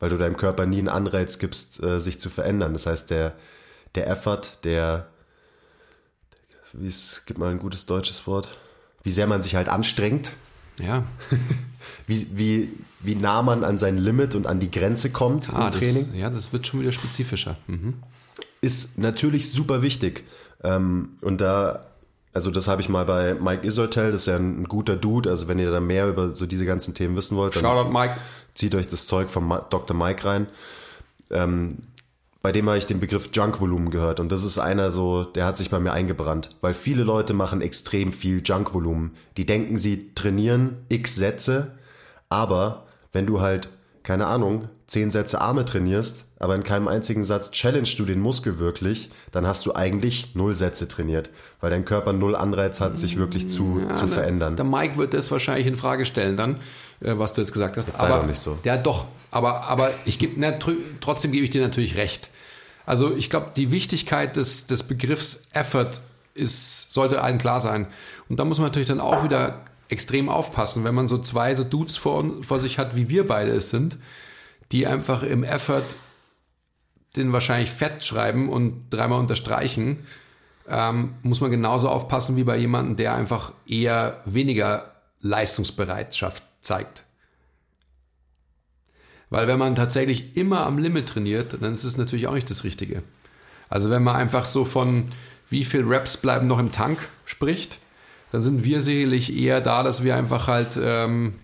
weil 0.00 0.08
du 0.08 0.16
deinem 0.16 0.36
Körper 0.36 0.64
nie 0.64 0.78
einen 0.78 0.88
Anreiz 0.88 1.38
gibst, 1.38 1.82
äh, 1.82 2.00
sich 2.00 2.18
zu 2.18 2.30
verändern. 2.30 2.72
Das 2.72 2.86
heißt, 2.86 3.10
der, 3.10 3.34
der 3.94 4.08
Effort, 4.08 4.64
der, 4.64 5.08
wie 6.78 6.88
es 6.88 7.22
gibt 7.26 7.38
mal 7.38 7.50
ein 7.50 7.58
gutes 7.58 7.86
deutsches 7.86 8.26
Wort, 8.26 8.48
wie 9.02 9.10
sehr 9.10 9.26
man 9.26 9.42
sich 9.42 9.54
halt 9.54 9.68
anstrengt. 9.68 10.32
Ja. 10.78 11.04
wie, 12.06 12.26
wie, 12.32 12.72
wie 13.00 13.14
nah 13.14 13.42
man 13.42 13.64
an 13.64 13.78
sein 13.78 13.96
Limit 13.96 14.34
und 14.34 14.46
an 14.46 14.60
die 14.60 14.70
Grenze 14.70 15.10
kommt 15.10 15.52
ah, 15.52 15.66
im 15.66 15.72
Training. 15.72 16.06
Das, 16.08 16.16
ja, 16.16 16.30
das 16.30 16.52
wird 16.52 16.66
schon 16.66 16.80
wieder 16.80 16.92
spezifischer. 16.92 17.56
Mhm. 17.66 17.94
Ist 18.60 18.98
natürlich 18.98 19.52
super 19.52 19.82
wichtig. 19.82 20.24
Ähm, 20.62 21.10
und 21.20 21.40
da, 21.40 21.86
also 22.32 22.50
das 22.50 22.66
habe 22.66 22.80
ich 22.80 22.88
mal 22.88 23.04
bei 23.04 23.34
Mike 23.34 23.66
Isoltel, 23.66 24.10
das 24.10 24.22
ist 24.22 24.26
ja 24.26 24.36
ein, 24.36 24.64
guter 24.64 24.96
Dude. 24.96 25.30
Also 25.30 25.46
wenn 25.48 25.58
ihr 25.58 25.70
da 25.70 25.80
mehr 25.80 26.08
über 26.08 26.34
so 26.34 26.46
diese 26.46 26.64
ganzen 26.64 26.94
Themen 26.94 27.14
wissen 27.14 27.36
wollt, 27.36 27.54
dann 27.54 27.62
Shoutout 27.62 27.90
Mike. 27.90 28.16
zieht 28.54 28.74
euch 28.74 28.88
das 28.88 29.06
Zeug 29.06 29.30
von 29.30 29.48
Dr. 29.70 29.96
Mike 29.96 30.24
rein. 30.24 30.46
Bei 32.44 32.52
dem 32.52 32.68
habe 32.68 32.76
ich 32.76 32.84
den 32.84 33.00
Begriff 33.00 33.30
Junk-Volumen 33.32 33.88
gehört. 33.88 34.20
Und 34.20 34.30
das 34.30 34.44
ist 34.44 34.58
einer 34.58 34.90
so, 34.90 35.24
der 35.24 35.46
hat 35.46 35.56
sich 35.56 35.70
bei 35.70 35.80
mir 35.80 35.94
eingebrannt. 35.94 36.50
Weil 36.60 36.74
viele 36.74 37.02
Leute 37.02 37.32
machen 37.32 37.62
extrem 37.62 38.12
viel 38.12 38.42
Junk-Volumen. 38.44 39.12
Die 39.38 39.46
denken, 39.46 39.78
sie 39.78 40.12
trainieren 40.14 40.76
x 40.90 41.16
Sätze, 41.16 41.78
aber 42.28 42.84
wenn 43.14 43.24
du 43.24 43.40
halt, 43.40 43.70
keine 44.02 44.26
Ahnung, 44.26 44.68
zehn 44.94 45.10
Sätze 45.10 45.40
Arme 45.40 45.64
trainierst, 45.64 46.26
aber 46.38 46.54
in 46.54 46.62
keinem 46.62 46.86
einzigen 46.86 47.24
Satz 47.24 47.50
challenge 47.50 47.88
du 47.96 48.04
den 48.04 48.20
Muskel 48.20 48.60
wirklich, 48.60 49.10
dann 49.32 49.44
hast 49.44 49.66
du 49.66 49.74
eigentlich 49.74 50.36
null 50.36 50.54
Sätze 50.54 50.86
trainiert, 50.86 51.30
weil 51.60 51.70
dein 51.70 51.84
Körper 51.84 52.12
null 52.12 52.36
Anreiz 52.36 52.80
hat, 52.80 52.96
sich 52.96 53.16
wirklich 53.16 53.48
zu, 53.48 53.80
ja, 53.80 53.94
zu 53.94 54.06
verändern. 54.06 54.54
Der 54.54 54.64
Mike 54.64 54.96
wird 54.96 55.12
das 55.12 55.32
wahrscheinlich 55.32 55.66
in 55.66 55.74
Frage 55.74 56.06
stellen 56.06 56.36
dann, 56.36 56.60
äh, 57.00 57.18
was 57.18 57.32
du 57.32 57.40
jetzt 57.40 57.52
gesagt 57.52 57.76
hast. 57.76 57.88
Das 57.88 58.00
sei 58.00 58.06
aber, 58.06 58.20
doch 58.20 58.26
nicht 58.26 58.38
so. 58.38 58.56
Ja, 58.62 58.76
doch. 58.76 59.06
Aber, 59.32 59.64
aber 59.64 59.90
ich 60.04 60.20
gebe, 60.20 60.40
trotzdem 61.00 61.32
gebe 61.32 61.42
ich 61.42 61.50
dir 61.50 61.60
natürlich 61.60 61.96
recht. 61.96 62.30
Also 62.86 63.16
ich 63.16 63.30
glaube, 63.30 63.48
die 63.56 63.72
Wichtigkeit 63.72 64.36
des, 64.36 64.68
des 64.68 64.84
Begriffs 64.84 65.48
Effort 65.52 66.00
ist, 66.34 66.92
sollte 66.92 67.20
allen 67.20 67.38
klar 67.38 67.60
sein. 67.60 67.88
Und 68.28 68.38
da 68.38 68.44
muss 68.44 68.58
man 68.58 68.68
natürlich 68.68 68.88
dann 68.88 69.00
auch 69.00 69.24
wieder 69.24 69.64
extrem 69.88 70.28
aufpassen, 70.28 70.84
wenn 70.84 70.94
man 70.94 71.08
so 71.08 71.18
zwei 71.18 71.56
so 71.56 71.64
Dudes 71.64 71.96
vor, 71.96 72.24
vor 72.42 72.60
sich 72.60 72.78
hat, 72.78 72.94
wie 72.94 73.08
wir 73.08 73.26
beide 73.26 73.50
es 73.50 73.70
sind, 73.70 73.96
die 74.74 74.88
einfach 74.88 75.22
im 75.22 75.44
Effort 75.44 75.84
den 77.14 77.32
wahrscheinlich 77.32 77.70
fett 77.70 78.04
schreiben 78.04 78.48
und 78.48 78.90
dreimal 78.90 79.20
unterstreichen, 79.20 80.04
ähm, 80.68 81.14
muss 81.22 81.40
man 81.40 81.52
genauso 81.52 81.88
aufpassen 81.88 82.34
wie 82.34 82.42
bei 82.42 82.56
jemandem, 82.56 82.96
der 82.96 83.14
einfach 83.14 83.52
eher 83.68 84.20
weniger 84.24 84.90
Leistungsbereitschaft 85.20 86.42
zeigt. 86.60 87.04
Weil 89.30 89.46
wenn 89.46 89.60
man 89.60 89.76
tatsächlich 89.76 90.36
immer 90.36 90.66
am 90.66 90.78
Limit 90.78 91.08
trainiert, 91.08 91.56
dann 91.60 91.72
ist 91.72 91.84
es 91.84 91.96
natürlich 91.96 92.26
auch 92.26 92.34
nicht 92.34 92.50
das 92.50 92.64
Richtige. 92.64 93.04
Also 93.68 93.90
wenn 93.90 94.02
man 94.02 94.16
einfach 94.16 94.44
so 94.44 94.64
von 94.64 95.12
wie 95.50 95.64
viel 95.64 95.84
Reps 95.84 96.16
bleiben 96.16 96.48
noch 96.48 96.58
im 96.58 96.72
Tank 96.72 96.98
spricht, 97.26 97.78
dann 98.32 98.42
sind 98.42 98.64
wir 98.64 98.82
sicherlich 98.82 99.36
eher 99.36 99.60
da, 99.60 99.84
dass 99.84 100.02
wir 100.02 100.16
einfach 100.16 100.48
halt 100.48 100.76
ähm, 100.82 101.34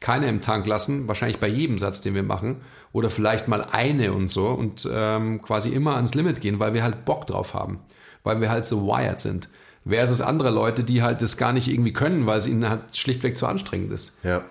keine 0.00 0.28
im 0.28 0.40
Tank 0.40 0.66
lassen, 0.66 1.08
wahrscheinlich 1.08 1.38
bei 1.38 1.48
jedem 1.48 1.78
Satz, 1.78 2.00
den 2.00 2.14
wir 2.14 2.22
machen, 2.22 2.62
oder 2.92 3.10
vielleicht 3.10 3.46
mal 3.48 3.62
eine 3.62 4.12
und 4.12 4.30
so 4.30 4.48
und 4.48 4.88
ähm, 4.90 5.40
quasi 5.42 5.68
immer 5.70 5.96
ans 5.96 6.14
Limit 6.14 6.40
gehen, 6.40 6.58
weil 6.58 6.74
wir 6.74 6.82
halt 6.82 7.04
Bock 7.04 7.26
drauf 7.26 7.54
haben, 7.54 7.80
weil 8.24 8.40
wir 8.40 8.50
halt 8.50 8.66
so 8.66 8.86
wired 8.86 9.20
sind. 9.20 9.48
Versus 9.86 10.20
andere 10.20 10.50
Leute, 10.50 10.84
die 10.84 11.02
halt 11.02 11.22
das 11.22 11.36
gar 11.36 11.52
nicht 11.52 11.68
irgendwie 11.68 11.92
können, 11.92 12.26
weil 12.26 12.38
es 12.38 12.46
ihnen 12.46 12.68
halt 12.68 12.96
schlichtweg 12.96 13.36
zu 13.36 13.46
anstrengend 13.46 13.92
ist. 13.92 14.18
Ja. 14.24 14.44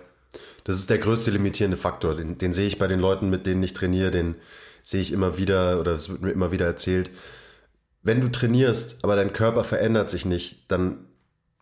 Das 0.63 0.75
ist 0.75 0.89
der 0.89 0.97
größte 0.97 1.31
limitierende 1.31 1.77
Faktor. 1.77 2.15
Den, 2.15 2.37
den 2.37 2.53
sehe 2.53 2.67
ich 2.67 2.79
bei 2.79 2.87
den 2.87 2.99
Leuten, 2.99 3.29
mit 3.29 3.45
denen 3.45 3.61
ich 3.63 3.73
trainiere, 3.73 4.11
den 4.11 4.35
sehe 4.81 5.01
ich 5.01 5.11
immer 5.11 5.37
wieder 5.37 5.79
oder 5.79 5.91
es 5.91 6.09
wird 6.09 6.21
mir 6.21 6.31
immer 6.31 6.51
wieder 6.51 6.65
erzählt. 6.65 7.09
Wenn 8.01 8.21
du 8.21 8.29
trainierst, 8.29 9.03
aber 9.03 9.15
dein 9.15 9.33
Körper 9.33 9.63
verändert 9.63 10.09
sich 10.09 10.25
nicht, 10.25 10.71
dann 10.71 11.05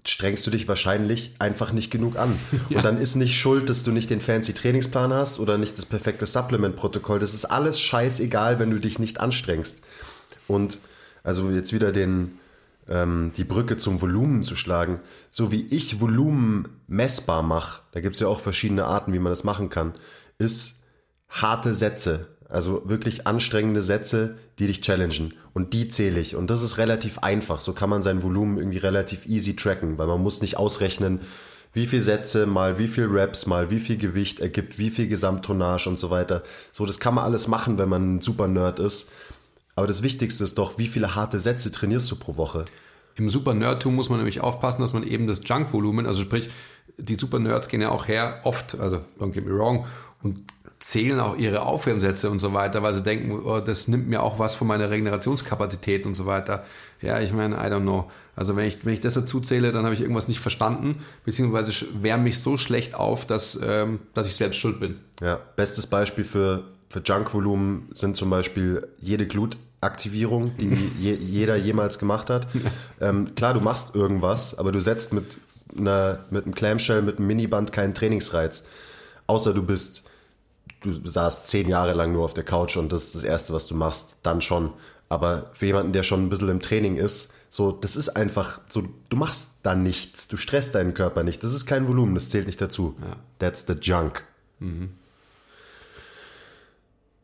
strengst 0.10 0.46
du 0.48 0.52
dich 0.52 0.68
wahrscheinlich 0.68 1.36
einfach 1.40 1.72
nicht 1.72 1.92
genug 1.92 2.18
an. 2.18 2.40
Ja. 2.70 2.78
Und 2.78 2.86
dann 2.86 2.98
ist 2.98 3.16
nicht 3.16 3.40
schuld, 3.40 3.70
dass 3.70 3.84
du 3.84 3.92
nicht 3.92 4.10
den 4.10 4.20
fancy 4.20 4.54
Trainingsplan 4.54 5.14
hast 5.14 5.40
oder 5.40 5.58
nicht 5.58 5.78
das 5.78 5.86
perfekte 5.86 6.26
Supplement-Protokoll. 6.26 7.20
Das 7.20 7.34
ist 7.34 7.46
alles 7.46 7.80
scheißegal, 7.80 8.60
wenn 8.60 8.72
du 8.72 8.80
dich 8.80 9.00
nicht 9.00 9.22
anstrengst. 9.22 9.82
Und 10.48 10.80
also 11.24 11.50
jetzt 11.52 11.72
wieder 11.72 11.92
den, 11.92 12.40
ähm, 12.90 13.32
die 13.38 13.44
Brücke 13.44 13.78
zum 13.78 14.02
Volumen 14.02 14.44
zu 14.44 14.56
schlagen. 14.56 15.00
So 15.30 15.52
wie 15.52 15.66
ich 15.68 16.02
Volumen 16.02 16.68
messbar 16.88 17.42
mache, 17.44 17.82
da 17.92 18.02
gibt 18.02 18.16
es 18.16 18.22
ja 18.22 18.28
auch 18.28 18.40
verschiedene 18.40 18.86
Arten, 18.86 19.14
wie 19.14 19.20
man 19.20 19.32
das 19.32 19.44
machen 19.44 19.70
kann, 19.70 19.94
ist 20.38 20.82
harte 21.30 21.74
Sätze. 21.74 22.28
Also 22.50 22.84
wirklich 22.86 23.28
anstrengende 23.28 23.82
Sätze, 23.82 24.38
die 24.58 24.68
dich 24.68 24.82
challengen. 24.82 25.34
Und 25.54 25.74
die 25.74 25.90
zähle 25.90 26.20
ich. 26.20 26.36
Und 26.36 26.50
das 26.50 26.64
ist 26.64 26.78
relativ 26.78 27.20
einfach. 27.20 27.60
So 27.60 27.74
kann 27.74 27.90
man 27.90 28.02
sein 28.02 28.24
Volumen 28.24 28.58
irgendwie 28.58 28.78
relativ 28.78 29.26
easy 29.26 29.56
tracken, 29.56 29.98
weil 29.98 30.08
man 30.08 30.22
muss 30.22 30.42
nicht 30.42 30.58
ausrechnen, 30.58 31.20
wie 31.74 31.86
viel 31.86 32.02
Sätze 32.02 32.46
mal 32.46 32.80
wie 32.80 32.88
viel 32.88 33.06
Reps 33.06 33.46
mal 33.46 33.70
wie 33.70 33.80
viel 33.80 33.98
Gewicht 33.98 34.40
ergibt, 34.40 34.80
wie 34.80 34.90
viel 34.90 35.08
Gesamttonnage 35.08 35.88
und 35.90 36.00
so 36.00 36.10
weiter. 36.10 36.42
So, 36.72 36.86
das 36.86 37.00
kann 37.00 37.14
man 37.14 37.26
alles 37.26 37.48
machen, 37.48 37.78
wenn 37.78 37.90
man 37.90 38.16
ein 38.16 38.22
super 38.22 38.48
Nerd 38.48 38.80
ist. 38.80 39.10
Aber 39.76 39.86
das 39.86 40.02
Wichtigste 40.02 40.44
ist 40.44 40.58
doch, 40.58 40.80
wie 40.80 40.88
viele 40.88 41.14
harte 41.14 41.40
Sätze 41.40 41.72
trainierst 41.72 42.10
du 42.10 42.16
pro 42.16 42.36
Woche? 42.38 42.66
Im 43.16 43.30
Super 43.30 43.54
Nerdtum 43.54 43.96
muss 43.96 44.10
man 44.10 44.20
nämlich 44.20 44.42
aufpassen, 44.42 44.82
dass 44.82 44.94
man 44.94 45.04
eben 45.04 45.28
das 45.28 45.42
Junk-Volumen, 45.44 46.06
also 46.06 46.22
sprich, 46.22 46.50
die 46.98 47.16
Super 47.16 47.40
Nerds 47.40 47.68
gehen 47.68 47.82
ja 47.82 47.90
auch 47.90 48.08
her, 48.08 48.42
oft, 48.44 48.80
also 48.80 49.02
don't 49.20 49.32
get 49.32 49.46
me 49.46 49.56
wrong, 49.56 49.86
und 50.24 50.40
zählen 50.80 51.20
auch 51.20 51.38
ihre 51.38 51.64
Aufwärmsätze 51.64 52.30
und 52.30 52.40
so 52.40 52.54
weiter, 52.54 52.84
weil 52.84 52.94
sie 52.94 53.02
denken, 53.02 53.32
oh, 53.32 53.60
das 53.60 53.88
nimmt 53.88 54.08
mir 54.08 54.22
auch 54.22 54.38
was 54.38 54.54
von 54.54 54.68
meiner 54.68 54.90
Regenerationskapazität 54.90 56.06
und 56.06 56.14
so 56.14 56.26
weiter. 56.26 56.66
Ja, 57.02 57.20
ich 57.20 57.34
meine, 57.34 57.56
I 57.56 57.72
don't 57.72 57.82
know. 57.82 58.12
Also 58.36 58.56
wenn 58.56 58.66
ich, 58.66 58.86
wenn 58.86 58.94
ich 58.94 59.00
das 59.00 59.16
dazu 59.16 59.42
zähle, 59.42 59.72
dann 59.72 59.86
habe 59.86 59.96
ich 59.96 60.02
irgendwas 60.02 60.28
nicht 60.28 60.40
verstanden, 60.40 61.04
beziehungsweise 61.26 61.72
wärme 62.02 62.24
mich 62.24 62.40
so 62.40 62.58
schlecht 62.58 62.94
auf, 62.94 63.26
dass, 63.26 63.60
ähm, 63.64 64.00
dass 64.14 64.28
ich 64.28 64.36
selbst 64.36 64.58
schuld 64.58 64.80
bin. 64.80 65.00
Ja, 65.20 65.40
bestes 65.56 65.88
Beispiel 65.88 66.24
für, 66.24 66.66
für 66.90 67.00
Junk-Volumen 67.00 67.90
sind 67.94 68.16
zum 68.16 68.30
Beispiel 68.30 68.88
jede 69.00 69.26
Glutaktivierung, 69.26 70.56
die 70.58 70.76
je, 71.00 71.16
jeder 71.16 71.56
jemals 71.56 71.98
gemacht 71.98 72.30
hat. 72.30 72.48
Ähm, 73.02 73.34
klar, 73.34 73.56
du 73.56 73.62
machst 73.62 73.96
irgendwas, 73.96 74.58
aber 74.60 74.72
du 74.72 74.80
setzt 74.80 75.12
mit, 75.12 75.40
einer, 75.76 76.20
mit 76.30 76.46
einem 76.46 76.54
Clamshell, 76.54 77.02
mit 77.02 77.18
einem 77.18 77.26
Miniband 77.26 77.72
keinen 77.72 77.96
Trainingsreiz. 77.96 78.66
Außer 79.26 79.56
du 79.56 79.64
bist 79.64 80.08
du 80.82 80.94
saßt 80.94 81.48
zehn 81.48 81.68
Jahre 81.68 81.94
lang 81.94 82.14
nur 82.14 82.24
auf 82.24 82.34
der 82.34 82.44
Couch 82.44 82.78
und 82.78 82.92
das 82.92 83.06
ist 83.06 83.16
das 83.16 83.24
Erste, 83.24 83.54
was 83.54 83.68
du 83.68 83.76
machst, 83.76 84.18
dann 84.24 84.42
schon. 84.42 84.72
Aber 85.10 85.50
für 85.54 85.66
jemanden, 85.66 85.94
der 85.94 86.04
schon 86.04 86.24
ein 86.24 86.30
bisschen 86.30 86.50
im 86.50 86.60
Training 86.60 86.98
ist, 86.98 87.34
so, 87.50 87.72
das 87.72 87.96
ist 87.96 88.10
einfach 88.10 88.60
so, 88.68 88.84
du 89.10 89.18
machst 89.18 89.52
da 89.64 89.74
nichts, 89.74 90.28
du 90.28 90.38
stresst 90.38 90.76
deinen 90.76 90.94
Körper 90.94 91.24
nicht. 91.24 91.44
Das 91.44 91.54
ist 91.54 91.66
kein 91.66 91.88
Volumen, 91.88 92.14
das 92.14 92.30
zählt 92.30 92.46
nicht 92.46 92.62
dazu. 92.62 92.96
Ja. 93.00 93.16
That's 93.40 93.66
the 93.68 93.74
junk. 93.74 94.26
Mhm. 94.60 94.90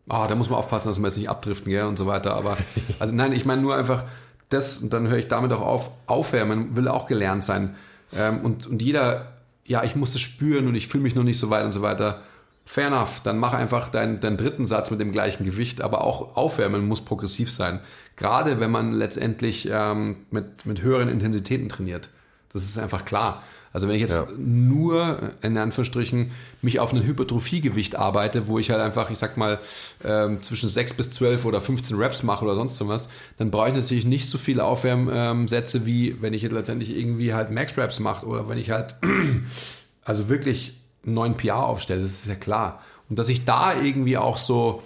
Ah, 0.07 0.27
da 0.27 0.35
muss 0.35 0.49
man 0.49 0.59
aufpassen, 0.59 0.87
dass 0.87 0.99
wir 0.99 1.07
jetzt 1.07 1.17
nicht 1.17 1.29
abdriften, 1.29 1.71
gell, 1.71 1.85
und 1.85 1.97
so 1.97 2.05
weiter. 2.05 2.33
Aber, 2.35 2.57
also 2.99 3.13
nein, 3.13 3.33
ich 3.33 3.45
meine 3.45 3.61
nur 3.61 3.75
einfach 3.75 4.05
das, 4.49 4.77
und 4.77 4.93
dann 4.93 5.07
höre 5.07 5.17
ich 5.17 5.27
damit 5.27 5.51
auch 5.51 5.61
auf, 5.61 5.91
aufwärmen 6.07 6.75
will 6.75 6.87
auch 6.87 7.07
gelernt 7.07 7.43
sein. 7.43 7.75
Ähm, 8.15 8.41
und, 8.41 8.67
und 8.67 8.81
jeder, 8.81 9.33
ja, 9.65 9.83
ich 9.83 9.95
muss 9.95 10.13
das 10.13 10.21
spüren 10.21 10.67
und 10.67 10.75
ich 10.75 10.87
fühle 10.87 11.03
mich 11.03 11.15
noch 11.15 11.23
nicht 11.23 11.39
so 11.39 11.49
weit 11.49 11.65
und 11.65 11.71
so 11.71 11.81
weiter. 11.81 12.21
Fair 12.65 12.87
enough, 12.87 13.21
dann 13.23 13.37
mach 13.39 13.53
einfach 13.53 13.89
deinen, 13.89 14.19
deinen 14.19 14.37
dritten 14.37 14.67
Satz 14.67 14.89
mit 14.89 14.99
dem 14.99 15.11
gleichen 15.11 15.43
Gewicht, 15.45 15.81
aber 15.81 16.03
auch 16.03 16.37
Aufwärmen 16.37 16.87
muss 16.87 17.01
progressiv 17.01 17.51
sein. 17.51 17.81
Gerade 18.15 18.59
wenn 18.59 18.71
man 18.71 18.93
letztendlich 18.93 19.69
ähm, 19.71 20.17
mit, 20.31 20.65
mit 20.65 20.81
höheren 20.81 21.09
Intensitäten 21.09 21.67
trainiert. 21.67 22.09
Das 22.53 22.63
ist 22.63 22.77
einfach 22.77 23.03
klar. 23.03 23.43
Also 23.73 23.87
wenn 23.87 23.95
ich 23.95 24.01
jetzt 24.01 24.15
ja. 24.15 24.27
nur 24.37 25.31
in 25.41 25.57
Anführungsstrichen 25.57 26.31
mich 26.61 26.79
auf 26.79 26.93
ein 26.93 27.03
Hypertrophiegewicht 27.03 27.95
arbeite, 27.95 28.47
wo 28.47 28.59
ich 28.59 28.69
halt 28.69 28.79
einfach, 28.79 29.09
ich 29.09 29.17
sag 29.17 29.35
mal, 29.35 29.59
ähm, 30.03 30.43
zwischen 30.43 30.69
6 30.69 30.93
bis 30.93 31.09
12 31.09 31.43
oder 31.45 31.59
15 31.59 31.97
Reps 31.97 32.21
mache 32.21 32.45
oder 32.45 32.53
sonst 32.53 32.87
was, 32.87 33.09
dann 33.39 33.49
brauche 33.49 33.69
ich 33.69 33.73
natürlich 33.73 34.05
nicht 34.05 34.29
so 34.29 34.37
viele 34.37 34.63
Aufwärmsätze, 34.63 35.87
wie 35.87 36.21
wenn 36.21 36.35
ich 36.35 36.43
jetzt 36.43 36.51
letztendlich 36.51 36.95
irgendwie 36.95 37.33
halt 37.33 37.49
Max 37.49 37.75
Reps 37.75 37.99
mache 37.99 38.27
oder 38.27 38.47
wenn 38.47 38.59
ich 38.59 38.69
halt 38.69 38.95
also 40.05 40.29
wirklich 40.29 40.82
einen 41.05 41.15
neuen 41.15 41.37
PR 41.37 41.63
aufstelle, 41.65 42.01
das 42.01 42.11
ist 42.11 42.27
ja 42.27 42.35
klar. 42.35 42.81
Und 43.09 43.19
dass 43.19 43.29
ich 43.29 43.45
da 43.45 43.75
irgendwie 43.75 44.17
auch 44.17 44.37
so 44.37 44.81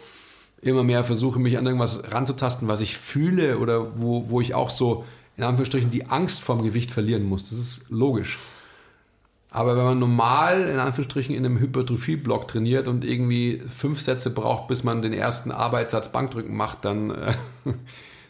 immer 0.61 0.83
mehr 0.83 1.03
versuche, 1.03 1.39
mich 1.39 1.57
an 1.57 1.65
irgendwas 1.65 2.11
ranzutasten, 2.11 2.67
was 2.67 2.81
ich 2.81 2.97
fühle 2.97 3.59
oder 3.59 3.99
wo, 3.99 4.29
wo 4.29 4.41
ich 4.41 4.55
auch 4.55 4.69
so 4.69 5.05
in 5.37 5.43
Anführungsstrichen 5.43 5.91
die 5.91 6.07
Angst 6.07 6.41
vorm 6.41 6.63
Gewicht 6.63 6.91
verlieren 6.91 7.23
muss. 7.23 7.49
Das 7.49 7.59
ist 7.59 7.89
logisch. 7.89 8.39
Aber 9.49 9.77
wenn 9.77 9.85
man 9.85 9.99
normal 9.99 10.63
in 10.63 10.79
Anführungsstrichen 10.79 11.33
in 11.33 11.45
einem 11.45 11.59
Hypertrophie-Block 11.59 12.47
trainiert 12.47 12.87
und 12.87 13.05
irgendwie 13.05 13.61
fünf 13.71 14.01
Sätze 14.01 14.29
braucht, 14.29 14.67
bis 14.67 14.83
man 14.83 15.01
den 15.01 15.13
ersten 15.13 15.51
Arbeitssatz 15.51 16.11
Bankdrücken 16.11 16.55
macht, 16.55 16.83
dann 16.85 17.11
äh, 17.11 17.33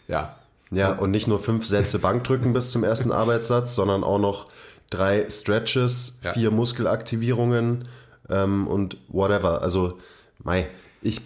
ja. 0.08 0.36
Ja, 0.70 0.94
und 0.94 1.12
nicht 1.12 1.28
nur 1.28 1.40
fünf 1.40 1.66
Sätze 1.66 1.98
Bankdrücken 2.00 2.52
bis 2.52 2.72
zum 2.72 2.84
ersten 2.84 3.14
Arbeitssatz, 3.14 3.74
sondern 3.74 4.04
auch 4.04 4.20
noch 4.20 4.48
drei 4.90 5.30
Stretches, 5.30 6.20
ja. 6.24 6.34
vier 6.34 6.52
Muskelaktivierungen 6.52 7.88
ähm, 8.30 8.68
und 8.68 8.98
whatever. 9.08 9.62
Also, 9.62 9.98
mei, 10.44 10.68
ich, 11.02 11.22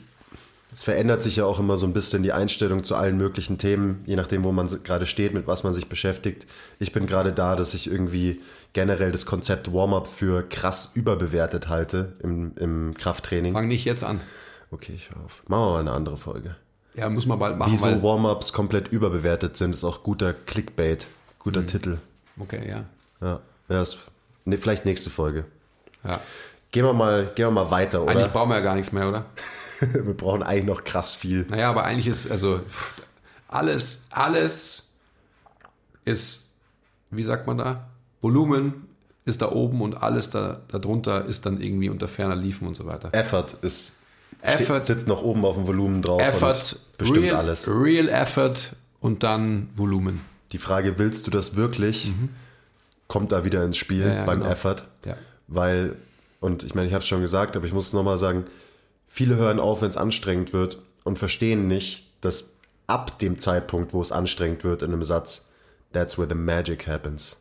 es 0.73 0.83
verändert 0.83 1.21
sich 1.21 1.37
ja 1.37 1.45
auch 1.45 1.59
immer 1.59 1.77
so 1.77 1.85
ein 1.85 1.93
bisschen 1.93 2.23
die 2.23 2.31
Einstellung 2.31 2.83
zu 2.83 2.95
allen 2.95 3.17
möglichen 3.17 3.57
Themen, 3.57 4.03
je 4.05 4.15
nachdem, 4.15 4.43
wo 4.43 4.51
man 4.51 4.83
gerade 4.83 5.05
steht, 5.05 5.33
mit 5.33 5.47
was 5.47 5.63
man 5.63 5.73
sich 5.73 5.87
beschäftigt. 5.87 6.47
Ich 6.79 6.93
bin 6.93 7.07
gerade 7.07 7.33
da, 7.33 7.55
dass 7.55 7.73
ich 7.73 7.87
irgendwie 7.87 8.41
generell 8.73 9.11
das 9.11 9.25
Konzept 9.25 9.73
Warm-up 9.73 10.07
für 10.07 10.47
krass 10.47 10.91
überbewertet 10.93 11.67
halte 11.67 12.13
im, 12.23 12.53
im 12.55 12.93
Krafttraining. 12.93 13.53
Fang 13.53 13.67
nicht 13.67 13.85
jetzt 13.85 14.03
an. 14.03 14.21
Okay, 14.71 14.93
ich 14.95 15.09
höre 15.09 15.25
auf. 15.25 15.43
Machen 15.47 15.63
wir 15.63 15.71
mal 15.73 15.79
eine 15.81 15.91
andere 15.91 16.17
Folge. 16.17 16.55
Ja, 16.95 17.09
muss 17.09 17.25
man 17.25 17.39
bald 17.39 17.57
machen. 17.57 17.71
Wieso 17.71 18.01
Warm-ups 18.01 18.53
komplett 18.53 18.89
überbewertet 18.89 19.57
sind, 19.57 19.75
ist 19.75 19.83
auch 19.83 20.03
guter 20.03 20.33
Clickbait, 20.33 21.07
guter 21.39 21.61
mhm. 21.61 21.67
Titel. 21.67 21.97
Okay, 22.39 22.67
ja. 22.69 22.85
Ja. 23.21 23.41
Ja, 23.71 23.81
ist, 23.81 23.99
ne, 24.43 24.57
vielleicht 24.57 24.85
nächste 24.85 25.09
Folge. 25.09 25.45
Ja. 26.03 26.19
Gehen 26.71 26.85
wir 26.85 26.93
mal, 26.93 27.31
gehen 27.35 27.47
wir 27.47 27.51
mal 27.51 27.71
weiter, 27.71 28.03
oder? 28.03 28.11
Eigentlich 28.11 28.31
brauchen 28.31 28.49
wir 28.49 28.57
ja 28.57 28.61
gar 28.61 28.75
nichts 28.75 28.91
mehr, 28.91 29.07
oder? 29.07 29.25
wir 29.79 30.13
brauchen 30.13 30.43
eigentlich 30.43 30.65
noch 30.65 30.83
krass 30.83 31.15
viel. 31.15 31.45
Naja, 31.49 31.69
aber 31.69 31.85
eigentlich 31.85 32.07
ist, 32.07 32.29
also 32.29 32.59
alles, 33.47 34.07
alles 34.09 34.89
ist, 36.03 36.55
wie 37.11 37.23
sagt 37.23 37.47
man 37.47 37.57
da? 37.57 37.87
Volumen 38.21 38.87
ist 39.25 39.41
da 39.41 39.51
oben 39.51 39.81
und 39.81 40.01
alles 40.01 40.29
da, 40.29 40.61
darunter 40.67 41.25
ist 41.25 41.45
dann 41.45 41.61
irgendwie 41.61 41.89
unter 41.89 42.07
ferner 42.07 42.35
Liefen 42.35 42.67
und 42.67 42.75
so 42.75 42.85
weiter. 42.85 43.09
Effort 43.13 43.57
ist 43.61 43.93
Effort, 44.41 44.81
sitzt 44.81 45.07
noch 45.07 45.21
oben 45.21 45.45
auf 45.45 45.55
dem 45.55 45.67
Volumen 45.67 46.01
drauf. 46.01 46.21
Effort, 46.21 46.77
bestimmt 46.97 47.25
real, 47.25 47.35
alles. 47.35 47.67
Real 47.67 48.09
Effort 48.09 48.75
und 48.99 49.23
dann 49.23 49.69
Volumen. 49.75 50.21
Die 50.51 50.57
Frage, 50.57 50.97
willst 50.97 51.27
du 51.27 51.31
das 51.31 51.55
wirklich? 51.55 52.07
Mhm 52.07 52.29
kommt 53.11 53.33
da 53.33 53.43
wieder 53.43 53.61
ins 53.65 53.75
Spiel 53.75 54.05
ja, 54.05 54.13
ja, 54.13 54.25
beim 54.25 54.39
genau. 54.39 54.51
Effort. 54.51 54.85
Ja. 55.03 55.17
Weil, 55.49 55.97
und 56.39 56.63
ich 56.63 56.75
meine, 56.75 56.87
ich 56.87 56.93
habe 56.93 57.01
es 57.01 57.07
schon 57.09 57.19
gesagt, 57.19 57.57
aber 57.57 57.65
ich 57.65 57.73
muss 57.73 57.87
es 57.87 57.93
nochmal 57.93 58.17
sagen, 58.17 58.45
viele 59.05 59.35
hören 59.35 59.59
auf, 59.59 59.81
wenn 59.81 59.89
es 59.89 59.97
anstrengend 59.97 60.53
wird 60.53 60.81
und 61.03 61.19
verstehen 61.19 61.67
nicht, 61.67 62.09
dass 62.21 62.51
ab 62.87 63.19
dem 63.19 63.37
Zeitpunkt, 63.37 63.93
wo 63.93 64.01
es 64.01 64.13
anstrengend 64.13 64.63
wird 64.63 64.81
in 64.81 64.93
einem 64.93 65.03
Satz, 65.03 65.43
that's 65.91 66.17
where 66.17 66.29
the 66.29 66.35
magic 66.35 66.87
happens. 66.87 67.35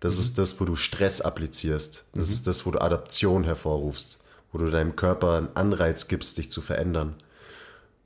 Das 0.00 0.18
ist 0.18 0.38
das, 0.38 0.58
wo 0.60 0.64
du 0.64 0.74
Stress 0.74 1.20
applizierst. 1.20 2.04
Das 2.14 2.30
ist 2.30 2.48
das, 2.48 2.66
wo 2.66 2.72
du 2.72 2.80
Adaption 2.80 3.44
hervorrufst, 3.44 4.18
wo 4.50 4.58
du 4.58 4.72
deinem 4.72 4.96
Körper 4.96 5.38
einen 5.38 5.54
Anreiz 5.54 6.08
gibst, 6.08 6.36
dich 6.36 6.50
zu 6.50 6.60
verändern. 6.60 7.14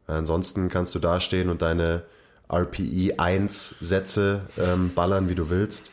Ansonsten 0.06 0.68
kannst 0.68 0.94
du 0.94 0.98
dastehen 0.98 1.48
und 1.48 1.62
deine 1.62 2.02
RPE 2.50 3.18
1 3.18 3.76
Sätze 3.80 4.42
ähm, 4.58 4.92
ballern, 4.94 5.28
wie 5.28 5.34
du 5.34 5.50
willst. 5.50 5.90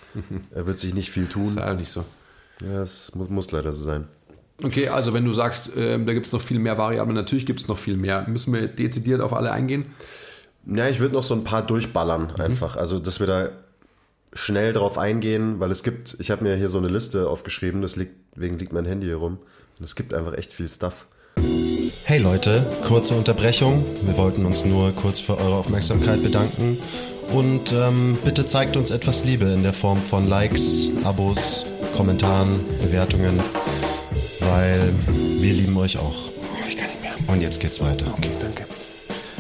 Er 0.52 0.66
wird 0.66 0.80
sich 0.80 0.94
nicht 0.94 1.12
viel 1.12 1.28
tun. 1.28 1.50
Ist 1.50 1.58
ja 1.58 1.74
nicht 1.74 1.92
so. 1.92 2.06
Ja, 2.62 2.82
es 2.82 3.14
muss, 3.16 3.30
muss 3.30 3.52
leider 3.52 3.74
so 3.74 3.84
sein. 3.84 4.08
Okay, 4.64 4.88
also 4.88 5.14
wenn 5.14 5.26
du 5.26 5.34
sagst, 5.34 5.72
ähm, 5.76 6.06
da 6.06 6.14
gibt 6.14 6.28
es 6.28 6.32
noch 6.32 6.42
viel 6.42 6.60
mehr 6.60 6.78
Variablen, 6.78 7.16
natürlich 7.16 7.46
gibt 7.46 7.60
es 7.60 7.68
noch 7.68 7.78
viel 7.78 7.98
mehr. 7.98 8.26
Müssen 8.28 8.54
wir 8.54 8.68
dezidiert 8.68 9.20
auf 9.20 9.34
alle 9.34 9.52
eingehen? 9.52 9.88
Ja, 10.66 10.88
ich 10.88 11.00
würde 11.00 11.14
noch 11.14 11.24
so 11.24 11.36
ein 11.36 11.44
paar 11.44 11.62
durchballern 11.62 12.32
einfach. 12.40 12.78
Also, 12.78 13.00
dass 13.00 13.20
wir 13.20 13.28
da 13.28 13.50
schnell 14.34 14.74
drauf 14.74 14.98
eingehen, 14.98 15.60
weil 15.60 15.72
es 15.72 15.84
gibt, 15.84 16.16
ich 16.20 16.32
habe 16.32 16.44
mir 16.44 16.56
hier 16.56 16.70
so 16.70 16.78
eine 16.78 16.88
Liste 16.88 17.30
aufgeschrieben, 17.30 17.82
deswegen 17.82 18.58
liegt 18.58 18.74
mein 18.74 18.86
Handy 18.86 19.08
hier 19.08 19.18
rum. 19.18 19.40
Und 19.78 19.84
es 19.84 19.96
gibt 19.96 20.14
einfach 20.14 20.34
echt 20.34 20.54
viel 20.54 20.70
Stuff. 20.70 21.06
Hey 21.38 22.20
Leute, 22.20 22.66
kurze 22.88 23.16
Unterbrechung. 23.16 23.84
Wir 24.04 24.18
wollten 24.18 24.46
uns 24.46 24.64
nur 24.66 24.92
kurz 24.94 25.20
für 25.20 25.38
eure 25.38 25.56
Aufmerksamkeit 25.58 26.24
bedanken. 26.24 26.78
Und 27.34 27.72
ähm, 27.74 28.16
bitte 28.24 28.46
zeigt 28.46 28.78
uns 28.78 28.92
etwas 28.92 29.24
Liebe 29.26 29.46
in 29.46 29.64
der 29.64 29.74
Form 29.74 29.98
von 29.98 30.28
Likes, 30.30 30.90
Abos, 31.04 31.66
Kommentaren, 31.98 32.60
Bewertungen, 32.84 33.40
weil 34.42 34.94
wir 35.40 35.54
lieben 35.54 35.76
euch 35.78 35.98
auch. 35.98 36.30
Ich 36.70 36.78
kann 36.78 36.88
nicht 36.90 37.02
mehr. 37.02 37.14
Und 37.34 37.42
jetzt 37.42 37.60
geht's 37.60 37.82
weiter. 37.82 38.06
Okay, 38.16 38.30
danke. 38.40 38.66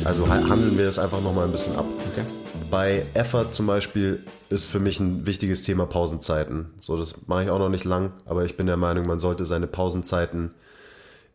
Also 0.03 0.27
ha- 0.27 0.49
handeln 0.49 0.77
wir 0.77 0.87
es 0.87 0.97
einfach 0.99 1.21
nochmal 1.21 1.45
ein 1.45 1.51
bisschen 1.51 1.75
ab. 1.75 1.85
Okay. 2.11 2.25
Bei 2.71 3.03
Effort 3.13 3.51
zum 3.53 3.67
Beispiel 3.67 4.23
ist 4.49 4.65
für 4.65 4.79
mich 4.79 4.99
ein 4.99 5.25
wichtiges 5.27 5.61
Thema 5.61 5.85
Pausenzeiten. 5.85 6.71
So, 6.79 6.97
das 6.97 7.15
mache 7.27 7.43
ich 7.43 7.49
auch 7.51 7.59
noch 7.59 7.69
nicht 7.69 7.85
lang, 7.85 8.11
aber 8.25 8.43
ich 8.45 8.57
bin 8.57 8.65
der 8.65 8.77
Meinung, 8.77 9.05
man 9.05 9.19
sollte 9.19 9.45
seine 9.45 9.67
Pausenzeiten 9.67 10.51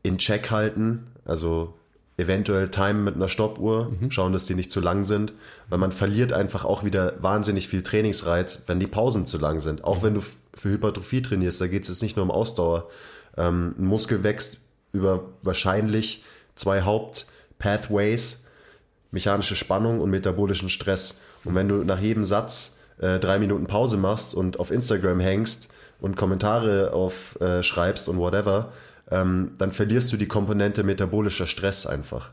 in 0.03 0.19
Check 0.19 0.51
halten. 0.51 1.05
Also 1.25 1.75
eventuell 2.21 2.69
timen 2.69 3.03
mit 3.03 3.17
einer 3.17 3.29
Stoppuhr, 3.29 3.93
schauen, 4.11 4.33
dass 4.33 4.45
die 4.45 4.55
nicht 4.55 4.71
zu 4.71 4.81
lang 4.81 5.05
sind, 5.05 5.33
weil 5.69 5.79
man 5.79 5.91
verliert 5.91 6.33
einfach 6.33 6.65
auch 6.65 6.85
wieder 6.85 7.15
wahnsinnig 7.23 7.67
viel 7.67 7.83
Trainingsreiz, 7.83 8.65
wenn 8.67 8.79
die 8.79 8.87
Pausen 8.87 9.27
zu 9.27 9.39
lang 9.39 9.61
sind. 9.61 9.85
Auch 9.85 10.03
wenn 10.03 10.15
du 10.15 10.21
für 10.21 10.69
Hypertrophie 10.69 11.23
trainierst, 11.23 11.61
da 11.61 11.67
geht 11.67 11.85
es 11.85 11.89
jetzt 11.89 12.03
nicht 12.03 12.17
nur 12.17 12.25
um 12.25 12.31
Ausdauer. 12.31 12.89
Ähm, 13.37 13.75
ein 13.79 13.87
Muskel 13.87 14.23
wächst 14.23 14.59
über 14.93 15.25
wahrscheinlich 15.43 16.23
zwei 16.55 16.83
Hauptpathways, 16.83 18.45
mechanische 19.11 19.57
Spannung 19.57 20.01
und 20.01 20.11
metabolischen 20.11 20.69
Stress. 20.69 21.17
Und 21.45 21.55
wenn 21.55 21.69
du 21.69 21.77
nach 21.85 22.01
jedem 22.01 22.25
Satz 22.25 22.79
äh, 22.99 23.19
drei 23.19 23.39
Minuten 23.39 23.67
Pause 23.67 23.97
machst 23.97 24.35
und 24.35 24.61
auf 24.61 24.71
Instagram 24.71 25.21
hängst 25.21 25.71
und 26.01 26.17
Kommentare 26.17 26.93
auf 26.93 27.41
äh, 27.41 27.63
schreibst 27.63 28.09
und 28.09 28.19
whatever, 28.19 28.73
ähm, 29.11 29.53
dann 29.59 29.73
verlierst 29.73 30.13
du 30.13 30.17
die 30.17 30.29
Komponente 30.29 30.83
metabolischer 30.83 31.47
Stress 31.47 31.87
einfach. 31.87 32.31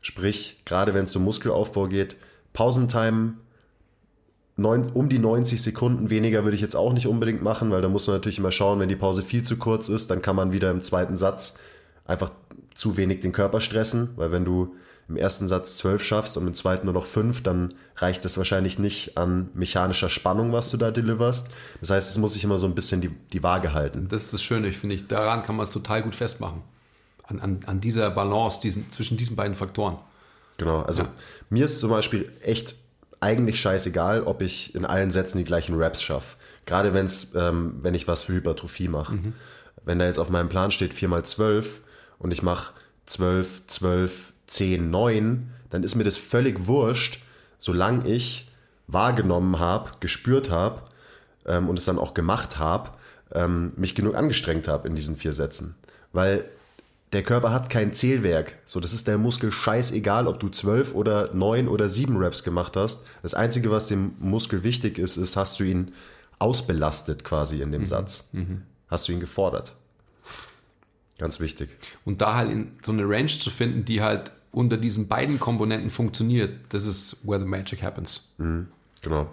Sprich, 0.00 0.60
gerade 0.64 0.94
wenn 0.94 1.04
es 1.04 1.16
um 1.16 1.24
Muskelaufbau 1.24 1.88
geht, 1.88 2.16
Pausentime 2.52 3.34
neun, 4.56 4.90
um 4.92 5.08
die 5.08 5.18
90 5.18 5.60
Sekunden 5.60 6.10
weniger 6.10 6.44
würde 6.44 6.54
ich 6.54 6.60
jetzt 6.60 6.76
auch 6.76 6.92
nicht 6.92 7.06
unbedingt 7.06 7.42
machen, 7.42 7.70
weil 7.70 7.82
da 7.82 7.88
muss 7.88 8.06
man 8.06 8.16
natürlich 8.16 8.38
immer 8.38 8.52
schauen, 8.52 8.78
wenn 8.80 8.88
die 8.88 8.96
Pause 8.96 9.22
viel 9.22 9.42
zu 9.42 9.56
kurz 9.56 9.88
ist, 9.88 10.10
dann 10.10 10.22
kann 10.22 10.36
man 10.36 10.52
wieder 10.52 10.70
im 10.70 10.82
zweiten 10.82 11.16
Satz 11.16 11.58
einfach 12.06 12.30
zu 12.74 12.96
wenig 12.96 13.20
den 13.20 13.32
Körper 13.32 13.60
stressen, 13.60 14.10
weil 14.16 14.30
wenn 14.30 14.44
du 14.44 14.74
im 15.08 15.16
ersten 15.16 15.48
Satz 15.48 15.76
zwölf 15.76 16.02
schaffst 16.02 16.36
und 16.36 16.46
im 16.46 16.54
zweiten 16.54 16.86
nur 16.86 16.94
noch 16.94 17.06
fünf, 17.06 17.42
dann 17.42 17.74
reicht 17.96 18.24
das 18.24 18.38
wahrscheinlich 18.38 18.78
nicht 18.78 19.16
an 19.18 19.50
mechanischer 19.54 20.08
Spannung, 20.08 20.52
was 20.52 20.70
du 20.70 20.76
da 20.76 20.90
deliverst. 20.90 21.48
Das 21.80 21.90
heißt, 21.90 22.10
es 22.10 22.18
muss 22.18 22.32
sich 22.34 22.44
immer 22.44 22.58
so 22.58 22.66
ein 22.66 22.74
bisschen 22.74 23.00
die, 23.00 23.08
die 23.32 23.42
Waage 23.42 23.72
halten. 23.72 24.08
Das 24.08 24.22
ist 24.24 24.32
das 24.32 24.42
Schöne, 24.42 24.68
ich 24.68 24.78
finde, 24.78 24.94
ich, 24.96 25.06
daran 25.06 25.42
kann 25.44 25.56
man 25.56 25.64
es 25.64 25.70
total 25.70 26.02
gut 26.02 26.14
festmachen. 26.14 26.62
An, 27.26 27.40
an, 27.40 27.60
an 27.66 27.80
dieser 27.80 28.10
Balance 28.10 28.60
diesen, 28.60 28.90
zwischen 28.90 29.16
diesen 29.16 29.34
beiden 29.36 29.54
Faktoren. 29.54 29.96
Genau, 30.58 30.82
also 30.82 31.02
Ja. 31.02 31.08
mir 31.48 31.64
ist 31.64 31.80
zum 31.80 31.90
Beispiel 31.90 32.30
echt 32.42 32.74
eigentlich 33.20 33.58
scheißegal, 33.60 34.22
ob 34.24 34.42
ich 34.42 34.74
in 34.74 34.84
allen 34.84 35.10
Sätzen 35.10 35.38
die 35.38 35.44
gleichen 35.44 35.74
Raps 35.80 36.02
schaffe. 36.02 36.36
Gerade 36.66 36.92
wenn's, 36.92 37.34
ähm, 37.34 37.76
wenn 37.80 37.94
ich 37.94 38.06
was 38.06 38.24
für 38.24 38.34
Hypertrophie 38.34 38.88
mache. 38.88 39.18
Wenn 39.86 39.98
da 39.98 40.04
jetzt 40.04 40.18
auf 40.18 40.28
meinem 40.28 40.50
Plan 40.50 40.70
steht 40.70 40.92
4x12 40.92 41.64
und 42.18 42.32
ich 42.32 42.42
mache 42.42 42.72
12, 43.06 43.66
12, 43.66 44.32
10, 44.46 44.90
9, 44.90 45.50
dann 45.70 45.82
ist 45.82 45.94
mir 45.94 46.04
das 46.04 46.16
völlig 46.16 46.66
wurscht, 46.66 47.20
solange 47.58 48.08
ich 48.08 48.50
wahrgenommen 48.86 49.58
habe, 49.58 49.92
gespürt 50.00 50.50
habe 50.50 50.82
ähm, 51.46 51.68
und 51.68 51.78
es 51.78 51.84
dann 51.84 51.98
auch 51.98 52.14
gemacht 52.14 52.58
habe, 52.58 52.90
ähm, 53.32 53.72
mich 53.76 53.94
genug 53.94 54.14
angestrengt 54.14 54.68
habe 54.68 54.88
in 54.88 54.94
diesen 54.94 55.16
vier 55.16 55.32
Sätzen. 55.32 55.74
Weil 56.12 56.44
der 57.12 57.22
Körper 57.22 57.52
hat 57.52 57.70
kein 57.70 57.92
Zählwerk. 57.92 58.56
So, 58.64 58.80
das 58.80 58.92
ist 58.92 59.06
der 59.06 59.18
Muskel 59.18 59.52
scheißegal, 59.52 60.26
ob 60.26 60.40
du 60.40 60.48
zwölf 60.48 60.94
oder 60.94 61.32
neun 61.32 61.68
oder 61.68 61.88
sieben 61.88 62.16
Reps 62.16 62.42
gemacht 62.42 62.76
hast. 62.76 63.04
Das 63.22 63.34
Einzige, 63.34 63.70
was 63.70 63.86
dem 63.86 64.14
Muskel 64.18 64.64
wichtig 64.64 64.98
ist, 64.98 65.16
ist, 65.16 65.36
hast 65.36 65.58
du 65.60 65.64
ihn 65.64 65.92
ausbelastet 66.40 67.24
quasi 67.24 67.62
in 67.62 67.70
dem 67.72 67.86
Satz. 67.86 68.28
Hast 68.88 69.08
du 69.08 69.12
ihn 69.12 69.20
gefordert. 69.20 69.74
Ganz 71.18 71.40
wichtig. 71.40 71.70
Und 72.04 72.20
da 72.20 72.34
halt 72.34 72.50
in 72.50 72.72
so 72.84 72.92
eine 72.92 73.08
Range 73.08 73.26
zu 73.26 73.50
finden, 73.50 73.84
die 73.84 74.02
halt 74.02 74.32
unter 74.50 74.76
diesen 74.76 75.08
beiden 75.08 75.38
Komponenten 75.38 75.90
funktioniert, 75.90 76.52
das 76.70 76.86
ist 76.86 77.26
where 77.26 77.40
the 77.40 77.46
magic 77.46 77.82
happens. 77.82 78.28
Genau. 79.02 79.28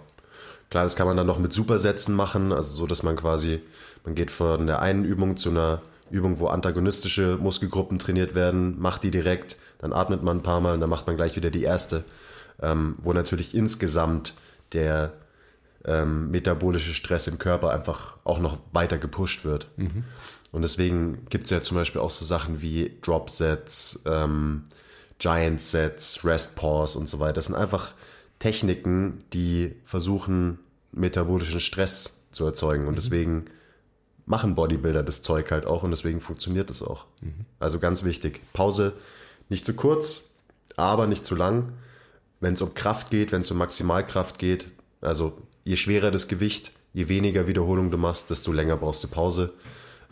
Klar, 0.70 0.84
das 0.84 0.96
kann 0.96 1.06
man 1.06 1.16
dann 1.16 1.26
noch 1.26 1.38
mit 1.38 1.52
Supersätzen 1.52 2.14
machen, 2.14 2.52
also 2.52 2.72
so, 2.72 2.86
dass 2.86 3.02
man 3.02 3.16
quasi, 3.16 3.60
man 4.04 4.14
geht 4.14 4.30
von 4.30 4.66
der 4.66 4.80
einen 4.80 5.04
Übung 5.04 5.36
zu 5.36 5.50
einer 5.50 5.82
Übung, 6.10 6.40
wo 6.40 6.48
antagonistische 6.48 7.36
Muskelgruppen 7.38 7.98
trainiert 7.98 8.34
werden, 8.34 8.80
macht 8.80 9.02
die 9.02 9.10
direkt, 9.10 9.56
dann 9.78 9.92
atmet 9.92 10.22
man 10.22 10.38
ein 10.38 10.42
paar 10.42 10.60
Mal 10.60 10.74
und 10.74 10.80
dann 10.80 10.90
macht 10.90 11.06
man 11.06 11.16
gleich 11.16 11.36
wieder 11.36 11.50
die 11.50 11.62
erste, 11.62 12.04
ähm, 12.60 12.96
wo 13.02 13.12
natürlich 13.12 13.54
insgesamt 13.54 14.34
der 14.72 15.12
ähm, 15.84 16.30
metabolische 16.30 16.94
Stress 16.94 17.26
im 17.26 17.38
Körper 17.38 17.70
einfach 17.70 18.16
auch 18.24 18.38
noch 18.38 18.58
weiter 18.72 18.98
gepusht 18.98 19.44
wird. 19.44 19.68
Und 20.52 20.62
deswegen 20.62 21.26
gibt 21.30 21.44
es 21.44 21.50
ja 21.50 21.62
zum 21.62 21.76
Beispiel 21.76 22.00
auch 22.00 22.10
so 22.10 22.24
Sachen 22.24 22.60
wie 22.60 22.98
Drop-Sets, 23.02 24.02
ähm, 24.06 24.64
Giant-Sets, 25.18 26.24
Rest-Pause 26.24 26.98
und 26.98 27.08
so 27.08 27.20
weiter. 27.20 27.34
Das 27.34 27.46
sind 27.46 27.54
einfach 27.54 27.94
Techniken, 28.38 29.24
die 29.32 29.74
versuchen, 29.84 30.58
metabolischen 30.92 31.60
Stress 31.60 32.24
zu 32.32 32.44
erzeugen. 32.44 32.86
Und 32.86 32.96
deswegen 32.96 33.46
machen 34.26 34.54
Bodybuilder 34.54 35.02
das 35.02 35.22
Zeug 35.22 35.50
halt 35.50 35.66
auch 35.66 35.82
und 35.82 35.90
deswegen 35.90 36.20
funktioniert 36.20 36.70
es 36.70 36.82
auch. 36.82 37.06
Also 37.58 37.78
ganz 37.78 38.04
wichtig. 38.04 38.40
Pause 38.52 38.92
nicht 39.48 39.64
zu 39.64 39.74
kurz, 39.74 40.22
aber 40.76 41.06
nicht 41.06 41.24
zu 41.24 41.34
lang. 41.34 41.72
Wenn 42.40 42.54
es 42.54 42.62
um 42.62 42.74
Kraft 42.74 43.10
geht, 43.10 43.32
wenn 43.32 43.42
es 43.42 43.50
um 43.50 43.58
Maximalkraft 43.58 44.38
geht, 44.38 44.72
also 45.00 45.38
je 45.64 45.76
schwerer 45.76 46.10
das 46.10 46.28
Gewicht, 46.28 46.72
je 46.92 47.08
weniger 47.08 47.46
Wiederholung 47.46 47.90
du 47.90 47.98
machst, 47.98 48.30
desto 48.30 48.52
länger 48.52 48.76
brauchst 48.76 49.02
du 49.04 49.08
Pause. 49.08 49.52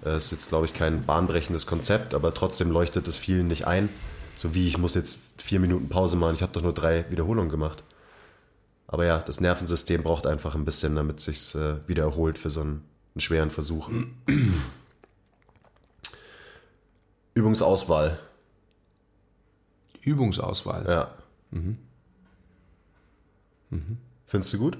Das 0.03 0.27
ist 0.27 0.31
jetzt, 0.33 0.49
glaube 0.49 0.67
ich, 0.67 0.73
kein 0.73 1.05
bahnbrechendes 1.05 1.67
Konzept, 1.67 2.15
aber 2.15 2.33
trotzdem 2.33 2.71
leuchtet 2.71 3.07
es 3.07 3.19
vielen 3.19 3.49
nicht 3.49 3.67
ein. 3.67 3.89
So 4.35 4.55
wie 4.55 4.67
ich 4.67 4.79
muss 4.79 4.95
jetzt 4.95 5.19
vier 5.37 5.61
Minuten 5.61 5.89
Pause 5.91 6.17
machen, 6.17 6.35
ich 6.35 6.43
habe 6.43 6.53
doch 6.53 6.63
nur 6.63 6.73
drei 6.73 7.05
Wiederholungen 7.11 7.51
gemacht. 7.51 7.85
Aber 8.87 9.05
ja, 9.05 9.19
das 9.19 9.41
Nervensystem 9.41 10.03
braucht 10.03 10.27
einfach 10.27 10.55
ein 10.55 10.65
bisschen, 10.65 10.97
damit 10.97 11.19
es 11.19 11.25
sich 11.25 11.55
äh, 11.55 11.87
wieder 11.87 12.05
erholt 12.05 12.39
für 12.39 12.49
so 12.51 12.63
einen, 12.63 12.83
einen 13.15 13.21
schweren 13.21 13.51
Versuch. 13.51 13.91
Übungsauswahl. 17.35 18.19
Übungsauswahl. 20.03 20.87
Ja. 20.89 21.15
Findest 24.27 24.53
du 24.55 24.59
gut? 24.59 24.79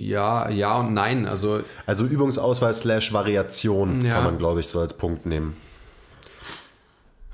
Ja, 0.00 0.48
ja 0.48 0.78
und 0.78 0.94
nein. 0.94 1.26
Also 1.26 1.60
Also 1.86 2.06
Übungsauswahl 2.06 2.72
slash 2.74 3.12
Variation 3.12 4.04
Ja. 4.04 4.14
kann 4.14 4.24
man, 4.24 4.38
glaube 4.38 4.60
ich, 4.60 4.68
so 4.68 4.80
als 4.80 4.94
Punkt 4.94 5.26
nehmen. 5.26 5.56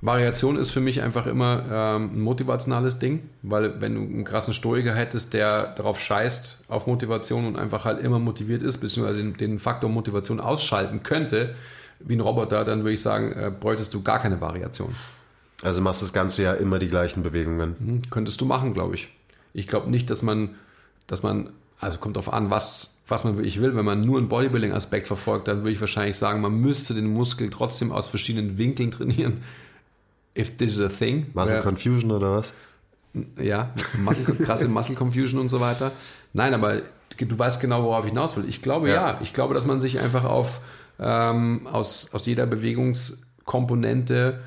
Variation 0.02 0.56
ist 0.56 0.70
für 0.70 0.80
mich 0.80 1.00
einfach 1.02 1.26
immer 1.26 1.64
ähm, 1.70 2.10
ein 2.14 2.20
motivationales 2.20 2.98
Ding, 2.98 3.28
weil 3.42 3.80
wenn 3.80 3.94
du 3.94 4.00
einen 4.02 4.24
krassen 4.24 4.52
Stoiker 4.52 4.94
hättest, 4.94 5.32
der 5.32 5.68
darauf 5.74 5.98
scheißt, 5.98 6.64
auf 6.68 6.86
Motivation 6.86 7.46
und 7.46 7.56
einfach 7.56 7.84
halt 7.84 8.00
immer 8.00 8.18
motiviert 8.18 8.62
ist, 8.62 8.78
beziehungsweise 8.78 9.20
den, 9.20 9.36
den 9.36 9.58
Faktor 9.58 9.88
Motivation 9.88 10.38
ausschalten 10.38 11.02
könnte, 11.02 11.54
wie 12.00 12.14
ein 12.14 12.20
Roboter, 12.20 12.64
dann 12.64 12.80
würde 12.80 12.92
ich 12.92 13.00
sagen, 13.00 13.32
äh, 13.32 13.50
bräuchtest 13.50 13.94
du 13.94 14.02
gar 14.02 14.18
keine 14.20 14.40
Variation. 14.40 14.94
Also 15.62 15.80
machst 15.80 16.02
das 16.02 16.12
Ganze 16.12 16.42
ja 16.42 16.52
immer 16.52 16.78
die 16.78 16.88
gleichen 16.88 17.22
Bewegungen. 17.22 17.76
Hm, 17.78 18.02
Könntest 18.10 18.40
du 18.42 18.44
machen, 18.44 18.74
glaube 18.74 18.96
ich. 18.96 19.08
Ich 19.54 19.66
glaube 19.66 19.90
nicht, 19.90 20.10
dass 20.10 20.22
man, 20.22 20.50
dass 21.06 21.22
man, 21.22 21.48
also 21.80 21.98
kommt 21.98 22.16
darauf 22.16 22.32
an, 22.32 22.50
was, 22.50 23.02
was 23.08 23.24
man 23.24 23.36
wirklich 23.36 23.60
will. 23.60 23.76
Wenn 23.76 23.84
man 23.84 24.04
nur 24.04 24.18
einen 24.18 24.28
Bodybuilding-Aspekt 24.28 25.06
verfolgt, 25.06 25.48
dann 25.48 25.58
würde 25.58 25.72
ich 25.72 25.80
wahrscheinlich 25.80 26.16
sagen, 26.16 26.40
man 26.40 26.60
müsste 26.60 26.94
den 26.94 27.12
Muskel 27.12 27.50
trotzdem 27.50 27.92
aus 27.92 28.08
verschiedenen 28.08 28.58
Winkeln 28.58 28.90
trainieren. 28.90 29.42
if 30.36 30.56
this 30.56 30.78
is 30.78 30.80
a 30.80 30.88
thing. 30.88 31.26
Muscle 31.34 31.60
Confusion 31.60 32.10
oder 32.12 32.32
was? 32.32 32.54
Ja, 33.40 33.72
Muscle, 33.98 34.34
krasse 34.36 34.68
Muscle 34.68 34.94
Confusion 34.94 35.40
und 35.40 35.48
so 35.48 35.60
weiter. 35.60 35.92
Nein, 36.32 36.54
aber 36.54 36.82
du 37.16 37.38
weißt 37.38 37.60
genau, 37.60 37.84
worauf 37.84 38.04
ich 38.04 38.10
hinaus 38.10 38.36
will. 38.36 38.48
Ich 38.48 38.60
glaube 38.62 38.88
ja. 38.88 38.94
Ja. 38.94 39.20
Ich 39.22 39.32
glaube, 39.32 39.54
dass 39.54 39.64
man 39.66 39.80
sich 39.80 40.00
einfach 40.00 40.24
auf 40.24 40.60
ähm, 40.98 41.66
aus, 41.66 42.12
aus 42.12 42.26
jeder 42.26 42.46
Bewegungskomponente 42.46 44.40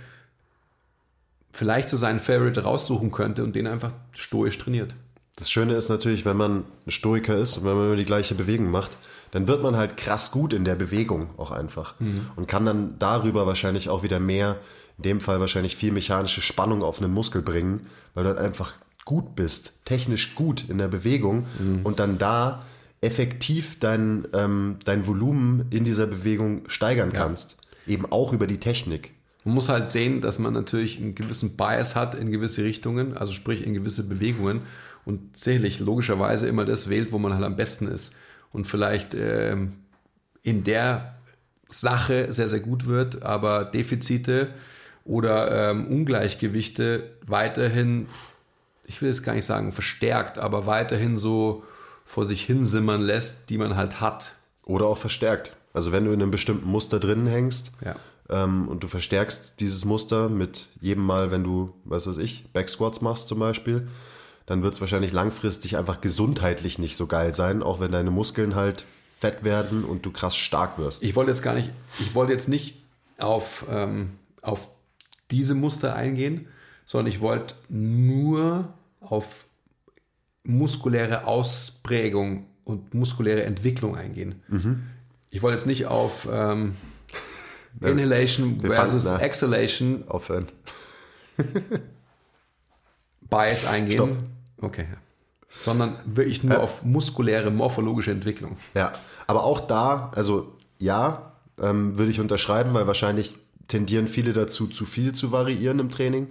vielleicht 1.51 1.89
so 1.89 1.97
seinen 1.97 2.19
Favorite 2.19 2.61
raussuchen 2.63 3.11
könnte 3.11 3.43
und 3.43 3.55
den 3.55 3.67
einfach 3.67 3.91
stoisch 4.13 4.57
trainiert. 4.57 4.95
Das 5.39 5.49
Schöne 5.49 5.73
ist 5.73 5.87
natürlich, 5.87 6.25
wenn 6.25 6.35
man 6.35 6.65
ein 6.85 6.91
Stoiker 6.91 7.37
ist 7.37 7.57
und 7.57 7.65
wenn 7.65 7.75
man 7.75 7.85
immer 7.87 7.95
die 7.95 8.05
gleiche 8.05 8.35
Bewegung 8.35 8.69
macht, 8.69 8.97
dann 9.31 9.47
wird 9.47 9.63
man 9.63 9.77
halt 9.77 9.95
krass 9.95 10.31
gut 10.31 10.51
in 10.51 10.65
der 10.65 10.75
Bewegung 10.75 11.29
auch 11.37 11.51
einfach 11.51 11.95
und 12.35 12.47
kann 12.47 12.65
dann 12.65 12.95
darüber 12.99 13.47
wahrscheinlich 13.47 13.87
auch 13.87 14.03
wieder 14.03 14.19
mehr, 14.19 14.57
in 14.97 15.03
dem 15.03 15.21
Fall 15.21 15.39
wahrscheinlich 15.39 15.77
viel 15.77 15.93
mechanische 15.93 16.41
Spannung 16.41 16.83
auf 16.83 17.01
einen 17.01 17.13
Muskel 17.13 17.41
bringen, 17.41 17.87
weil 18.13 18.25
du 18.25 18.33
dann 18.33 18.43
einfach 18.43 18.73
gut 19.05 19.35
bist, 19.35 19.71
technisch 19.85 20.35
gut 20.35 20.65
in 20.67 20.77
der 20.77 20.89
Bewegung 20.89 21.45
und 21.83 21.99
dann 21.99 22.17
da 22.17 22.59
effektiv 22.99 23.79
dein, 23.79 24.27
ähm, 24.33 24.77
dein 24.83 25.07
Volumen 25.07 25.67
in 25.69 25.85
dieser 25.85 26.05
Bewegung 26.05 26.63
steigern 26.67 27.13
kannst. 27.13 27.57
Eben 27.87 28.11
auch 28.11 28.33
über 28.33 28.45
die 28.45 28.59
Technik. 28.59 29.11
Man 29.45 29.55
muss 29.55 29.69
halt 29.69 29.89
sehen, 29.89 30.19
dass 30.19 30.37
man 30.37 30.53
natürlich 30.53 30.99
einen 30.99 31.15
gewissen 31.15 31.55
Bias 31.55 31.95
hat 31.95 32.13
in 32.13 32.29
gewisse 32.29 32.65
Richtungen, 32.65 33.15
also 33.15 33.31
sprich 33.31 33.65
in 33.65 33.73
gewisse 33.73 34.03
Bewegungen 34.03 34.63
und 35.09 35.35
sicherlich 35.35 35.79
logischerweise 35.79 36.47
immer 36.47 36.65
das 36.65 36.87
wählt, 36.87 37.11
wo 37.11 37.17
man 37.17 37.33
halt 37.33 37.43
am 37.43 37.55
besten 37.55 37.87
ist 37.87 38.15
und 38.53 38.65
vielleicht 38.67 39.15
ähm, 39.15 39.73
in 40.43 40.63
der 40.63 41.15
Sache 41.67 42.31
sehr, 42.31 42.47
sehr 42.47 42.59
gut 42.59 42.85
wird, 42.85 43.23
aber 43.23 43.65
Defizite 43.65 44.49
oder 45.05 45.71
ähm, 45.71 45.87
Ungleichgewichte 45.87 47.09
weiterhin, 47.25 48.05
ich 48.85 49.01
will 49.01 49.09
es 49.09 49.23
gar 49.23 49.33
nicht 49.33 49.45
sagen 49.45 49.71
verstärkt, 49.71 50.37
aber 50.37 50.67
weiterhin 50.67 51.17
so 51.17 51.63
vor 52.05 52.25
sich 52.25 52.45
hinsimmern 52.45 53.01
lässt, 53.01 53.49
die 53.49 53.57
man 53.57 53.75
halt 53.75 53.99
hat. 53.99 54.35
Oder 54.65 54.85
auch 54.85 54.97
verstärkt. 54.99 55.53
Also 55.73 55.91
wenn 55.91 56.05
du 56.05 56.11
in 56.11 56.21
einem 56.21 56.31
bestimmten 56.31 56.69
Muster 56.69 56.99
drinnen 56.99 57.25
hängst 57.25 57.71
Ja. 57.83 57.95
ähm, 58.29 58.67
und 58.67 58.83
du 58.83 58.87
verstärkst 58.87 59.59
dieses 59.59 59.85
Muster 59.85 60.29
mit 60.29 60.67
jedem 60.81 61.03
Mal, 61.03 61.31
wenn 61.31 61.43
du, 61.43 61.73
was 61.83 62.05
weiß 62.05 62.19
ich, 62.19 62.45
Backsquats 62.53 63.01
machst 63.01 63.27
zum 63.27 63.39
Beispiel, 63.39 63.87
dann 64.49 64.63
wird 64.63 64.73
es 64.73 64.81
wahrscheinlich 64.81 65.11
langfristig 65.11 65.77
einfach 65.77 66.01
gesundheitlich 66.01 66.79
nicht 66.79 66.95
so 66.95 67.05
geil 67.05 67.35
sein, 67.35 67.61
auch 67.61 67.79
wenn 67.79 67.91
deine 67.91 68.09
Muskeln 68.09 68.55
halt 68.55 68.83
fett 69.15 69.43
werden 69.43 69.83
und 69.83 70.07
du 70.07 70.11
krass 70.11 70.35
stark 70.35 70.79
wirst. 70.79 71.03
Ich 71.03 71.15
wollte 71.15 71.29
jetzt 71.29 71.43
gar 71.43 71.53
nicht, 71.53 71.69
ich 71.99 72.15
wollte 72.15 72.33
jetzt 72.33 72.49
nicht 72.49 72.81
auf, 73.19 73.67
ähm, 73.69 74.13
auf 74.41 74.67
diese 75.29 75.53
Muster 75.53 75.95
eingehen, 75.95 76.47
sondern 76.87 77.13
ich 77.13 77.19
wollte 77.19 77.53
nur 77.69 78.73
auf 79.01 79.45
muskuläre 80.43 81.27
Ausprägung 81.27 82.47
und 82.63 82.95
muskuläre 82.95 83.43
Entwicklung 83.43 83.95
eingehen. 83.95 84.41
Ich 85.29 85.43
wollte 85.43 85.57
jetzt 85.57 85.67
nicht 85.67 85.85
auf 85.85 86.27
ähm, 86.31 86.75
Inhalation 87.81 88.63
wir 88.63 88.71
versus 88.73 89.05
fanden. 89.05 89.21
Exhalation 89.21 90.07
Aufhören. 90.07 90.47
Bias 93.29 93.65
eingehen. 93.65 93.93
Stopp. 93.93 94.17
Okay. 94.61 94.85
Sondern 95.49 95.97
wirklich 96.05 96.43
nur 96.43 96.61
auf 96.61 96.83
muskuläre, 96.83 97.49
morphologische 97.49 98.11
Entwicklung. 98.11 98.57
Ja, 98.75 98.93
aber 99.25 99.43
auch 99.43 99.61
da, 99.61 100.11
also 100.15 100.53
ja, 100.77 101.33
ähm, 101.59 101.97
würde 101.97 102.11
ich 102.11 102.19
unterschreiben, 102.19 102.73
weil 102.73 102.87
wahrscheinlich 102.87 103.35
tendieren 103.67 104.07
viele 104.07 104.33
dazu, 104.33 104.67
zu 104.67 104.85
viel 104.85 105.13
zu 105.13 105.31
variieren 105.31 105.79
im 105.79 105.89
Training. 105.89 106.27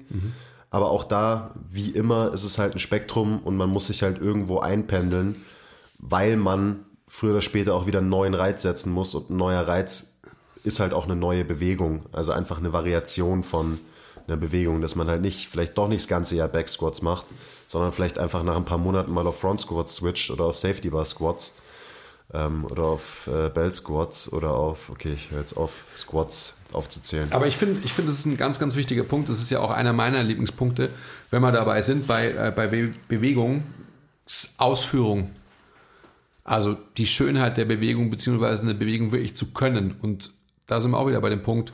Aber 0.71 0.91
auch 0.91 1.05
da, 1.05 1.55
wie 1.71 1.91
immer, 1.91 2.33
ist 2.33 2.45
es 2.45 2.59
halt 2.59 2.75
ein 2.75 2.79
Spektrum 2.79 3.41
und 3.41 3.57
man 3.57 3.71
muss 3.71 3.87
sich 3.87 4.03
halt 4.03 4.19
irgendwo 4.19 4.59
einpendeln, 4.59 5.37
weil 5.99 6.37
man 6.37 6.85
früher 7.07 7.33
oder 7.33 7.41
später 7.41 7.75
auch 7.75 7.87
wieder 7.87 8.01
einen 8.01 8.11
neuen 8.11 8.35
Reiz 8.35 8.63
setzen 8.63 8.93
muss 8.93 9.15
und 9.15 9.31
ein 9.31 9.37
neuer 9.37 9.67
Reiz 9.67 10.19
ist 10.65 10.81
halt 10.81 10.93
auch 10.93 11.05
eine 11.05 11.17
neue 11.17 11.45
Bewegung. 11.45 12.07
Also 12.13 12.33
einfach 12.33 12.59
eine 12.59 12.73
Variation 12.73 13.43
von 13.43 13.79
einer 14.29 14.37
Bewegung, 14.37 14.81
dass 14.81 14.95
man 14.95 15.09
halt 15.09 15.23
nicht, 15.23 15.49
vielleicht 15.49 15.77
doch 15.79 15.89
nicht 15.89 16.03
das 16.03 16.09
ganze 16.09 16.37
Jahr 16.37 16.49
Back 16.49 16.69
Squats 16.69 17.03
macht, 17.03 17.27
sondern 17.67 17.93
vielleicht 17.93 18.19
einfach 18.19 18.43
nach 18.43 18.57
ein 18.57 18.65
paar 18.65 18.79
Monaten 18.79 19.13
mal 19.13 19.27
auf 19.27 19.41
Front 19.41 19.61
Squats 19.61 19.97
switcht 19.97 20.31
oder 20.31 20.45
auf 20.45 20.59
Safety 20.59 20.91
Bar 20.91 21.05
Squats 21.05 21.55
ähm, 22.33 22.65
oder 22.67 22.85
auf 22.85 23.27
äh, 23.27 23.49
Bell 23.49 23.73
Squats 23.73 24.33
oder 24.33 24.51
auf, 24.51 24.91
okay, 24.91 25.15
ich 25.15 25.31
höre 25.31 25.41
jetzt 25.41 25.57
auf, 25.57 25.87
Squats 25.97 26.55
aufzuzählen. 26.73 27.33
Aber 27.33 27.47
ich 27.47 27.57
finde, 27.57 27.81
ich 27.85 27.93
finde, 27.93 28.11
das 28.11 28.21
ist 28.21 28.27
ein 28.27 28.37
ganz, 28.37 28.59
ganz 28.59 28.77
wichtiger 28.77 29.03
Punkt. 29.03 29.31
Das 29.31 29.41
ist 29.41 29.49
ja 29.51 29.61
auch 29.61 29.71
einer 29.71 29.95
meiner 29.95 30.23
Lieblingspunkte, 30.23 30.91
wenn 31.31 31.41
wir 31.41 31.53
dabei 31.53 31.81
sind, 31.83 32.07
bei, 32.07 32.31
äh, 32.31 32.53
bei 32.55 32.67
Be 32.67 32.93
Bewegungsausführung. 33.09 35.31
Also 36.45 36.77
die 36.97 37.07
Schönheit 37.07 37.57
der 37.57 37.65
Bewegung, 37.67 38.11
beziehungsweise 38.11 38.63
eine 38.63 38.75
Bewegung 38.75 39.11
wirklich 39.13 39.35
zu 39.35 39.53
können. 39.53 39.97
Und 40.01 40.31
da 40.67 40.81
sind 40.81 40.93
wir 40.93 40.99
auch 40.99 41.09
wieder 41.09 41.21
bei 41.21 41.31
dem 41.31 41.43
Punkt, 41.43 41.73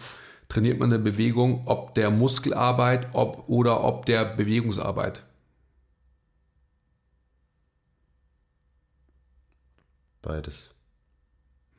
trainiert 0.49 0.79
man 0.79 0.93
eine 0.93 1.03
Bewegung, 1.03 1.63
ob 1.67 1.95
der 1.95 2.11
Muskelarbeit 2.11 3.09
ob, 3.13 3.49
oder 3.49 3.83
ob 3.85 4.07
der 4.07 4.25
Bewegungsarbeit. 4.25 5.23
Beides. 10.23 10.71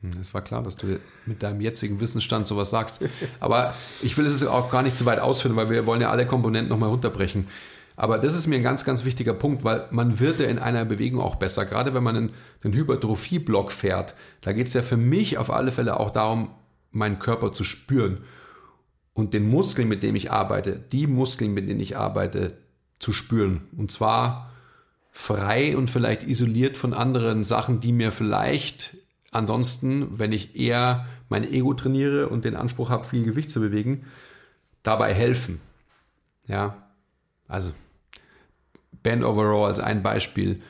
Hm, 0.02 0.20
Es 0.20 0.34
war 0.34 0.42
klar, 0.42 0.62
dass 0.62 0.76
du 0.76 0.98
mit 1.26 1.42
deinem 1.42 1.60
jetzigen 1.60 2.00
Wissensstand 2.00 2.46
sowas 2.46 2.70
sagst. 2.70 3.00
Aber 3.40 3.74
ich 4.02 4.16
will 4.16 4.26
es 4.26 4.44
auch 4.46 4.70
gar 4.70 4.82
nicht 4.82 4.96
zu 4.96 5.06
weit 5.06 5.18
ausführen, 5.18 5.56
weil 5.56 5.70
wir 5.70 5.86
wollen 5.86 6.00
ja 6.00 6.10
alle 6.10 6.26
Komponenten 6.26 6.68
nochmal 6.68 6.90
runterbrechen. 6.90 7.48
Aber 7.96 8.18
das 8.18 8.36
ist 8.36 8.46
mir 8.46 8.56
ein 8.56 8.62
ganz, 8.62 8.84
ganz 8.84 9.06
wichtiger 9.06 9.32
Punkt, 9.32 9.64
weil 9.64 9.86
man 9.90 10.20
wird 10.20 10.38
ja 10.38 10.46
in 10.46 10.58
einer 10.58 10.84
Bewegung 10.84 11.20
auch 11.20 11.36
besser. 11.36 11.64
Gerade 11.64 11.94
wenn 11.94 12.02
man 12.02 12.16
einen, 12.16 12.34
einen 12.62 12.74
Hypertrophie-Block 12.74 13.72
fährt, 13.72 14.14
da 14.42 14.52
geht 14.52 14.66
es 14.66 14.74
ja 14.74 14.82
für 14.82 14.98
mich 14.98 15.38
auf 15.38 15.50
alle 15.50 15.72
Fälle 15.72 15.98
auch 15.98 16.10
darum, 16.10 16.50
meinen 16.90 17.18
Körper 17.18 17.52
zu 17.52 17.64
spüren 17.64 18.22
und 19.16 19.32
den 19.32 19.48
Muskeln, 19.48 19.88
mit 19.88 20.02
dem 20.02 20.14
ich 20.14 20.30
arbeite, 20.30 20.78
die 20.92 21.06
Muskeln, 21.06 21.54
mit 21.54 21.66
denen 21.66 21.80
ich 21.80 21.96
arbeite, 21.96 22.58
zu 22.98 23.14
spüren. 23.14 23.62
Und 23.74 23.90
zwar 23.90 24.52
frei 25.10 25.74
und 25.74 25.88
vielleicht 25.88 26.24
isoliert 26.24 26.76
von 26.76 26.92
anderen 26.92 27.42
Sachen, 27.42 27.80
die 27.80 27.92
mir 27.92 28.12
vielleicht 28.12 28.94
ansonsten, 29.30 30.18
wenn 30.18 30.32
ich 30.32 30.54
eher 30.54 31.06
mein 31.30 31.50
Ego 31.50 31.72
trainiere 31.72 32.28
und 32.28 32.44
den 32.44 32.56
Anspruch 32.56 32.90
habe, 32.90 33.04
viel 33.04 33.24
Gewicht 33.24 33.50
zu 33.50 33.58
bewegen, 33.60 34.04
dabei 34.82 35.14
helfen. 35.14 35.62
Ja, 36.46 36.76
also 37.48 37.72
Band 39.02 39.24
Overall 39.24 39.68
als 39.68 39.80
ein 39.80 40.02
Beispiel. 40.02 40.60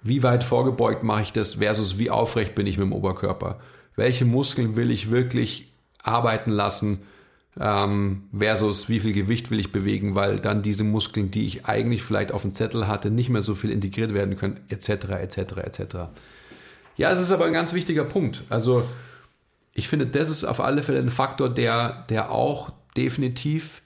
Wie 0.00 0.22
weit 0.22 0.42
vorgebeugt 0.42 1.02
mache 1.02 1.20
ich 1.20 1.32
das 1.34 1.56
versus 1.56 1.98
wie 1.98 2.10
aufrecht 2.10 2.54
bin 2.54 2.66
ich 2.66 2.78
mit 2.78 2.86
dem 2.86 2.94
Oberkörper? 2.94 3.60
Welche 3.94 4.24
Muskeln 4.24 4.74
will 4.74 4.90
ich 4.90 5.10
wirklich 5.10 5.70
arbeiten 6.02 6.50
lassen 6.50 7.02
ähm, 7.58 8.28
versus 8.36 8.88
wie 8.88 9.00
viel 9.00 9.12
Gewicht 9.12 9.50
will 9.50 9.58
ich 9.58 9.72
bewegen, 9.72 10.14
weil 10.14 10.38
dann 10.38 10.62
diese 10.62 10.84
Muskeln, 10.84 11.30
die 11.30 11.46
ich 11.46 11.66
eigentlich 11.66 12.02
vielleicht 12.02 12.32
auf 12.32 12.42
dem 12.42 12.52
Zettel 12.52 12.86
hatte, 12.86 13.10
nicht 13.10 13.28
mehr 13.28 13.42
so 13.42 13.54
viel 13.54 13.70
integriert 13.70 14.14
werden 14.14 14.36
können, 14.36 14.60
etc., 14.68 14.88
etc., 15.20 15.38
etc. 15.56 15.80
Ja, 16.96 17.10
es 17.10 17.20
ist 17.20 17.30
aber 17.32 17.46
ein 17.46 17.52
ganz 17.52 17.72
wichtiger 17.72 18.04
Punkt. 18.04 18.44
Also 18.48 18.86
ich 19.72 19.88
finde, 19.88 20.06
das 20.06 20.28
ist 20.28 20.44
auf 20.44 20.60
alle 20.60 20.82
Fälle 20.82 21.00
ein 21.00 21.10
Faktor, 21.10 21.48
der, 21.48 22.04
der 22.08 22.30
auch 22.30 22.72
definitiv 22.96 23.82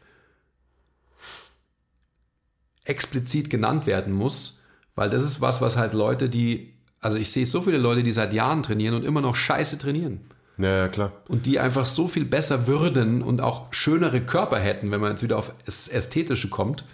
explizit 2.84 3.50
genannt 3.50 3.86
werden 3.86 4.12
muss, 4.12 4.62
weil 4.94 5.10
das 5.10 5.24
ist 5.24 5.40
was, 5.40 5.60
was 5.60 5.76
halt 5.76 5.94
Leute, 5.94 6.28
die, 6.28 6.74
also 7.00 7.16
ich 7.16 7.30
sehe 7.30 7.46
so 7.46 7.62
viele 7.62 7.78
Leute, 7.78 8.02
die 8.02 8.12
seit 8.12 8.32
Jahren 8.32 8.62
trainieren 8.62 8.94
und 8.94 9.04
immer 9.04 9.20
noch 9.20 9.34
scheiße 9.34 9.78
trainieren. 9.78 10.20
Ja, 10.59 10.76
ja, 10.78 10.88
klar. 10.88 11.12
Und 11.28 11.46
die 11.46 11.59
einfach 11.59 11.84
so 11.86 12.07
viel 12.09 12.24
besser 12.24 12.66
würden 12.66 13.22
und 13.22 13.40
auch 13.40 13.72
schönere 13.72 14.20
Körper 14.20 14.59
hätten, 14.59 14.90
wenn 14.90 15.00
man 15.00 15.11
jetzt 15.11 15.22
wieder 15.22 15.36
auf 15.38 15.52
das 15.66 15.88
Ästhetische 15.88 16.48
kommt, 16.48 16.84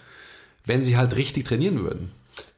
wenn 0.64 0.82
sie 0.82 0.96
halt 0.96 1.14
richtig 1.16 1.46
trainieren 1.46 1.82
würden. 1.84 2.12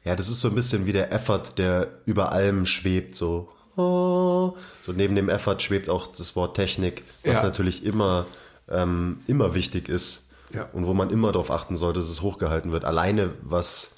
Ja, 0.05 0.15
das 0.15 0.29
ist 0.29 0.39
so 0.41 0.49
ein 0.49 0.55
bisschen 0.55 0.85
wie 0.85 0.93
der 0.93 1.11
Effort, 1.11 1.43
der 1.57 1.87
über 2.05 2.31
allem 2.31 2.65
schwebt, 2.65 3.15
so. 3.15 3.49
oh. 3.75 4.53
So 4.85 4.91
neben 4.93 5.15
dem 5.15 5.29
Effort 5.29 5.59
schwebt 5.61 5.89
auch 5.89 6.07
das 6.07 6.35
Wort 6.35 6.55
Technik, 6.55 7.03
was 7.25 7.37
Ja. 7.37 7.43
natürlich 7.43 7.83
immer, 7.85 8.25
ähm, 8.69 9.19
immer 9.27 9.55
wichtig 9.55 9.89
ist 9.89 10.27
Ja. 10.53 10.69
und 10.73 10.85
wo 10.87 10.93
man 10.93 11.09
immer 11.09 11.31
darauf 11.31 11.51
achten 11.51 11.75
sollte, 11.75 11.99
dass 11.99 12.09
es 12.09 12.21
hochgehalten 12.21 12.71
wird. 12.71 12.85
Alleine 12.85 13.31
was, 13.41 13.95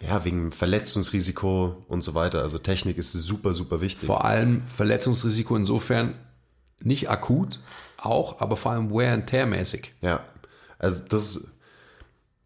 ja, 0.00 0.24
wegen 0.24 0.52
Verletzungsrisiko 0.52 1.84
und 1.88 2.02
so 2.02 2.14
weiter. 2.14 2.42
Also 2.42 2.58
Technik 2.58 2.98
ist 2.98 3.12
super, 3.12 3.52
super 3.52 3.80
wichtig. 3.80 4.06
Vor 4.06 4.24
allem 4.24 4.62
Verletzungsrisiko 4.68 5.56
insofern 5.56 6.14
nicht 6.82 7.08
akut, 7.10 7.60
auch, 7.96 8.40
aber 8.40 8.56
vor 8.56 8.72
allem 8.72 8.90
Wear 8.92 9.14
and 9.14 9.26
Tear 9.26 9.46
mäßig. 9.46 9.94
Ja, 10.02 10.20
also 10.78 11.02
das 11.08 11.36
ist, 11.36 11.50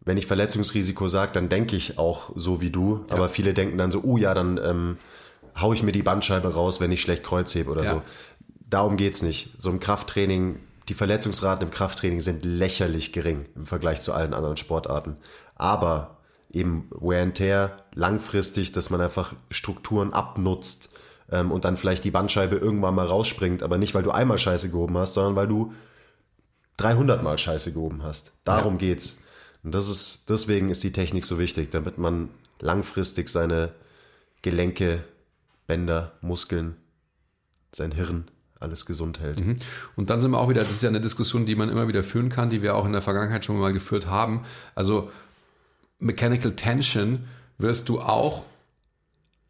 wenn 0.03 0.17
ich 0.17 0.25
Verletzungsrisiko 0.25 1.07
sage, 1.07 1.33
dann 1.33 1.49
denke 1.49 1.75
ich 1.75 1.99
auch 1.99 2.31
so 2.35 2.61
wie 2.61 2.69
du, 2.71 3.05
aber 3.09 3.29
viele 3.29 3.53
denken 3.53 3.77
dann 3.77 3.91
so, 3.91 4.01
oh 4.03 4.17
ja, 4.17 4.33
dann 4.33 4.57
ähm, 4.63 4.97
hau 5.59 5.73
ich 5.73 5.83
mir 5.83 5.91
die 5.91 6.01
Bandscheibe 6.03 6.53
raus, 6.53 6.79
wenn 6.79 6.91
ich 6.91 7.01
schlecht 7.01 7.23
Kreuz 7.23 7.53
hebe 7.53 7.69
oder 7.69 7.83
Ja. 7.83 7.89
so. 7.89 8.01
Darum 8.69 8.95
geht's 8.95 9.21
nicht. 9.21 9.51
So 9.61 9.69
im 9.69 9.81
Krafttraining, 9.81 10.57
die 10.87 10.93
Verletzungsraten 10.93 11.65
im 11.67 11.71
Krafttraining 11.71 12.21
sind 12.21 12.45
lächerlich 12.45 13.11
gering 13.11 13.45
im 13.55 13.65
Vergleich 13.65 13.99
zu 14.01 14.13
allen 14.13 14.33
anderen 14.33 14.55
Sportarten. 14.55 15.17
Aber 15.55 16.20
eben 16.51 16.89
Wear 16.91 17.23
and 17.23 17.35
Tear 17.35 17.77
langfristig, 17.93 18.71
dass 18.71 18.89
man 18.89 19.01
einfach 19.01 19.33
Strukturen 19.49 20.13
abnutzt 20.13 20.89
ähm, 21.31 21.51
und 21.51 21.65
dann 21.65 21.77
vielleicht 21.77 22.03
die 22.03 22.11
Bandscheibe 22.11 22.57
irgendwann 22.57 22.95
mal 22.95 23.05
rausspringt, 23.05 23.63
aber 23.63 23.77
nicht, 23.77 23.95
weil 23.95 24.03
du 24.03 24.11
einmal 24.11 24.37
Scheiße 24.37 24.69
gehoben 24.69 24.97
hast, 24.97 25.13
sondern 25.13 25.35
weil 25.35 25.47
du 25.47 25.73
300 26.77 27.23
Mal 27.23 27.37
Scheiße 27.37 27.73
gehoben 27.73 28.03
hast. 28.03 28.31
Darum 28.43 28.73
ja. 28.73 28.79
geht's. 28.79 29.17
Und 29.63 29.73
das 29.73 29.89
ist, 29.89 30.29
deswegen 30.29 30.69
ist 30.69 30.83
die 30.83 30.91
Technik 30.91 31.25
so 31.25 31.39
wichtig, 31.39 31.71
damit 31.71 31.97
man 31.97 32.29
langfristig 32.59 33.29
seine 33.29 33.71
Gelenke, 34.41 35.03
Bänder, 35.67 36.13
Muskeln, 36.21 36.75
sein 37.73 37.91
Hirn 37.91 38.29
alles 38.59 38.85
gesund 38.85 39.19
hält. 39.19 39.39
Mhm. 39.39 39.55
Und 39.95 40.09
dann 40.09 40.21
sind 40.21 40.31
wir 40.31 40.39
auch 40.39 40.49
wieder, 40.49 40.61
das 40.61 40.71
ist 40.71 40.83
ja 40.83 40.89
eine 40.89 41.01
Diskussion, 41.01 41.45
die 41.45 41.55
man 41.55 41.69
immer 41.69 41.87
wieder 41.87 42.03
führen 42.03 42.29
kann, 42.29 42.49
die 42.49 42.61
wir 42.61 42.75
auch 42.75 42.85
in 42.85 42.91
der 42.91 43.01
Vergangenheit 43.01 43.45
schon 43.45 43.59
mal 43.59 43.73
geführt 43.73 44.07
haben. 44.07 44.43
Also 44.75 45.11
Mechanical 46.01 46.55
Tension 46.55 47.25
wirst 47.57 47.87
du 47.89 48.01
auch 48.01 48.45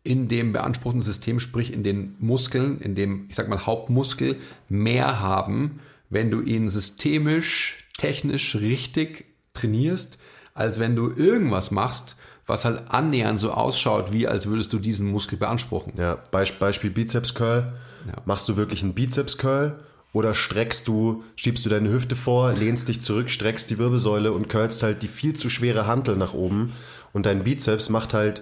in 0.03 0.27
dem 0.27 0.51
beanspruchten 0.51 1.01
System, 1.01 1.39
sprich 1.39 1.73
in 1.73 1.83
den 1.83 2.15
Muskeln, 2.19 2.79
in 2.81 2.95
dem, 2.95 3.25
ich 3.29 3.35
sag 3.35 3.47
mal, 3.47 3.65
Hauptmuskel, 3.65 4.37
mehr 4.67 5.19
haben, 5.19 5.79
wenn 6.09 6.31
du 6.31 6.41
ihn 6.41 6.67
systemisch, 6.67 7.87
technisch 7.97 8.55
richtig 8.55 9.25
trainierst, 9.53 10.19
als 10.53 10.79
wenn 10.79 10.95
du 10.95 11.11
irgendwas 11.11 11.71
machst, 11.71 12.17
was 12.47 12.65
halt 12.65 12.89
annähernd 12.89 13.39
so 13.39 13.51
ausschaut, 13.51 14.11
wie 14.11 14.27
als 14.27 14.47
würdest 14.47 14.73
du 14.73 14.79
diesen 14.79 15.09
Muskel 15.09 15.37
beanspruchen. 15.37 15.93
Ja, 15.95 16.21
Beispiel 16.31 16.89
Bizeps 16.89 17.33
Curl. 17.33 17.73
Ja. 18.07 18.21
Machst 18.25 18.49
du 18.49 18.57
wirklich 18.57 18.81
einen 18.83 18.93
Bizeps 18.93 19.37
Curl 19.37 19.79
oder 20.13 20.33
streckst 20.33 20.87
du, 20.87 21.23
schiebst 21.35 21.65
du 21.65 21.69
deine 21.69 21.89
Hüfte 21.89 22.15
vor, 22.15 22.53
lehnst 22.53 22.87
dich 22.87 23.01
zurück, 23.01 23.29
streckst 23.29 23.69
die 23.69 23.77
Wirbelsäule 23.77 24.31
und 24.31 24.49
curlst 24.49 24.83
halt 24.83 25.03
die 25.03 25.07
viel 25.07 25.35
zu 25.35 25.49
schwere 25.49 25.87
Hantel 25.87 26.17
nach 26.17 26.33
oben 26.33 26.71
und 27.13 27.25
dein 27.25 27.43
Bizeps 27.43 27.89
macht 27.89 28.13
halt, 28.13 28.41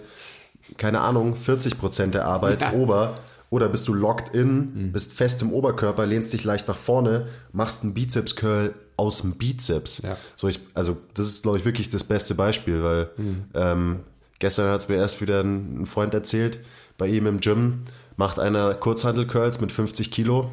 keine 0.78 1.02
Ahnung, 1.02 1.36
40 1.36 1.78
Prozent 1.78 2.16
der 2.16 2.26
Arbeit 2.26 2.62
ja. 2.62 2.74
ober 2.74 3.20
oder 3.50 3.70
bist 3.70 3.88
du 3.88 3.94
locked 3.94 4.36
in, 4.36 4.88
mhm. 4.88 4.92
bist 4.92 5.14
fest 5.14 5.42
im 5.42 5.52
Oberkörper, 5.52 6.06
lehnst 6.06 6.34
dich 6.34 6.44
leicht 6.44 6.68
nach 6.68 6.78
vorne, 6.78 7.28
machst 7.52 7.84
einen 7.84 7.94
Bizeps 7.94 8.36
Curl 8.36 8.74
aus 8.96 9.22
dem 9.22 9.34
Bizeps. 9.34 10.02
Ja. 10.04 10.18
So 10.36 10.48
ich, 10.48 10.60
also 10.74 10.98
das 11.14 11.28
ist, 11.28 11.44
glaube 11.44 11.58
ich, 11.58 11.66
wirklich 11.66 11.90
das 11.90 12.04
beste 12.04 12.36
Beispiel, 12.36 12.84
weil 12.84 13.10
mhm. 13.18 13.44
ähm, 13.54 14.00
gestern 14.40 14.72
hat 14.72 14.82
es 14.82 14.90
mir 14.90 14.96
erst 14.96 15.22
wieder 15.22 15.42
ein, 15.42 15.82
ein 15.82 15.86
Freund 15.86 16.14
erzählt, 16.14 16.60
bei 16.98 17.08
ihm 17.08 17.26
im 17.26 17.40
Gym 17.40 17.84
macht 18.18 18.40
einer 18.40 18.76
Kurzhandel-Curls 18.76 19.62
mit 19.62 19.72
50 19.72 20.12
Kilo. 20.12 20.52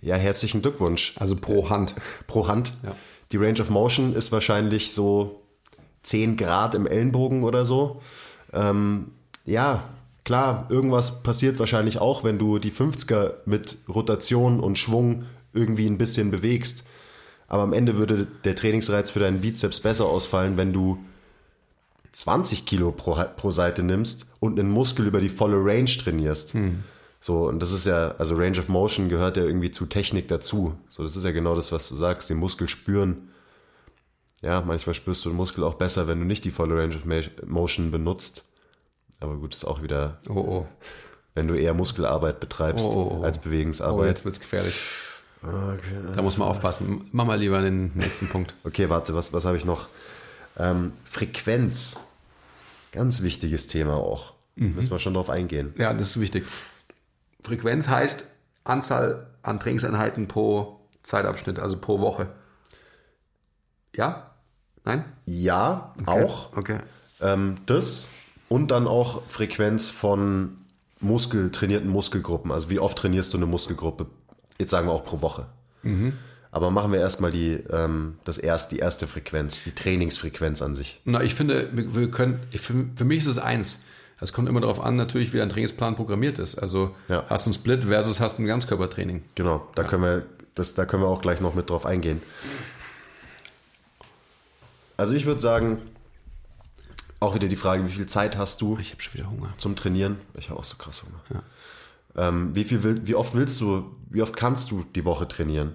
Ja, 0.00 0.16
herzlichen 0.16 0.62
Glückwunsch. 0.62 1.14
Also 1.18 1.36
pro 1.36 1.70
Hand. 1.70 1.94
Pro 2.26 2.46
Hand. 2.48 2.72
Ja. 2.84 2.94
Die 3.32 3.36
Range 3.36 3.60
of 3.60 3.70
Motion 3.70 4.14
ist 4.14 4.32
wahrscheinlich 4.32 4.92
so 4.92 5.42
10 6.02 6.36
Grad 6.36 6.74
im 6.74 6.86
Ellenbogen 6.86 7.42
oder 7.42 7.64
so. 7.64 8.00
Ähm, 8.52 9.12
ja, 9.44 9.84
klar, 10.24 10.66
irgendwas 10.70 11.22
passiert 11.22 11.58
wahrscheinlich 11.58 11.98
auch, 11.98 12.24
wenn 12.24 12.38
du 12.38 12.58
die 12.58 12.70
50er 12.70 13.34
mit 13.44 13.78
Rotation 13.88 14.60
und 14.60 14.78
Schwung 14.78 15.24
irgendwie 15.52 15.86
ein 15.86 15.98
bisschen 15.98 16.30
bewegst. 16.30 16.84
Aber 17.48 17.62
am 17.62 17.72
Ende 17.72 17.96
würde 17.96 18.26
der 18.44 18.54
Trainingsreiz 18.54 19.10
für 19.10 19.20
deinen 19.20 19.40
Bizeps 19.40 19.80
besser 19.80 20.06
ausfallen, 20.06 20.56
wenn 20.56 20.72
du 20.72 20.98
20 22.12 22.66
Kilo 22.66 22.92
pro, 22.92 23.22
pro 23.36 23.50
Seite 23.50 23.82
nimmst 23.82 24.26
und 24.40 24.58
einen 24.58 24.70
Muskel 24.70 25.06
über 25.06 25.20
die 25.20 25.28
volle 25.28 25.56
Range 25.56 25.90
trainierst. 25.90 26.54
Hm. 26.54 26.84
So, 27.20 27.48
und 27.48 27.60
das 27.60 27.72
ist 27.72 27.86
ja, 27.86 28.14
also 28.18 28.36
Range 28.36 28.58
of 28.58 28.68
Motion 28.68 29.08
gehört 29.08 29.36
ja 29.36 29.44
irgendwie 29.44 29.70
zu 29.70 29.86
Technik 29.86 30.28
dazu. 30.28 30.78
So, 30.88 31.02
das 31.02 31.16
ist 31.16 31.24
ja 31.24 31.32
genau 31.32 31.54
das, 31.54 31.72
was 31.72 31.88
du 31.88 31.96
sagst, 31.96 32.30
den 32.30 32.38
Muskel 32.38 32.68
spüren. 32.68 33.30
Ja, 34.40 34.60
manchmal 34.60 34.94
spürst 34.94 35.24
du 35.24 35.30
den 35.30 35.36
Muskel 35.36 35.64
auch 35.64 35.74
besser, 35.74 36.06
wenn 36.06 36.20
du 36.20 36.24
nicht 36.24 36.44
die 36.44 36.52
volle 36.52 36.76
Range 36.76 36.94
of 36.94 37.04
Motion 37.46 37.90
benutzt. 37.90 38.44
Aber 39.20 39.36
gut, 39.36 39.52
ist 39.52 39.64
auch 39.64 39.82
wieder, 39.82 40.20
oh, 40.28 40.34
oh. 40.34 40.66
wenn 41.34 41.48
du 41.48 41.54
eher 41.54 41.74
Muskelarbeit 41.74 42.38
betreibst 42.38 42.86
oh, 42.86 43.10
oh, 43.10 43.18
oh. 43.18 43.22
als 43.24 43.40
Bewegungsarbeit. 43.40 44.00
Oh, 44.00 44.08
jetzt 44.08 44.24
wird's 44.24 44.38
gefährlich. 44.38 44.80
Okay, 45.42 46.14
da 46.14 46.22
muss 46.22 46.36
man 46.36 46.48
aufpassen. 46.48 47.08
Mach 47.12 47.24
mal 47.24 47.38
lieber 47.38 47.60
den 47.60 47.92
nächsten 47.94 48.28
Punkt. 48.28 48.54
Okay, 48.64 48.88
warte, 48.90 49.14
was, 49.14 49.32
was 49.32 49.44
habe 49.44 49.56
ich 49.56 49.64
noch? 49.64 49.88
Ähm, 50.56 50.92
Frequenz. 51.04 51.96
Ganz 52.92 53.22
wichtiges 53.22 53.66
Thema 53.66 53.94
auch. 53.94 54.34
Mhm. 54.56 54.74
Müssen 54.74 54.90
wir 54.90 54.98
schon 54.98 55.14
drauf 55.14 55.30
eingehen. 55.30 55.74
Ja, 55.78 55.92
das 55.92 56.10
ist 56.10 56.20
wichtig. 56.20 56.44
Frequenz 57.48 57.88
heißt 57.88 58.26
Anzahl 58.64 59.26
an 59.42 59.58
Trainingseinheiten 59.58 60.28
pro 60.28 60.80
Zeitabschnitt, 61.02 61.58
also 61.58 61.78
pro 61.78 62.00
Woche. 62.00 62.28
Ja? 63.94 64.30
Nein? 64.84 65.04
Ja, 65.26 65.94
okay. 65.98 66.24
auch. 66.24 66.56
Okay. 66.56 66.78
Ähm, 67.20 67.56
das 67.66 68.08
und 68.48 68.70
dann 68.70 68.86
auch 68.86 69.22
Frequenz 69.26 69.90
von 69.90 70.56
Muskel, 71.00 71.50
trainierten 71.50 71.90
Muskelgruppen. 71.90 72.52
Also 72.52 72.70
wie 72.70 72.78
oft 72.78 72.96
trainierst 72.98 73.32
du 73.32 73.36
eine 73.38 73.46
Muskelgruppe 73.46 74.06
Jetzt 74.58 74.70
sagen 74.70 74.88
wir 74.88 74.92
auch 74.92 75.04
pro 75.04 75.22
Woche. 75.22 75.46
Mhm. 75.82 76.14
Aber 76.50 76.70
machen 76.70 76.92
wir 76.92 76.98
erstmal 76.98 77.30
die, 77.30 77.52
ähm, 77.70 78.18
das 78.24 78.38
erst, 78.38 78.72
die 78.72 78.78
erste 78.78 79.06
Frequenz, 79.06 79.62
die 79.62 79.72
Trainingsfrequenz 79.72 80.62
an 80.62 80.74
sich. 80.74 81.00
Na, 81.04 81.22
ich 81.22 81.34
finde, 81.34 81.70
wir 81.72 82.10
können, 82.10 82.40
für, 82.52 82.86
für 82.96 83.04
mich 83.04 83.20
ist 83.20 83.26
es 83.26 83.38
eins. 83.38 83.84
Es 84.20 84.32
kommt 84.32 84.48
immer 84.48 84.60
darauf 84.60 84.80
an, 84.80 84.96
natürlich, 84.96 85.32
wie 85.32 85.38
dein 85.38 85.48
Trainingsplan 85.48 85.96
programmiert 85.96 86.38
ist. 86.38 86.56
Also 86.56 86.94
ja. 87.08 87.24
hast 87.28 87.46
du 87.46 87.50
einen 87.50 87.54
Split 87.54 87.84
versus 87.84 88.20
hast 88.20 88.38
du 88.38 88.42
ein 88.42 88.46
Ganzkörpertraining. 88.46 89.22
Genau, 89.34 89.66
da 89.74 89.82
ja. 89.82 89.88
können 89.88 90.02
wir, 90.02 90.26
das, 90.54 90.74
da 90.74 90.86
können 90.86 91.02
wir 91.02 91.08
auch 91.08 91.20
gleich 91.20 91.40
noch 91.40 91.54
mit 91.54 91.70
drauf 91.70 91.86
eingehen. 91.86 92.20
Also 94.96 95.14
ich 95.14 95.26
würde 95.26 95.40
sagen, 95.40 95.78
auch 97.20 97.34
wieder 97.34 97.48
die 97.48 97.56
Frage, 97.56 97.86
wie 97.86 97.92
viel 97.92 98.08
Zeit 98.08 98.36
hast 98.36 98.60
du? 98.60 98.76
Ich 98.80 98.92
habe 98.92 99.02
schon 99.02 99.14
wieder 99.14 99.30
Hunger. 99.30 99.54
Zum 99.56 99.76
Trainieren. 99.76 100.18
Ich 100.34 100.50
habe 100.50 100.58
auch 100.58 100.64
so 100.64 100.76
krass 100.76 101.04
Hunger. 101.04 101.20
Ja. 101.32 102.28
Ähm, 102.28 102.54
wie, 102.54 102.64
viel 102.64 103.06
wie 103.06 103.14
oft 103.14 103.34
willst 103.34 103.60
du, 103.60 103.94
wie 104.10 104.22
oft 104.22 104.36
kannst 104.36 104.72
du 104.72 104.84
die 104.94 105.04
Woche 105.04 105.28
trainieren? 105.28 105.74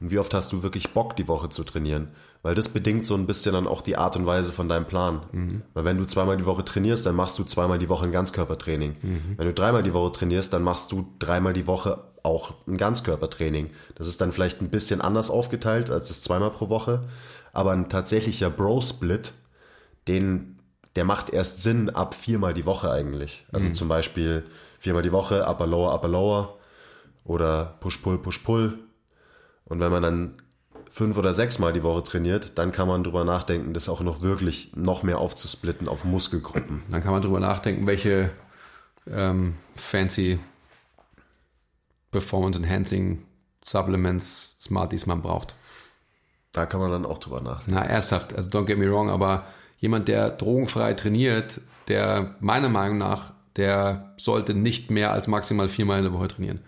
Und 0.00 0.10
wie 0.10 0.18
oft 0.18 0.32
hast 0.34 0.52
du 0.52 0.62
wirklich 0.62 0.90
Bock, 0.90 1.16
die 1.16 1.28
Woche 1.28 1.48
zu 1.48 1.64
trainieren? 1.64 2.08
Weil 2.42 2.54
das 2.54 2.70
bedingt 2.70 3.04
so 3.04 3.14
ein 3.14 3.26
bisschen 3.26 3.52
dann 3.52 3.66
auch 3.66 3.82
die 3.82 3.96
Art 3.96 4.16
und 4.16 4.24
Weise 4.24 4.52
von 4.52 4.68
deinem 4.68 4.86
Plan. 4.86 5.20
Mhm. 5.32 5.62
Weil 5.74 5.84
wenn 5.84 5.98
du 5.98 6.06
zweimal 6.06 6.38
die 6.38 6.46
Woche 6.46 6.64
trainierst, 6.64 7.04
dann 7.04 7.14
machst 7.14 7.38
du 7.38 7.44
zweimal 7.44 7.78
die 7.78 7.90
Woche 7.90 8.06
ein 8.06 8.12
Ganzkörpertraining. 8.12 8.96
Mhm. 9.02 9.34
Wenn 9.36 9.46
du 9.46 9.52
dreimal 9.52 9.82
die 9.82 9.92
Woche 9.92 10.12
trainierst, 10.12 10.52
dann 10.52 10.62
machst 10.62 10.90
du 10.90 11.06
dreimal 11.18 11.52
die 11.52 11.66
Woche 11.66 11.98
auch 12.22 12.54
ein 12.66 12.78
Ganzkörpertraining. 12.78 13.70
Das 13.94 14.06
ist 14.06 14.20
dann 14.20 14.32
vielleicht 14.32 14.62
ein 14.62 14.70
bisschen 14.70 15.02
anders 15.02 15.30
aufgeteilt 15.30 15.90
als 15.90 16.08
das 16.08 16.22
zweimal 16.22 16.50
pro 16.50 16.70
Woche. 16.70 17.02
Aber 17.52 17.72
ein 17.72 17.88
tatsächlicher 17.88 18.48
Bro-Split, 18.48 19.32
den, 20.08 20.58
der 20.96 21.04
macht 21.04 21.30
erst 21.30 21.62
Sinn 21.62 21.90
ab 21.90 22.14
viermal 22.14 22.54
die 22.54 22.64
Woche 22.64 22.90
eigentlich. 22.90 23.44
Also 23.52 23.68
mhm. 23.68 23.74
zum 23.74 23.88
Beispiel 23.88 24.44
viermal 24.78 25.02
die 25.02 25.12
Woche, 25.12 25.46
Upper 25.46 25.66
Lower, 25.66 25.94
Upper 25.94 26.08
Lower 26.08 26.58
oder 27.24 27.76
Push 27.80 27.98
Pull, 27.98 28.18
Push 28.18 28.38
Pull. 28.38 28.78
Und 29.66 29.80
wenn 29.80 29.92
man 29.92 30.02
dann 30.02 30.34
fünf 30.90 31.16
oder 31.16 31.32
sechsmal 31.32 31.72
die 31.72 31.82
Woche 31.82 32.02
trainiert, 32.02 32.58
dann 32.58 32.72
kann 32.72 32.88
man 32.88 33.02
drüber 33.02 33.24
nachdenken, 33.24 33.72
das 33.72 33.88
auch 33.88 34.02
noch 34.02 34.20
wirklich 34.20 34.72
noch 34.74 35.02
mehr 35.02 35.18
aufzusplitten 35.18 35.88
auf 35.88 36.04
Muskelgruppen. 36.04 36.82
Dann 36.90 37.02
kann 37.02 37.12
man 37.12 37.22
drüber 37.22 37.40
nachdenken, 37.40 37.86
welche 37.86 38.30
ähm, 39.10 39.54
fancy 39.76 40.38
Performance 42.10 42.58
Enhancing 42.58 43.22
Supplements, 43.64 44.56
Smarties 44.60 45.06
man 45.06 45.22
braucht. 45.22 45.54
Da 46.52 46.66
kann 46.66 46.80
man 46.80 46.90
dann 46.90 47.06
auch 47.06 47.18
drüber 47.18 47.40
nachdenken. 47.40 47.80
Na, 47.80 47.86
ernsthaft, 47.86 48.34
also 48.34 48.50
don't 48.50 48.64
get 48.66 48.78
me 48.78 48.90
wrong, 48.90 49.08
aber 49.08 49.46
jemand, 49.78 50.08
der 50.08 50.30
drogenfrei 50.30 50.94
trainiert, 50.94 51.60
der 51.86 52.34
meiner 52.40 52.68
Meinung 52.68 52.98
nach 52.98 53.32
der 53.56 54.14
sollte 54.16 54.54
nicht 54.54 54.90
mehr 54.90 55.12
als 55.12 55.28
maximal 55.28 55.68
viermal 55.68 55.98
in 55.98 56.04
der 56.04 56.12
Woche 56.12 56.28
trainieren. 56.28 56.60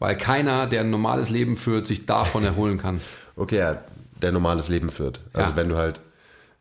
Weil 0.00 0.16
keiner, 0.16 0.66
der 0.66 0.80
ein 0.80 0.90
normales 0.90 1.30
Leben 1.30 1.56
führt, 1.56 1.86
sich 1.86 2.06
davon 2.06 2.42
erholen 2.44 2.76
kann. 2.76 3.00
Okay, 3.36 3.56
ja, 3.56 3.78
der 4.20 4.32
normales 4.32 4.68
Leben 4.68 4.90
führt. 4.90 5.22
Also 5.32 5.52
ja. 5.52 5.56
wenn 5.56 5.70
du 5.70 5.76
halt 5.76 6.02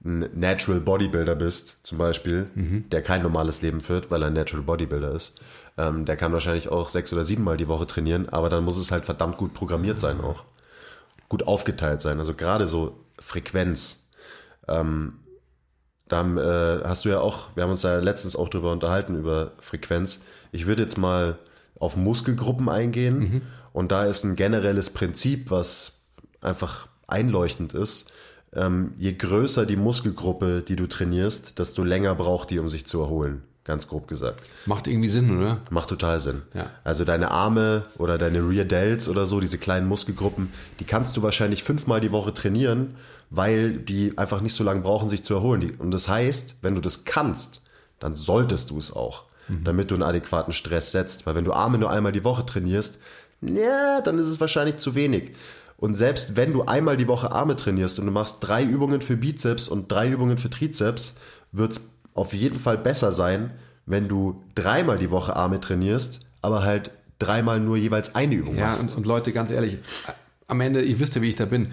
ein 0.05 0.29
Natural 0.33 0.79
Bodybuilder 0.79 1.35
bist, 1.35 1.85
zum 1.85 1.97
Beispiel, 1.97 2.45
mhm. 2.55 2.89
der 2.89 3.01
kein 3.01 3.21
normales 3.21 3.61
Leben 3.61 3.81
führt, 3.81 4.09
weil 4.09 4.23
er 4.23 4.27
ein 4.27 4.33
Natural 4.33 4.63
Bodybuilder 4.63 5.11
ist, 5.11 5.41
ähm, 5.77 6.05
der 6.05 6.15
kann 6.15 6.31
wahrscheinlich 6.31 6.69
auch 6.69 6.87
sechs 6.87 7.11
oder 7.11 7.25
sieben 7.25 7.43
Mal 7.43 7.57
die 7.57 7.67
Woche 7.67 7.85
trainieren, 7.85 8.29
aber 8.29 8.49
dann 8.49 8.63
muss 8.63 8.77
es 8.77 8.91
halt 8.91 9.03
verdammt 9.03 9.35
gut 9.35 9.53
programmiert 9.53 9.99
sein 9.99 10.21
auch. 10.21 10.43
Gut 11.27 11.47
aufgeteilt 11.47 12.01
sein. 12.01 12.19
Also 12.19 12.33
gerade 12.33 12.65
so 12.65 12.97
Frequenz. 13.19 14.07
Ähm, 14.69 15.15
da 16.07 16.17
haben, 16.17 16.37
äh, 16.37 16.79
hast 16.85 17.03
du 17.03 17.09
ja 17.09 17.19
auch, 17.19 17.47
wir 17.55 17.63
haben 17.63 17.71
uns 17.71 17.81
da 17.81 17.99
letztens 17.99 18.37
auch 18.37 18.47
drüber 18.47 18.71
unterhalten, 18.71 19.17
über 19.17 19.51
Frequenz. 19.59 20.21
Ich 20.53 20.65
würde 20.65 20.83
jetzt 20.83 20.97
mal 20.97 21.39
auf 21.79 21.95
Muskelgruppen 21.95 22.69
eingehen 22.69 23.19
mhm. 23.19 23.41
und 23.73 23.91
da 23.91 24.05
ist 24.05 24.23
ein 24.23 24.35
generelles 24.35 24.89
Prinzip, 24.89 25.49
was 25.49 26.01
einfach 26.41 26.87
einleuchtend 27.07 27.73
ist. 27.73 28.11
Ähm, 28.53 28.93
je 28.97 29.13
größer 29.13 29.65
die 29.65 29.75
Muskelgruppe, 29.75 30.61
die 30.61 30.75
du 30.75 30.87
trainierst, 30.87 31.59
desto 31.59 31.83
länger 31.83 32.15
braucht 32.15 32.49
die, 32.49 32.59
um 32.59 32.69
sich 32.69 32.85
zu 32.85 32.99
erholen. 32.99 33.43
ganz 33.63 33.87
grob 33.87 34.07
gesagt. 34.07 34.41
Macht 34.65 34.87
irgendwie 34.87 35.09
Sinn, 35.09 35.37
oder? 35.37 35.61
Macht 35.69 35.89
total 35.89 36.19
Sinn. 36.19 36.41
Ja. 36.55 36.71
Also 36.83 37.05
deine 37.05 37.29
Arme 37.29 37.83
oder 37.99 38.17
deine 38.17 38.39
Rear 38.39 38.65
Delts 38.65 39.07
oder 39.07 39.27
so, 39.27 39.39
diese 39.39 39.59
kleinen 39.59 39.87
Muskelgruppen, 39.87 40.51
die 40.79 40.85
kannst 40.85 41.15
du 41.15 41.21
wahrscheinlich 41.21 41.63
fünfmal 41.63 42.01
die 42.01 42.11
Woche 42.11 42.33
trainieren, 42.33 42.95
weil 43.29 43.73
die 43.73 44.17
einfach 44.17 44.41
nicht 44.41 44.55
so 44.55 44.63
lange 44.63 44.81
brauchen, 44.81 45.07
sich 45.07 45.23
zu 45.23 45.35
erholen. 45.35 45.75
Und 45.77 45.91
das 45.91 46.09
heißt, 46.09 46.57
wenn 46.63 46.73
du 46.73 46.81
das 46.81 47.05
kannst, 47.05 47.61
dann 47.99 48.13
solltest 48.13 48.71
du 48.71 48.79
es 48.79 48.91
auch, 48.91 49.25
damit 49.63 49.91
du 49.91 49.95
einen 49.95 50.03
adäquaten 50.03 50.53
Stress 50.53 50.91
setzt. 50.91 51.25
Weil 51.25 51.35
wenn 51.35 51.43
du 51.45 51.53
Arme 51.53 51.77
nur 51.77 51.89
einmal 51.91 52.11
die 52.11 52.23
Woche 52.23 52.45
trainierst, 52.45 52.99
ja, 53.41 54.01
dann 54.01 54.19
ist 54.19 54.27
es 54.27 54.39
wahrscheinlich 54.39 54.77
zu 54.77 54.95
wenig. 54.95 55.31
Und 55.77 55.93
selbst 55.93 56.35
wenn 56.35 56.51
du 56.51 56.63
einmal 56.65 56.97
die 56.97 57.07
Woche 57.07 57.31
Arme 57.31 57.55
trainierst 57.55 57.99
und 57.99 58.05
du 58.05 58.11
machst 58.11 58.37
drei 58.41 58.63
Übungen 58.63 59.01
für 59.01 59.15
Bizeps 59.15 59.69
und 59.69 59.89
drei 59.91 60.09
Übungen 60.09 60.37
für 60.37 60.49
Trizeps, 60.49 61.15
wird 61.53 61.71
es 61.71 61.93
auf 62.13 62.33
jeden 62.33 62.59
Fall 62.59 62.77
besser 62.77 63.11
sein, 63.13 63.51
wenn 63.85 64.07
du 64.07 64.43
dreimal 64.55 64.97
die 64.97 65.09
Woche 65.09 65.35
Arme 65.35 65.59
trainierst, 65.61 66.21
aber 66.41 66.63
halt 66.63 66.91
dreimal 67.17 67.59
nur 67.59 67.77
jeweils 67.77 68.13
eine 68.13 68.35
Übung 68.35 68.55
Ja, 68.55 68.67
machst. 68.67 68.81
und, 68.81 68.95
und 68.97 69.05
Leute, 69.05 69.31
ganz 69.31 69.51
ehrlich, 69.51 69.77
am 70.47 70.61
Ende, 70.61 70.81
ihr 70.81 70.99
wisst 70.99 71.15
ja, 71.15 71.21
wie 71.21 71.29
ich 71.29 71.35
da 71.35 71.45
bin. 71.45 71.71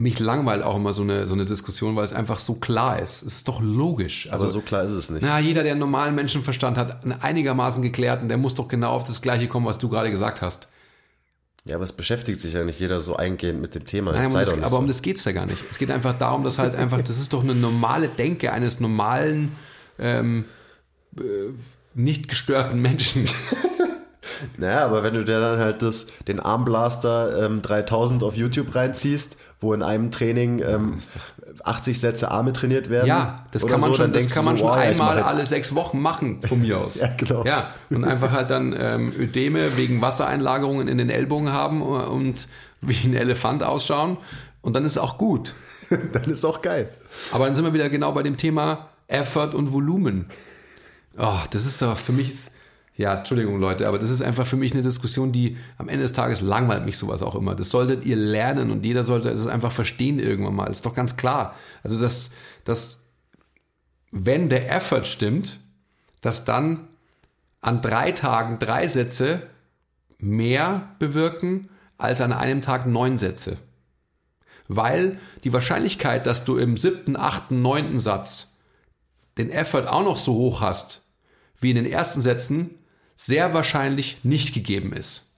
Mich 0.00 0.18
langweilt 0.18 0.62
auch 0.62 0.76
immer 0.76 0.94
so 0.94 1.02
eine, 1.02 1.26
so 1.26 1.34
eine 1.34 1.44
Diskussion, 1.44 1.94
weil 1.94 2.04
es 2.04 2.14
einfach 2.14 2.38
so 2.38 2.54
klar 2.54 3.00
ist. 3.00 3.22
Es 3.22 3.36
ist 3.36 3.48
doch 3.48 3.60
logisch. 3.60 4.32
Also, 4.32 4.46
aber 4.46 4.52
so 4.52 4.62
klar 4.62 4.82
ist 4.82 4.92
es 4.92 5.10
nicht. 5.10 5.20
na, 5.22 5.38
jeder, 5.38 5.62
der 5.62 5.72
einen 5.72 5.80
normalen 5.80 6.14
Menschenverstand 6.14 6.78
hat, 6.78 7.02
einen 7.02 7.12
einigermaßen 7.12 7.82
geklärt, 7.82 8.22
und 8.22 8.28
der 8.28 8.38
muss 8.38 8.54
doch 8.54 8.66
genau 8.66 8.92
auf 8.92 9.04
das 9.04 9.20
Gleiche 9.20 9.46
kommen, 9.46 9.66
was 9.66 9.78
du 9.78 9.90
gerade 9.90 10.10
gesagt 10.10 10.40
hast. 10.40 10.68
Ja, 11.66 11.74
aber 11.74 11.84
es 11.84 11.92
beschäftigt 11.92 12.40
sich 12.40 12.54
ja 12.54 12.64
nicht 12.64 12.80
jeder 12.80 13.02
so 13.02 13.16
eingehend 13.16 13.60
mit 13.60 13.74
dem 13.74 13.84
Thema. 13.84 14.12
Nein, 14.12 14.26
um 14.26 14.32
Sei 14.32 14.40
das, 14.40 14.62
aber 14.62 14.78
um 14.78 14.84
so. 14.84 14.88
das 14.88 15.02
geht 15.02 15.18
es 15.18 15.24
da 15.24 15.32
gar 15.32 15.44
nicht. 15.44 15.62
Es 15.70 15.76
geht 15.76 15.90
einfach 15.90 16.16
darum, 16.16 16.44
dass 16.44 16.58
halt 16.58 16.74
einfach, 16.74 17.02
das 17.02 17.18
ist 17.18 17.34
doch 17.34 17.42
eine 17.42 17.54
normale 17.54 18.08
Denke 18.08 18.52
eines 18.52 18.80
normalen, 18.80 19.52
ähm, 19.98 20.46
äh, 21.18 21.20
nicht 21.94 22.28
gestörten 22.28 22.80
Menschen. 22.80 23.26
Naja, 24.56 24.84
aber 24.84 25.02
wenn 25.02 25.14
du 25.14 25.24
dir 25.24 25.40
dann 25.40 25.58
halt 25.58 25.82
das, 25.82 26.06
den 26.28 26.40
Armblaster 26.40 27.46
ähm, 27.46 27.62
3000 27.62 28.22
auf 28.22 28.36
YouTube 28.36 28.74
reinziehst, 28.74 29.36
wo 29.60 29.74
in 29.74 29.82
einem 29.82 30.10
Training 30.10 30.60
ähm, 30.60 30.98
80 31.64 32.00
Sätze 32.00 32.30
Arme 32.30 32.52
trainiert 32.52 32.88
werden. 32.88 33.06
Ja, 33.06 33.44
das 33.50 33.66
kann 33.66 33.80
man 33.80 33.90
so, 33.90 33.96
schon, 33.96 34.12
das 34.12 34.28
kann 34.28 34.44
man 34.44 34.56
so, 34.56 34.64
schon 34.64 34.70
mach 34.70 34.78
einmal 34.78 35.22
alle 35.22 35.44
sechs 35.44 35.74
Wochen 35.74 36.00
machen, 36.00 36.40
von 36.42 36.60
mir 36.60 36.78
aus. 36.78 36.94
Ja, 37.00 37.08
genau. 37.16 37.44
Ja, 37.44 37.74
und 37.90 38.04
einfach 38.04 38.30
halt 38.30 38.50
dann 38.50 38.74
ähm, 38.78 39.12
Ödeme 39.18 39.76
wegen 39.76 40.00
Wassereinlagerungen 40.00 40.88
in 40.88 40.98
den 40.98 41.10
Ellbogen 41.10 41.52
haben 41.52 41.82
und 41.82 42.48
wie 42.80 42.96
ein 43.06 43.14
Elefant 43.14 43.62
ausschauen. 43.62 44.16
Und 44.62 44.74
dann 44.74 44.84
ist 44.84 44.92
es 44.92 44.98
auch 44.98 45.18
gut. 45.18 45.54
Dann 46.12 46.30
ist 46.30 46.44
auch 46.44 46.62
geil. 46.62 46.88
Aber 47.32 47.46
dann 47.46 47.56
sind 47.56 47.64
wir 47.64 47.74
wieder 47.74 47.90
genau 47.90 48.12
bei 48.12 48.22
dem 48.22 48.36
Thema 48.36 48.90
Effort 49.08 49.54
und 49.54 49.72
Volumen. 49.72 50.26
Oh, 51.18 51.40
das 51.50 51.66
ist 51.66 51.82
doch 51.82 51.98
für 51.98 52.12
mich, 52.12 52.30
ist, 52.30 52.52
ja, 53.00 53.14
Entschuldigung 53.14 53.58
Leute, 53.58 53.88
aber 53.88 53.98
das 53.98 54.10
ist 54.10 54.20
einfach 54.20 54.46
für 54.46 54.56
mich 54.56 54.72
eine 54.72 54.82
Diskussion, 54.82 55.32
die 55.32 55.56
am 55.78 55.88
Ende 55.88 56.02
des 56.02 56.12
Tages 56.12 56.40
langweilt 56.40 56.84
mich 56.84 56.98
sowas 56.98 57.22
auch 57.22 57.34
immer. 57.34 57.54
Das 57.54 57.70
solltet 57.70 58.04
ihr 58.04 58.16
lernen 58.16 58.70
und 58.70 58.84
jeder 58.84 59.04
sollte 59.04 59.30
es 59.30 59.46
einfach 59.46 59.72
verstehen 59.72 60.18
irgendwann 60.18 60.54
mal. 60.54 60.70
Ist 60.70 60.84
doch 60.84 60.94
ganz 60.94 61.16
klar. 61.16 61.54
Also, 61.82 61.98
dass, 61.98 62.32
dass 62.64 63.08
wenn 64.10 64.48
der 64.48 64.70
Effort 64.70 65.04
stimmt, 65.04 65.60
dass 66.20 66.44
dann 66.44 66.88
an 67.62 67.80
drei 67.80 68.12
Tagen 68.12 68.58
drei 68.58 68.86
Sätze 68.88 69.42
mehr 70.18 70.90
bewirken 70.98 71.70
als 71.96 72.20
an 72.20 72.32
einem 72.32 72.60
Tag 72.60 72.86
neun 72.86 73.16
Sätze 73.16 73.56
weil 74.72 75.18
die 75.42 75.52
Wahrscheinlichkeit, 75.52 76.28
dass 76.28 76.44
du 76.44 76.56
im 76.56 76.76
siebten, 76.76 77.16
achten, 77.16 77.60
neunten 77.60 77.98
Satz 77.98 78.60
den 79.36 79.50
Effort 79.50 79.88
auch 79.88 80.04
noch 80.04 80.16
so 80.16 80.34
hoch 80.34 80.60
hast 80.60 81.08
wie 81.60 81.70
in 81.70 81.76
den 81.76 81.86
ersten 81.86 82.22
Sätzen, 82.22 82.70
sehr 83.20 83.52
wahrscheinlich 83.52 84.16
nicht 84.22 84.54
gegeben 84.54 84.94
ist. 84.94 85.34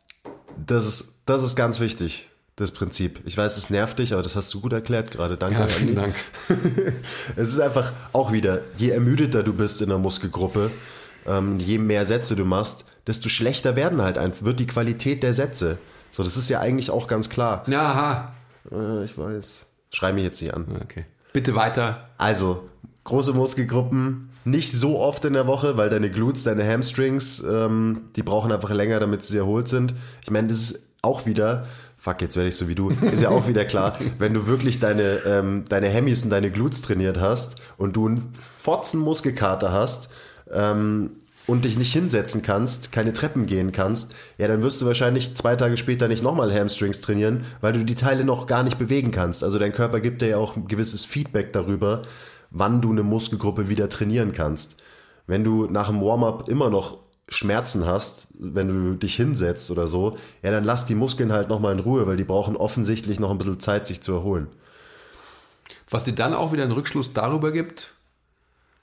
Das 0.56 0.86
ist, 0.86 1.22
das 1.26 1.42
ist 1.42 1.56
ganz 1.56 1.80
wichtig, 1.80 2.28
das 2.54 2.70
Prinzip. 2.70 3.20
Ich 3.24 3.36
weiß, 3.36 3.56
es 3.56 3.70
nervt 3.70 3.98
dich, 3.98 4.12
aber 4.12 4.22
das 4.22 4.36
hast 4.36 4.54
du 4.54 4.60
gut 4.60 4.72
erklärt 4.72 5.10
gerade. 5.10 5.36
Danke. 5.36 5.58
Ja, 5.58 5.66
vielen 5.66 5.96
Dank. 5.96 6.14
Es 7.36 7.48
ist 7.48 7.58
einfach 7.58 7.92
auch 8.12 8.30
wieder, 8.30 8.60
je 8.76 8.90
ermüdeter 8.90 9.42
du 9.42 9.52
bist 9.52 9.82
in 9.82 9.88
der 9.88 9.98
Muskelgruppe, 9.98 10.70
ähm, 11.26 11.58
je 11.58 11.78
mehr 11.78 12.06
Sätze 12.06 12.36
du 12.36 12.44
machst, 12.44 12.84
desto 13.08 13.28
schlechter 13.28 13.74
werden 13.74 14.00
halt 14.00 14.16
einfach, 14.16 14.44
wird 14.44 14.60
die 14.60 14.66
Qualität 14.68 15.24
der 15.24 15.34
Sätze. 15.34 15.78
So, 16.10 16.22
das 16.22 16.36
ist 16.36 16.48
ja 16.48 16.60
eigentlich 16.60 16.90
auch 16.90 17.08
ganz 17.08 17.30
klar. 17.30 17.64
Ja, 17.66 17.82
aha. 17.82 18.32
Äh, 18.70 19.04
ich 19.04 19.18
weiß. 19.18 19.66
Schrei 19.90 20.12
mich 20.12 20.22
jetzt 20.22 20.40
nicht 20.40 20.54
an. 20.54 20.66
Okay. 20.84 21.04
Bitte 21.32 21.56
weiter. 21.56 22.10
Also, 22.16 22.68
große 23.04 23.32
Muskelgruppen, 23.32 24.30
nicht 24.44 24.72
so 24.72 24.98
oft 24.98 25.24
in 25.24 25.34
der 25.34 25.46
Woche, 25.46 25.76
weil 25.76 25.90
deine 25.90 26.10
Glutes, 26.10 26.44
deine 26.44 26.66
Hamstrings, 26.68 27.40
ähm, 27.40 28.02
die 28.16 28.22
brauchen 28.22 28.52
einfach 28.52 28.70
länger, 28.70 29.00
damit 29.00 29.24
sie 29.24 29.38
erholt 29.38 29.68
sind. 29.68 29.94
Ich 30.22 30.30
meine, 30.30 30.48
das 30.48 30.58
ist 30.58 30.80
auch 31.00 31.26
wieder, 31.26 31.66
fuck, 31.98 32.20
jetzt 32.20 32.36
werde 32.36 32.48
ich 32.48 32.56
so 32.56 32.68
wie 32.68 32.74
du, 32.74 32.90
ist 32.90 33.22
ja 33.22 33.30
auch 33.30 33.46
wieder 33.46 33.64
klar, 33.64 33.98
wenn 34.18 34.34
du 34.34 34.46
wirklich 34.46 34.80
deine, 34.80 35.20
ähm, 35.24 35.64
deine 35.68 35.88
Hemmis 35.88 36.24
und 36.24 36.30
deine 36.30 36.50
Glutes 36.50 36.82
trainiert 36.82 37.20
hast 37.20 37.56
und 37.76 37.96
du 37.96 38.06
einen 38.06 38.32
fotzen 38.40 39.00
Muskelkater 39.00 39.72
hast, 39.72 40.10
ähm, 40.52 41.10
und 41.46 41.64
dich 41.64 41.76
nicht 41.76 41.92
hinsetzen 41.92 42.42
kannst, 42.42 42.92
keine 42.92 43.12
Treppen 43.12 43.46
gehen 43.46 43.72
kannst, 43.72 44.14
ja, 44.38 44.46
dann 44.46 44.62
wirst 44.62 44.80
du 44.80 44.86
wahrscheinlich 44.86 45.34
zwei 45.34 45.56
Tage 45.56 45.76
später 45.76 46.08
nicht 46.08 46.22
nochmal 46.22 46.54
Hamstrings 46.54 47.00
trainieren, 47.00 47.44
weil 47.60 47.72
du 47.72 47.84
die 47.84 47.94
Teile 47.94 48.24
noch 48.24 48.46
gar 48.46 48.62
nicht 48.62 48.78
bewegen 48.78 49.10
kannst. 49.10 49.42
Also 49.42 49.58
dein 49.58 49.72
Körper 49.72 50.00
gibt 50.00 50.22
dir 50.22 50.28
ja 50.28 50.36
auch 50.36 50.56
ein 50.56 50.68
gewisses 50.68 51.04
Feedback 51.04 51.52
darüber, 51.52 52.02
wann 52.52 52.80
du 52.80 52.90
eine 52.90 53.02
Muskelgruppe 53.02 53.68
wieder 53.68 53.88
trainieren 53.88 54.32
kannst. 54.32 54.76
Wenn 55.26 55.44
du 55.44 55.66
nach 55.66 55.88
dem 55.88 56.00
Warm-up 56.00 56.48
immer 56.48 56.70
noch 56.70 56.98
Schmerzen 57.28 57.86
hast, 57.86 58.26
wenn 58.34 58.68
du 58.68 58.94
dich 58.94 59.16
hinsetzt 59.16 59.70
oder 59.70 59.88
so, 59.88 60.16
ja, 60.42 60.50
dann 60.50 60.64
lass 60.64 60.84
die 60.84 60.94
Muskeln 60.94 61.32
halt 61.32 61.48
nochmal 61.48 61.72
in 61.72 61.80
Ruhe, 61.80 62.06
weil 62.06 62.16
die 62.16 62.24
brauchen 62.24 62.56
offensichtlich 62.56 63.18
noch 63.18 63.30
ein 63.30 63.38
bisschen 63.38 63.60
Zeit, 63.60 63.86
sich 63.86 64.02
zu 64.02 64.12
erholen. 64.12 64.48
Was 65.88 66.04
dir 66.04 66.12
dann 66.12 66.34
auch 66.34 66.52
wieder 66.52 66.62
einen 66.62 66.72
Rückschluss 66.72 67.14
darüber 67.14 67.52
gibt, 67.52 67.92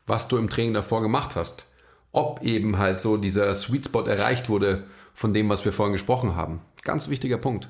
was 0.07 0.27
du 0.27 0.37
im 0.37 0.49
Training 0.49 0.73
davor 0.73 1.01
gemacht 1.01 1.35
hast. 1.35 1.65
Ob 2.11 2.41
eben 2.43 2.79
halt 2.79 2.99
so 2.99 3.17
dieser 3.17 3.53
Sweet 3.53 3.85
Spot 3.85 4.01
erreicht 4.01 4.49
wurde 4.49 4.85
von 5.13 5.33
dem, 5.33 5.47
was 5.49 5.63
wir 5.63 5.71
vorhin 5.71 5.93
gesprochen 5.93 6.35
haben. 6.35 6.61
Ganz 6.81 7.09
wichtiger 7.09 7.37
Punkt. 7.37 7.69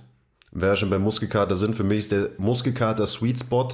Wer 0.52 0.76
schon 0.76 0.90
beim 0.90 1.02
Muskelkater 1.02 1.56
sind, 1.56 1.76
für 1.76 1.84
mich 1.84 2.00
ist 2.00 2.12
der 2.12 2.30
Muskelkater 2.38 3.06
Sweet 3.06 3.42
Spot, 3.42 3.70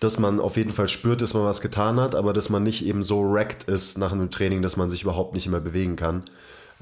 dass 0.00 0.18
man 0.18 0.40
auf 0.40 0.56
jeden 0.56 0.72
Fall 0.72 0.88
spürt, 0.88 1.22
dass 1.22 1.34
man 1.34 1.44
was 1.44 1.60
getan 1.60 1.98
hat, 1.98 2.14
aber 2.14 2.32
dass 2.32 2.50
man 2.50 2.62
nicht 2.62 2.84
eben 2.84 3.02
so 3.02 3.22
wrecked 3.22 3.64
ist 3.64 3.98
nach 3.98 4.12
einem 4.12 4.30
Training, 4.30 4.62
dass 4.62 4.76
man 4.76 4.90
sich 4.90 5.02
überhaupt 5.02 5.34
nicht 5.34 5.48
mehr 5.48 5.60
bewegen 5.60 5.96
kann. 5.96 6.24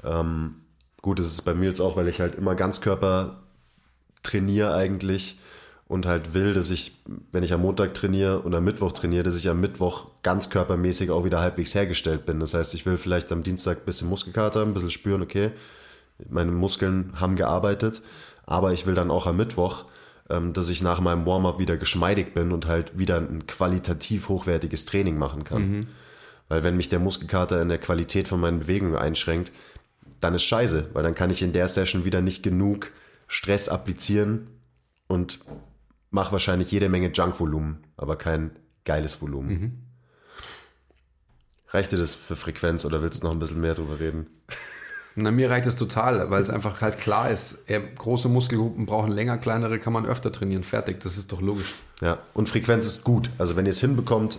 Ähm, 0.03 0.55
gut, 1.01 1.19
das 1.19 1.27
ist 1.27 1.41
bei 1.41 1.53
mir 1.53 1.69
jetzt 1.69 1.81
auch, 1.81 1.95
weil 1.95 2.07
ich 2.07 2.19
halt 2.19 2.35
immer 2.35 2.55
Ganzkörper 2.55 3.41
trainiere 4.23 4.73
eigentlich 4.73 5.39
und 5.87 6.05
halt 6.05 6.33
will, 6.33 6.53
dass 6.53 6.69
ich, 6.69 6.91
wenn 7.31 7.43
ich 7.43 7.53
am 7.53 7.61
Montag 7.61 7.93
trainiere 7.93 8.39
und 8.39 8.53
am 8.53 8.63
Mittwoch 8.63 8.91
trainiere, 8.91 9.23
dass 9.23 9.37
ich 9.37 9.49
am 9.49 9.61
Mittwoch 9.61 10.07
ganzkörpermäßig 10.21 11.11
auch 11.11 11.23
wieder 11.23 11.39
halbwegs 11.39 11.73
hergestellt 11.73 12.25
bin. 12.25 12.39
Das 12.39 12.53
heißt, 12.53 12.73
ich 12.73 12.85
will 12.85 12.97
vielleicht 12.97 13.31
am 13.31 13.43
Dienstag 13.43 13.79
ein 13.79 13.85
bisschen 13.85 14.09
Muskelkater, 14.09 14.61
ein 14.61 14.73
bisschen 14.73 14.91
spüren, 14.91 15.21
okay, 15.21 15.51
meine 16.29 16.51
Muskeln 16.51 17.13
haben 17.15 17.35
gearbeitet, 17.35 18.01
aber 18.45 18.73
ich 18.73 18.85
will 18.85 18.95
dann 18.95 19.11
auch 19.11 19.27
am 19.27 19.37
Mittwoch, 19.37 19.85
ähm, 20.29 20.53
dass 20.53 20.69
ich 20.69 20.81
nach 20.81 20.99
meinem 20.99 21.25
Warm-up 21.25 21.59
wieder 21.59 21.77
geschmeidig 21.77 22.33
bin 22.33 22.51
und 22.51 22.67
halt 22.67 22.97
wieder 22.97 23.17
ein 23.17 23.47
qualitativ 23.47 24.29
hochwertiges 24.29 24.85
Training 24.85 25.17
machen 25.17 25.43
kann. 25.43 25.87
Weil 26.49 26.63
wenn 26.63 26.77
mich 26.77 26.89
der 26.89 26.99
Muskelkater 26.99 27.61
in 27.61 27.69
der 27.69 27.77
Qualität 27.77 28.27
von 28.27 28.39
meinen 28.39 28.59
Bewegungen 28.59 28.95
einschränkt, 28.95 29.51
dann 30.21 30.33
ist 30.33 30.43
scheiße, 30.43 30.89
weil 30.93 31.03
dann 31.03 31.15
kann 31.15 31.29
ich 31.29 31.41
in 31.41 31.53
der 31.53 31.67
Session 31.67 32.05
wieder 32.05 32.21
nicht 32.21 32.41
genug 32.41 32.91
Stress 33.27 33.69
applizieren 33.69 34.47
und 35.07 35.39
mache 36.09 36.31
wahrscheinlich 36.31 36.71
jede 36.71 36.89
Menge 36.89 37.11
Junk-Volumen, 37.11 37.83
aber 37.97 38.15
kein 38.15 38.51
geiles 38.85 39.21
Volumen. 39.21 39.51
Reicht 41.69 41.91
dir 41.91 41.97
das 41.97 42.15
für 42.15 42.35
Frequenz 42.37 42.85
oder 42.85 43.01
willst 43.01 43.21
du 43.21 43.27
noch 43.27 43.33
ein 43.33 43.39
bisschen 43.39 43.59
mehr 43.59 43.73
drüber 43.73 43.99
reden? 43.99 44.27
Na, 45.19 45.31
mir 45.31 45.49
reicht 45.49 45.65
es 45.65 45.75
total, 45.75 46.29
weil 46.29 46.43
es 46.43 46.51
einfach 46.51 46.79
halt 46.79 46.99
klar 46.99 47.31
ist, 47.31 47.65
große 47.95 48.29
Muskelgruppen 48.29 48.85
brauchen 48.85 49.11
länger, 49.11 49.39
kleinere 49.39 49.79
kann 49.79 49.91
man 49.91 50.05
öfter 50.05 50.31
trainieren. 50.31 50.63
Fertig, 50.63 50.99
das 50.99 51.17
ist 51.17 51.31
doch 51.31 51.41
logisch. 51.41 51.73
Ja, 52.01 52.19
und 52.35 52.47
Frequenz 52.47 52.85
ist 52.85 53.03
gut. 53.03 53.31
Also 53.39 53.55
wenn 53.55 53.65
ihr 53.65 53.71
es 53.71 53.81
hinbekommt, 53.81 54.37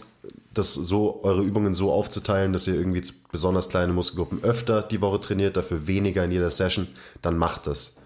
das 0.54 0.74
so, 0.74 1.24
eure 1.24 1.42
Übungen 1.42 1.74
so 1.74 1.92
aufzuteilen, 1.92 2.52
dass 2.52 2.68
ihr 2.68 2.74
irgendwie 2.74 3.02
besonders 3.32 3.68
kleine 3.68 3.92
Muskelgruppen 3.92 4.44
öfter 4.44 4.82
die 4.82 5.00
Woche 5.00 5.20
trainiert, 5.20 5.56
dafür 5.56 5.88
weniger 5.88 6.24
in 6.24 6.30
jeder 6.30 6.48
Session, 6.48 6.86
dann 7.22 7.36
macht 7.36 7.66
das. 7.66 7.96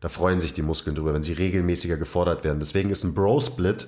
Da 0.00 0.08
freuen 0.08 0.40
sich 0.40 0.54
die 0.54 0.62
Muskeln 0.62 0.96
drüber, 0.96 1.12
wenn 1.12 1.22
sie 1.22 1.34
regelmäßiger 1.34 1.98
gefordert 1.98 2.42
werden. 2.42 2.58
Deswegen 2.58 2.88
ist 2.88 3.04
ein 3.04 3.12
Bro-Split 3.12 3.86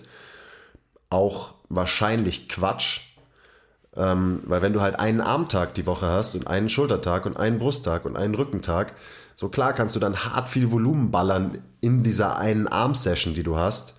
auch 1.09 1.55
wahrscheinlich 1.70 2.51
Quatsch, 2.51 3.01
ähm, 3.97 4.40
weil 4.44 4.62
wenn 4.62 4.72
du 4.72 4.80
halt 4.80 4.99
einen 4.99 5.20
Armtag 5.20 5.74
die 5.74 5.86
Woche 5.86 6.07
hast 6.07 6.34
und 6.34 6.47
einen 6.47 6.68
Schultertag 6.68 7.26
und 7.26 7.36
einen 7.36 7.59
Brusttag 7.59 8.05
und 8.05 8.16
einen 8.16 8.34
Rückentag, 8.34 8.94
so 9.34 9.49
klar 9.49 9.72
kannst 9.72 9.97
du 9.97 10.01
dann 10.01 10.16
hart 10.16 10.49
viel 10.49 10.70
Volumen 10.70 11.11
ballern 11.11 11.59
in 11.80 12.03
dieser 12.03 12.38
einen 12.38 12.68
Arm-Session, 12.68 13.34
die 13.34 13.42
du 13.42 13.57
hast. 13.57 13.94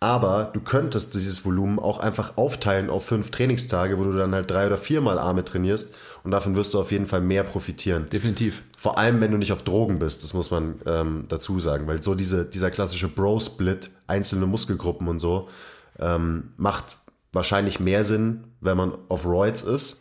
Aber 0.00 0.50
du 0.52 0.60
könntest 0.60 1.14
dieses 1.14 1.44
Volumen 1.44 1.78
auch 1.78 2.00
einfach 2.00 2.36
aufteilen 2.36 2.90
auf 2.90 3.06
fünf 3.06 3.30
Trainingstage, 3.30 3.98
wo 4.00 4.02
du 4.02 4.10
dann 4.10 4.34
halt 4.34 4.50
drei 4.50 4.66
oder 4.66 4.76
viermal 4.76 5.16
Arme 5.16 5.44
trainierst 5.44 5.94
und 6.24 6.32
davon 6.32 6.56
wirst 6.56 6.74
du 6.74 6.80
auf 6.80 6.90
jeden 6.90 7.06
Fall 7.06 7.20
mehr 7.20 7.44
profitieren. 7.44 8.10
Definitiv. 8.10 8.64
Vor 8.76 8.98
allem, 8.98 9.20
wenn 9.20 9.30
du 9.30 9.38
nicht 9.38 9.52
auf 9.52 9.62
Drogen 9.62 10.00
bist, 10.00 10.24
das 10.24 10.34
muss 10.34 10.50
man 10.50 10.80
ähm, 10.86 11.26
dazu 11.28 11.60
sagen, 11.60 11.86
weil 11.86 12.02
so 12.02 12.16
diese, 12.16 12.44
dieser 12.44 12.72
klassische 12.72 13.06
Bro-Split, 13.06 13.90
einzelne 14.08 14.46
Muskelgruppen 14.46 15.06
und 15.06 15.20
so, 15.20 15.48
ähm, 16.00 16.50
macht 16.56 16.96
wahrscheinlich 17.32 17.80
mehr 17.80 18.04
Sinn, 18.04 18.44
wenn 18.60 18.76
man 18.76 18.92
auf 19.08 19.24
Roids 19.26 19.62
ist. 19.62 19.98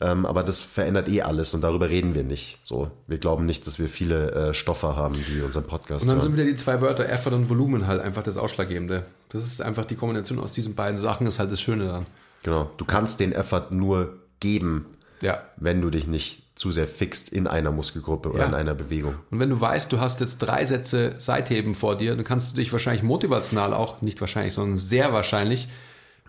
Ähm, 0.00 0.26
aber 0.26 0.44
das 0.44 0.60
verändert 0.60 1.08
eh 1.08 1.22
alles 1.22 1.54
und 1.54 1.60
darüber 1.62 1.88
reden 1.90 2.14
wir 2.14 2.22
nicht. 2.22 2.60
So, 2.62 2.88
wir 3.08 3.18
glauben 3.18 3.46
nicht, 3.46 3.66
dass 3.66 3.80
wir 3.80 3.88
viele 3.88 4.30
äh, 4.30 4.54
Stoffe 4.54 4.94
haben, 4.94 5.16
die 5.16 5.40
unseren 5.42 5.64
Podcast 5.64 6.02
Und 6.02 6.08
dann 6.08 6.18
hören. 6.18 6.22
sind 6.22 6.34
wieder 6.34 6.44
die 6.44 6.54
zwei 6.54 6.80
Wörter 6.80 7.08
Effort 7.08 7.32
und 7.32 7.48
Volumen 7.50 7.88
halt 7.88 8.00
einfach 8.00 8.22
das 8.22 8.36
Ausschlaggebende. 8.36 9.06
Das 9.30 9.44
ist 9.44 9.60
einfach 9.60 9.84
die 9.84 9.96
Kombination 9.96 10.38
aus 10.38 10.52
diesen 10.52 10.76
beiden 10.76 10.98
Sachen, 10.98 11.26
ist 11.26 11.40
halt 11.40 11.50
das 11.50 11.60
Schöne 11.60 11.86
dann. 11.88 12.06
Genau. 12.44 12.70
Du 12.76 12.84
kannst 12.84 13.18
den 13.18 13.32
Effort 13.32 13.66
nur 13.72 14.12
geben, 14.38 14.86
Ja. 15.20 15.42
wenn 15.56 15.80
du 15.80 15.90
dich 15.90 16.06
nicht 16.06 16.44
zu 16.54 16.70
sehr 16.70 16.86
fixt 16.86 17.28
in 17.30 17.48
einer 17.48 17.72
Muskelgruppe 17.72 18.30
oder 18.30 18.40
Ja. 18.40 18.46
in 18.46 18.54
einer 18.54 18.74
Bewegung. 18.76 19.16
Und 19.32 19.40
wenn 19.40 19.50
du 19.50 19.60
weißt, 19.60 19.92
du 19.92 19.98
hast 19.98 20.20
jetzt 20.20 20.38
drei 20.38 20.64
Sätze 20.64 21.16
Seitheben 21.18 21.74
vor 21.74 21.98
dir, 21.98 22.14
dann 22.14 22.24
kannst 22.24 22.52
du 22.52 22.56
dich 22.60 22.72
wahrscheinlich 22.72 23.02
motivational 23.02 23.74
auch, 23.74 24.00
nicht 24.00 24.20
wahrscheinlich, 24.20 24.54
sondern 24.54 24.76
sehr 24.76 25.12
wahrscheinlich, 25.12 25.66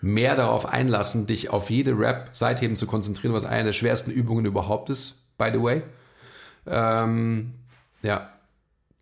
mehr 0.02 0.36
darauf 0.36 0.66
einlassen, 0.66 1.28
dich 1.28 1.50
auf 1.50 1.70
jede 1.70 1.98
Rap 1.98 2.30
Seitheben 2.32 2.76
zu 2.76 2.88
konzentrieren, 2.88 3.34
was 3.34 3.46
eine 3.46 3.66
der 3.66 3.74
schwersten 3.74 4.12
Übungen 4.12 4.46
überhaupt 4.46 4.90
ist, 4.90 5.22
by 5.38 5.50
the 5.54 5.62
way. 5.62 5.82
Ähm, 6.66 7.54
ja. 8.02 8.30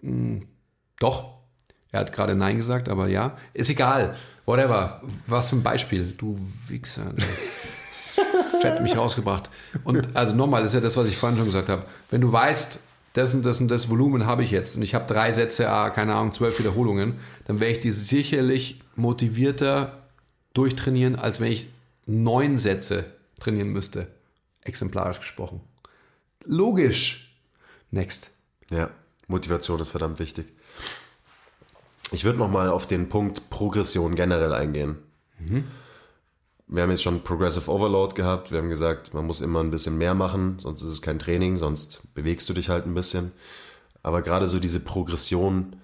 Hm, 0.02 0.48
Doch. 1.00 1.38
Er 1.92 2.02
hat 2.02 2.12
gerade 2.12 2.36
Nein 2.36 2.58
gesagt, 2.58 2.90
aber 2.90 3.08
ja. 3.08 3.38
Ist 3.54 3.70
egal. 3.70 4.18
Whatever. 4.46 5.02
Was 5.26 5.50
für 5.50 5.56
ein 5.56 5.64
Beispiel. 5.64 6.14
Du 6.18 6.38
Wichser. 6.68 7.14
Fett 8.62 8.82
mich 8.82 8.98
rausgebracht. 8.98 9.50
Und 9.84 10.16
also 10.16 10.36
nochmal, 10.36 10.62
das 10.64 10.72
ist 10.72 10.76
ja 10.76 10.82
das, 10.82 10.98
was 10.98 11.08
ich 11.08 11.18
vorhin 11.18 11.38
schon 11.38 11.48
gesagt 11.48 11.70
habe. 11.70 11.86
Wenn 12.10 12.22
du 12.22 12.32
weißt, 12.32 12.80
das 13.14 13.34
und 13.34 13.46
das 13.46 13.60
und 13.60 13.70
das 13.70 13.90
Volumen 13.90 14.26
habe 14.26 14.44
ich 14.44 14.52
jetzt 14.52 14.76
und 14.76 14.84
ich 14.84 14.96
habe 14.96 15.12
drei 15.12 15.32
Sätze, 15.34 15.70
ah, 15.70 15.90
keine 15.90 16.16
Ahnung, 16.16 16.34
zwölf 16.34 16.60
Wiederholungen, 16.60 17.16
dann 17.46 17.60
wäre 17.60 17.72
ich 17.72 17.80
dir 17.80 17.94
sicherlich 17.94 18.82
motivierter 18.96 20.07
durchtrainieren, 20.58 21.16
als 21.16 21.40
wenn 21.40 21.52
ich 21.52 21.68
neun 22.06 22.58
Sätze 22.58 23.06
trainieren 23.40 23.70
müsste. 23.70 24.08
Exemplarisch 24.62 25.20
gesprochen. 25.20 25.62
Logisch. 26.46 27.38
Next. 27.92 28.32
Ja, 28.70 28.90
Motivation 29.28 29.80
ist 29.80 29.92
verdammt 29.92 30.20
wichtig. 30.20 30.48
Ich 32.12 32.24
würde 32.24 32.40
noch 32.40 32.50
mal 32.50 32.70
auf 32.70 32.88
den 32.88 33.10
Punkt 33.10 33.50
Progression 33.50 34.16
generell 34.16 34.54
eingehen. 34.54 34.98
Wir 36.68 36.84
haben 36.84 36.90
jetzt 36.90 37.04
schon 37.04 37.24
Progressive 37.24 37.70
Overload 37.70 38.16
gehabt. 38.16 38.52
Wir 38.52 38.60
haben 38.60 38.70
gesagt, 38.70 39.14
man 39.14 39.26
muss 39.26 39.42
immer 39.42 39.62
ein 39.62 39.72
bisschen 39.72 39.98
mehr 39.98 40.14
machen, 40.14 40.60
sonst 40.60 40.82
ist 40.82 40.90
es 40.90 41.02
kein 41.02 41.20
Training, 41.20 41.58
sonst 41.58 42.02
bewegst 42.14 42.50
du 42.50 42.54
dich 42.54 42.70
halt 42.70 42.86
ein 42.86 42.94
bisschen. 42.94 43.32
Aber 44.04 44.22
gerade 44.22 44.48
so 44.48 44.60
diese 44.60 44.80
Progression, 44.80 45.76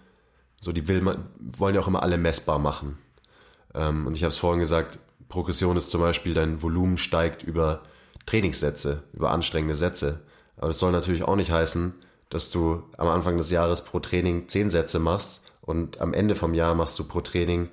so 0.59 0.71
die 0.71 0.87
will 0.87 1.01
man, 1.01 1.25
wollen 1.39 1.75
ja 1.75 1.81
auch 1.81 1.87
immer 1.87 2.03
alle 2.03 2.17
messbar 2.17 2.59
machen. 2.59 2.97
Ähm, 3.73 4.07
und 4.07 4.15
ich 4.15 4.23
habe 4.23 4.29
es 4.29 4.37
vorhin 4.37 4.59
gesagt, 4.59 4.99
Progression 5.29 5.77
ist 5.77 5.89
zum 5.89 6.01
Beispiel, 6.01 6.33
dein 6.33 6.61
Volumen 6.61 6.97
steigt 6.97 7.43
über 7.43 7.81
Trainingssätze, 8.25 9.03
über 9.13 9.31
anstrengende 9.31 9.75
Sätze. 9.75 10.19
Aber 10.57 10.67
das 10.67 10.79
soll 10.79 10.91
natürlich 10.91 11.23
auch 11.23 11.35
nicht 11.35 11.51
heißen, 11.51 11.93
dass 12.29 12.49
du 12.49 12.83
am 12.97 13.07
Anfang 13.07 13.37
des 13.37 13.49
Jahres 13.49 13.83
pro 13.83 13.99
Training 13.99 14.47
10 14.47 14.69
Sätze 14.71 14.99
machst 14.99 15.51
und 15.61 16.01
am 16.01 16.13
Ende 16.13 16.35
vom 16.35 16.53
Jahr 16.53 16.75
machst 16.75 16.97
du 16.99 17.03
pro 17.03 17.21
Training 17.21 17.69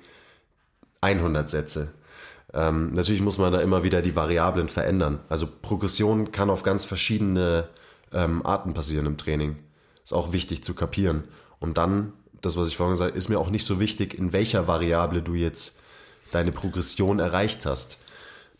100 1.01 1.49
Sätze. 1.49 1.91
Ähm, 2.53 2.93
natürlich 2.93 3.21
muss 3.21 3.37
man 3.37 3.53
da 3.53 3.61
immer 3.61 3.83
wieder 3.83 4.01
die 4.01 4.15
Variablen 4.15 4.67
verändern. 4.67 5.19
Also 5.29 5.47
Progression 5.61 6.31
kann 6.31 6.49
auf 6.49 6.63
ganz 6.63 6.85
verschiedene 6.85 7.69
ähm, 8.13 8.45
Arten 8.45 8.73
passieren 8.73 9.05
im 9.05 9.17
Training. 9.17 9.57
Ist 10.03 10.13
auch 10.13 10.31
wichtig 10.31 10.63
zu 10.63 10.73
kapieren. 10.73 11.23
Und 11.59 11.77
dann, 11.77 12.13
das, 12.41 12.57
was 12.57 12.67
ich 12.67 12.77
vorhin 12.77 12.93
gesagt 12.93 13.11
habe, 13.11 13.17
ist 13.17 13.29
mir 13.29 13.39
auch 13.39 13.49
nicht 13.49 13.65
so 13.65 13.79
wichtig, 13.79 14.17
in 14.17 14.33
welcher 14.33 14.67
Variable 14.67 15.21
du 15.21 15.33
jetzt 15.33 15.79
deine 16.31 16.51
Progression 16.51 17.19
erreicht 17.19 17.65
hast. 17.65 17.97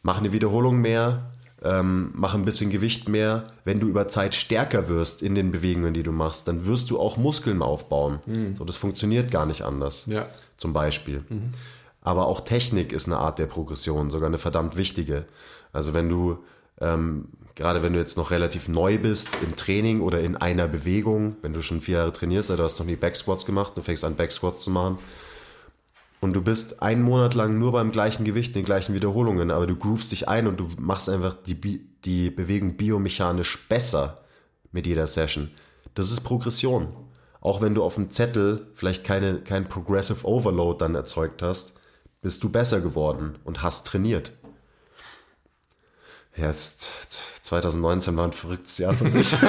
Mach 0.04 0.20
eine 0.20 0.34
Wiederholung 0.34 0.82
mehr, 0.82 1.32
ähm, 1.64 2.12
mach 2.14 2.34
ein 2.34 2.46
bisschen 2.46 2.72
Gewicht 2.72 3.08
mehr. 3.08 3.44
Wenn 3.66 3.80
du 3.80 3.88
über 3.88 4.08
Zeit 4.08 4.34
stärker 4.34 4.88
wirst 4.88 5.22
in 5.22 5.36
den 5.36 5.52
Bewegungen, 5.52 5.94
die 5.94 6.04
du 6.04 6.12
machst, 6.12 6.48
dann 6.48 6.66
wirst 6.66 6.90
du 6.90 7.00
auch 7.00 7.18
Muskeln 7.18 7.62
aufbauen. 7.62 8.20
So, 8.56 8.66
das 8.66 8.78
funktioniert 8.78 9.30
gar 9.30 9.46
nicht 9.46 9.62
anders. 9.62 10.06
Ja. 10.08 10.26
Zum 10.58 10.74
Beispiel. 10.74 11.24
Aber 12.02 12.26
auch 12.28 12.42
Technik 12.42 12.92
ist 12.92 13.06
eine 13.06 13.18
Art 13.18 13.38
der 13.38 13.46
Progression, 13.46 14.10
sogar 14.10 14.28
eine 14.28 14.40
verdammt 14.40 14.76
wichtige. 14.76 15.26
Also 15.72 15.94
wenn 15.94 16.10
du, 16.10 16.40
ähm, 16.80 17.28
gerade 17.54 17.84
wenn 17.84 17.94
du 17.94 18.00
jetzt 18.00 18.18
noch 18.18 18.32
relativ 18.32 18.68
neu 18.68 18.98
bist 18.98 19.30
im 19.44 19.56
Training 19.56 20.02
oder 20.02 20.22
in 20.22 20.36
einer 20.36 20.68
Bewegung, 20.68 21.36
wenn 21.44 21.54
du 21.54 21.62
schon 21.62 21.80
vier 21.80 22.00
Jahre 22.00 22.12
trainierst, 22.12 22.50
also 22.50 22.62
du 22.62 22.64
hast 22.64 22.80
noch 22.80 22.88
nie 22.88 22.96
Backsquats 22.96 23.46
gemacht, 23.46 23.74
du 23.78 23.82
fängst 23.82 24.04
an 24.04 24.16
Backsquats 24.16 24.64
zu 24.64 24.72
machen, 24.72 24.98
und 26.22 26.34
du 26.34 26.42
bist 26.42 26.82
einen 26.82 27.02
Monat 27.02 27.34
lang 27.34 27.60
nur 27.60 27.72
beim 27.74 27.92
gleichen 27.92 28.24
Gewicht, 28.24 28.56
den 28.56 28.64
gleichen 28.64 28.94
Wiederholungen, 28.96 29.52
aber 29.52 29.68
du 29.68 29.76
groovst 29.76 30.12
dich 30.12 30.30
ein 30.30 30.48
und 30.48 30.60
du 30.60 30.68
machst 30.80 31.10
einfach 31.10 31.36
die, 31.46 31.56
Bi- 31.56 31.86
die 32.06 32.30
Bewegung 32.30 32.78
biomechanisch 32.78 33.68
besser 33.68 34.16
mit 34.72 34.88
jeder 34.88 35.08
Session. 35.08 35.52
Das 35.96 36.12
ist 36.12 36.22
Progression. 36.22 36.88
Auch 37.42 37.62
wenn 37.62 37.74
du 37.74 37.84
auf 37.84 37.96
dem 37.96 38.12
Zettel 38.12 38.68
vielleicht 38.76 39.04
keine, 39.04 39.42
kein 39.42 39.68
Progressive 39.68 40.26
Overload 40.28 40.78
dann 40.80 40.94
erzeugt 40.96 41.42
hast, 41.42 41.74
bist 42.22 42.44
du 42.44 42.50
besser 42.50 42.80
geworden 42.82 43.40
und 43.44 43.64
hast 43.64 43.88
trainiert. 43.88 44.32
Ja, 46.38 46.46
jetzt, 46.48 46.90
2019 47.42 48.16
war 48.16 48.26
ein 48.26 48.32
verrücktes 48.34 48.78
Jahr 48.78 48.94
für 48.94 49.06
mich. 49.06 49.36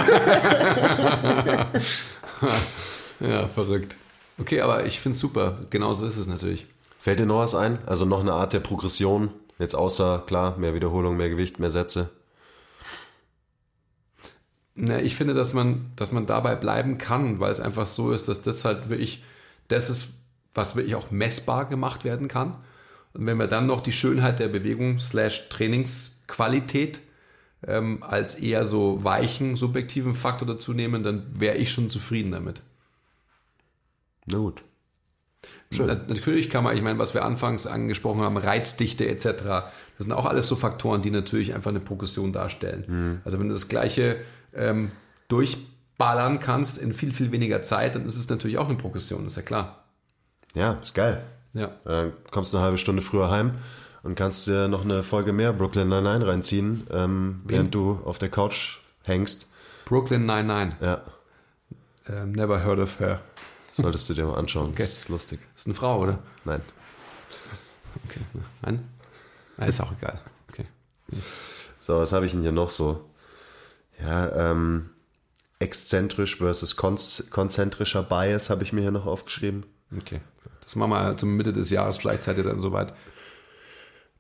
Ja, 3.21 3.47
verrückt. 3.47 3.95
Okay, 4.39 4.61
aber 4.61 4.87
ich 4.87 5.01
finde 5.01 5.15
es 5.15 5.21
super. 5.21 5.59
Genauso 5.71 6.07
ist 6.07 6.17
es 6.17 6.27
natürlich. 6.27 6.67
Fällt 6.99 7.21
dir 7.21 7.27
noch 7.27 7.39
was 7.39 7.55
ein? 7.55 7.79
Also 7.87 8.05
noch 8.05 8.21
eine 8.21 8.33
Art 8.33 8.53
der 8.53 8.61
Progression? 8.61 9.31
Jetzt 9.59 9.75
außer, 9.75 10.25
klar, 10.27 10.57
mehr 10.59 10.75
Wiederholung, 10.75 11.17
mehr 11.17 11.31
Gewicht, 11.31 11.59
mehr 11.59 11.71
Sätze. 11.71 12.11
Na, 14.75 15.01
ich 15.01 15.17
finde, 15.17 15.35
dass 15.35 15.53
man, 15.53 15.93
dass 15.97 16.13
man 16.13 16.27
dabei 16.27 16.57
bleiben 16.57 16.99
kann, 16.99 17.41
weil 17.41 17.53
es 17.53 17.61
einfach 17.61 17.87
so 17.87 18.13
ist, 18.13 18.29
dass 18.29 18.41
das 18.41 18.65
halt 18.65 18.89
wirklich 18.89 19.23
das 19.69 19.91
ist, 19.91 20.09
was 20.55 20.77
wirklich 20.77 20.95
auch 20.95 21.11
messbar 21.11 21.67
gemacht 21.67 22.05
werden 22.05 22.29
kann. 22.29 22.57
Und 23.13 23.27
wenn 23.27 23.37
wir 23.37 23.47
dann 23.47 23.67
noch 23.67 23.83
die 23.83 23.93
Schönheit 23.93 24.39
der 24.39 24.49
Bewegung 24.49 24.99
slash 24.99 25.49
Trainingsqualität 25.51 27.01
ähm, 27.67 28.03
als 28.03 28.37
eher 28.37 28.67
so 28.67 29.05
weichen, 29.05 29.57
subjektiven 29.57 30.15
Faktor 30.15 30.49
dazu 30.49 30.73
nehmen, 30.73 31.03
dann 31.03 31.27
wäre 31.39 31.57
ich 31.57 31.71
schon 31.71 31.91
zufrieden 31.91 32.33
damit. 32.33 32.63
Na 34.27 34.39
gut. 34.39 34.63
Na, 35.71 35.87
natürlich 35.95 36.51
kann 36.51 36.65
man, 36.65 36.77
ich 36.77 36.83
meine, 36.83 36.99
was 36.99 37.15
wir 37.15 37.25
anfangs 37.25 37.67
angesprochen 37.67 38.21
haben, 38.21 38.37
Reizdichte 38.37 39.09
etc., 39.09 39.25
das 39.99 40.07
sind 40.07 40.13
auch 40.13 40.27
alles 40.27 40.49
so 40.49 40.57
Faktoren, 40.57 41.03
die 41.03 41.11
natürlich 41.11 41.55
einfach 41.55 41.71
eine 41.71 41.81
Progression 41.81 42.33
darstellen. 42.33 43.21
Also 43.25 43.39
wenn 43.39 43.49
du 43.49 43.55
das 43.55 43.69
Gleiche 43.69 44.17
ähm, 44.55 44.91
durchballern 45.29 46.41
kannst 46.41 46.79
in 46.79 46.93
viel, 46.93 47.13
viel 47.13 47.33
weniger 47.33 47.63
Zeit, 47.63 47.95
dann 47.95 48.05
ist 48.07 48.17
es 48.17 48.29
natürlich 48.29 48.59
auch 48.59 48.69
eine 48.69 48.77
Progression, 48.77 49.27
ist 49.27 49.37
ja 49.37 49.43
klar. 49.43 49.85
Ja, 50.55 50.73
ist 50.83 50.95
geil. 50.95 51.25
Ja. 51.55 51.73
Dann 51.85 52.13
kommst 52.31 52.53
du 52.53 52.59
eine 52.59 52.65
halbe 52.65 52.79
Stunde 52.79 53.03
früher 53.03 53.31
heim 53.31 53.53
und 54.03 54.15
kannst 54.15 54.47
dir 54.47 54.69
noch 54.69 54.85
eine 54.85 55.03
Folge 55.03 55.33
mehr 55.33 55.53
Brooklyn 55.53 55.89
Nine-Nine 55.89 56.27
reinziehen, 56.27 56.87
ähm, 56.91 57.41
während 57.45 57.75
du 57.75 58.01
auf 58.05 58.19
der 58.19 58.29
Couch 58.29 58.79
hängst. 59.05 59.47
Brooklyn 59.85 60.27
99, 60.27 60.81
Ja, 60.81 61.03
ähm, 62.09 62.33
never 62.33 62.65
heard 62.65 62.79
of 62.79 63.01
her. 63.01 63.21
Solltest 63.73 64.09
du 64.09 64.15
dir 64.15 64.25
mal 64.27 64.37
anschauen. 64.37 64.75
Das 64.77 64.99
ist 64.99 65.09
lustig. 65.09 65.41
Ist 65.57 65.67
eine 65.67 65.75
Frau, 65.75 66.01
oder? 66.01 66.23
Nein. 66.45 66.63
Okay, 68.05 68.21
nein? 68.63 68.89
Nein, 69.57 69.69
ist 69.69 69.81
auch 69.81 69.93
egal. 69.93 70.21
Okay. 70.49 70.67
So, 71.81 71.99
was 71.99 72.13
habe 72.13 72.27
ich 72.27 72.33
denn 72.33 72.43
hier 72.43 72.53
noch 72.53 72.71
so? 72.71 73.09
Ja, 74.01 74.51
ähm, 74.51 74.91
exzentrisch 75.59 76.37
versus 76.37 76.77
konz 76.77 77.25
konzentrischer 77.31 78.03
Bias 78.03 78.51
habe 78.51 78.63
ich 78.63 78.73
mir 78.73 78.81
hier 78.81 78.91
noch 78.91 79.07
aufgeschrieben. 79.07 79.65
Okay. 79.97 80.21
Das 80.63 80.77
machen 80.77 80.91
wir 80.91 81.17
zum 81.17 81.37
Mitte 81.37 81.53
des 81.53 81.71
Jahres, 81.71 81.99
vielleicht 81.99 82.23
seid 82.23 82.39
ihr 82.39 82.45
dann 82.45 82.59
soweit. 82.59 82.95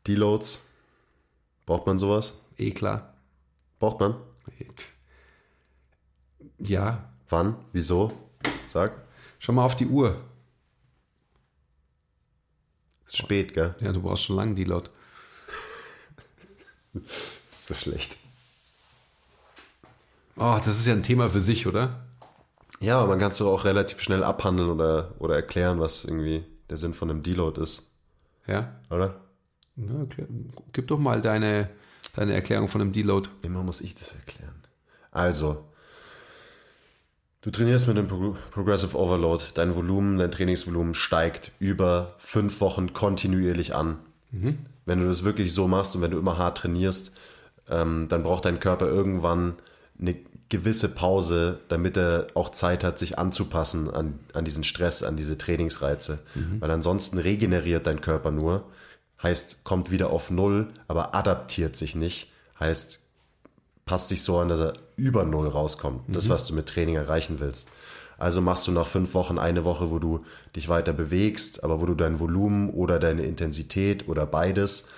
Deloads. 0.06 0.66
Braucht 1.64 1.86
man 1.86 1.98
sowas? 1.98 2.34
Eh 2.58 2.72
klar. 2.72 3.14
Braucht 3.78 4.00
man? 4.00 4.16
Ja, 6.58 7.12
Wann? 7.32 7.56
Wieso? 7.72 8.12
Sag. 8.68 8.92
Schau 9.42 9.52
mal 9.52 9.64
auf 9.64 9.76
die 9.76 9.86
Uhr. 9.86 10.16
Ist 13.06 13.16
spät, 13.16 13.52
gell? 13.52 13.74
Ja, 13.80 13.92
du 13.92 14.00
brauchst 14.00 14.24
schon 14.24 14.36
lange 14.36 14.54
die 14.54 14.64
laut. 14.64 14.90
Ist 17.50 17.66
so 17.66 17.74
schlecht. 17.74 18.16
Oh, 20.36 20.56
das 20.56 20.68
ist 20.68 20.86
ja 20.86 20.94
ein 20.94 21.02
Thema 21.02 21.28
für 21.28 21.42
sich, 21.42 21.66
oder? 21.66 22.06
Ja, 22.80 22.98
aber 22.98 23.08
man 23.08 23.18
kann 23.18 23.30
es 23.30 23.38
doch 23.38 23.52
auch 23.52 23.64
relativ 23.64 24.00
schnell 24.00 24.24
abhandeln 24.24 24.70
oder, 24.70 25.14
oder 25.18 25.36
erklären, 25.36 25.78
was 25.78 26.04
irgendwie 26.04 26.44
der 26.70 26.78
Sinn 26.78 26.94
von 26.94 27.10
einem 27.10 27.22
Deload 27.22 27.60
ist. 27.60 27.90
Ja? 28.46 28.80
oder? 28.90 29.20
Na, 29.76 30.06
Gib 30.72 30.86
doch 30.88 30.98
mal 30.98 31.20
deine, 31.20 31.68
deine 32.14 32.32
Erklärung 32.32 32.68
von 32.68 32.80
einem 32.80 32.92
Deload. 32.92 33.28
Immer 33.42 33.62
muss 33.62 33.82
ich 33.82 33.94
das 33.94 34.14
erklären. 34.14 34.64
Also, 35.10 35.68
du 37.42 37.50
trainierst 37.50 37.86
mit 37.88 37.96
dem 37.96 38.08
Pro 38.08 38.36
Progressive 38.50 38.96
Overload. 38.96 39.44
Dein 39.54 39.74
Volumen, 39.76 40.18
dein 40.18 40.30
Trainingsvolumen 40.30 40.94
steigt 40.94 41.52
über 41.58 42.14
fünf 42.18 42.60
Wochen 42.60 42.92
kontinuierlich 42.92 43.74
an. 43.74 43.98
Wenn 44.86 44.98
du 44.98 45.06
das 45.06 45.24
wirklich 45.24 45.52
so 45.52 45.68
machst 45.68 45.94
und 45.94 46.02
wenn 46.02 46.10
du 46.10 46.18
immer 46.18 46.38
hart 46.38 46.58
trainierst, 46.58 47.12
ähm, 47.68 48.06
dann 48.08 48.22
braucht 48.22 48.44
dein 48.46 48.60
Körper 48.60 48.86
irgendwann 48.86 49.54
eine 50.00 50.16
gewisse 50.48 50.88
Pause, 50.88 51.60
damit 51.68 51.96
er 51.96 52.26
auch 52.34 52.50
Zeit 52.50 52.84
hat, 52.84 52.98
sich 52.98 53.18
anzupassen 53.18 53.88
an, 53.90 54.18
an 54.34 54.44
diesen 54.44 54.64
Stress, 54.64 55.02
an 55.02 55.16
diese 55.16 55.38
Trainingsreize. 55.38 56.18
Weil 56.60 56.70
ansonsten 56.70 57.18
regeneriert 57.18 57.86
dein 57.86 58.00
Körper 58.00 58.30
nur, 58.30 58.64
heißt, 59.22 59.64
kommt 59.64 59.90
wieder 59.90 60.10
auf 60.10 60.30
Null, 60.30 60.68
aber 60.88 61.14
adaptiert 61.14 61.76
sich 61.76 61.94
nicht, 61.94 62.30
heißt, 62.60 63.01
passt 63.84 64.08
sich 64.08 64.22
so 64.22 64.38
an, 64.38 64.48
dass 64.48 64.60
er 64.60 64.74
über 64.96 65.24
Null 65.24 65.48
rauskommt. 65.48 66.02
Das, 66.08 66.28
was 66.28 66.46
du 66.46 66.54
mit 66.54 66.68
Training 66.68 66.96
erreichen 66.96 67.40
willst. 67.40 67.68
Also 68.18 68.40
machst 68.40 68.66
du 68.68 68.72
nach 68.72 68.86
fünf 68.86 69.14
Wochen 69.14 69.38
eine 69.38 69.64
Woche, 69.64 69.90
wo 69.90 69.98
du 69.98 70.24
dich 70.54 70.68
weiter 70.68 70.92
bewegst, 70.92 71.64
aber 71.64 71.80
wo 71.80 71.86
du 71.86 71.94
dein 71.94 72.20
Volumen 72.20 72.70
oder 72.70 73.00
deine 73.00 73.24
Intensität 73.24 74.08
oder 74.08 74.26
beides 74.26 74.88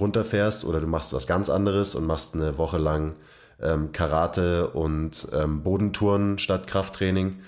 runterfährst 0.00 0.64
oder 0.64 0.80
du 0.80 0.86
machst 0.86 1.12
was 1.12 1.26
ganz 1.26 1.48
anderes 1.48 1.94
und 1.94 2.06
machst 2.06 2.34
eine 2.34 2.58
Woche 2.58 2.78
lang 2.78 3.14
ähm, 3.60 3.92
Karate 3.92 4.70
und 4.70 5.28
ähm, 5.32 5.62
Bodentouren 5.62 6.38
statt 6.38 6.66
Krafttraining 6.66 7.38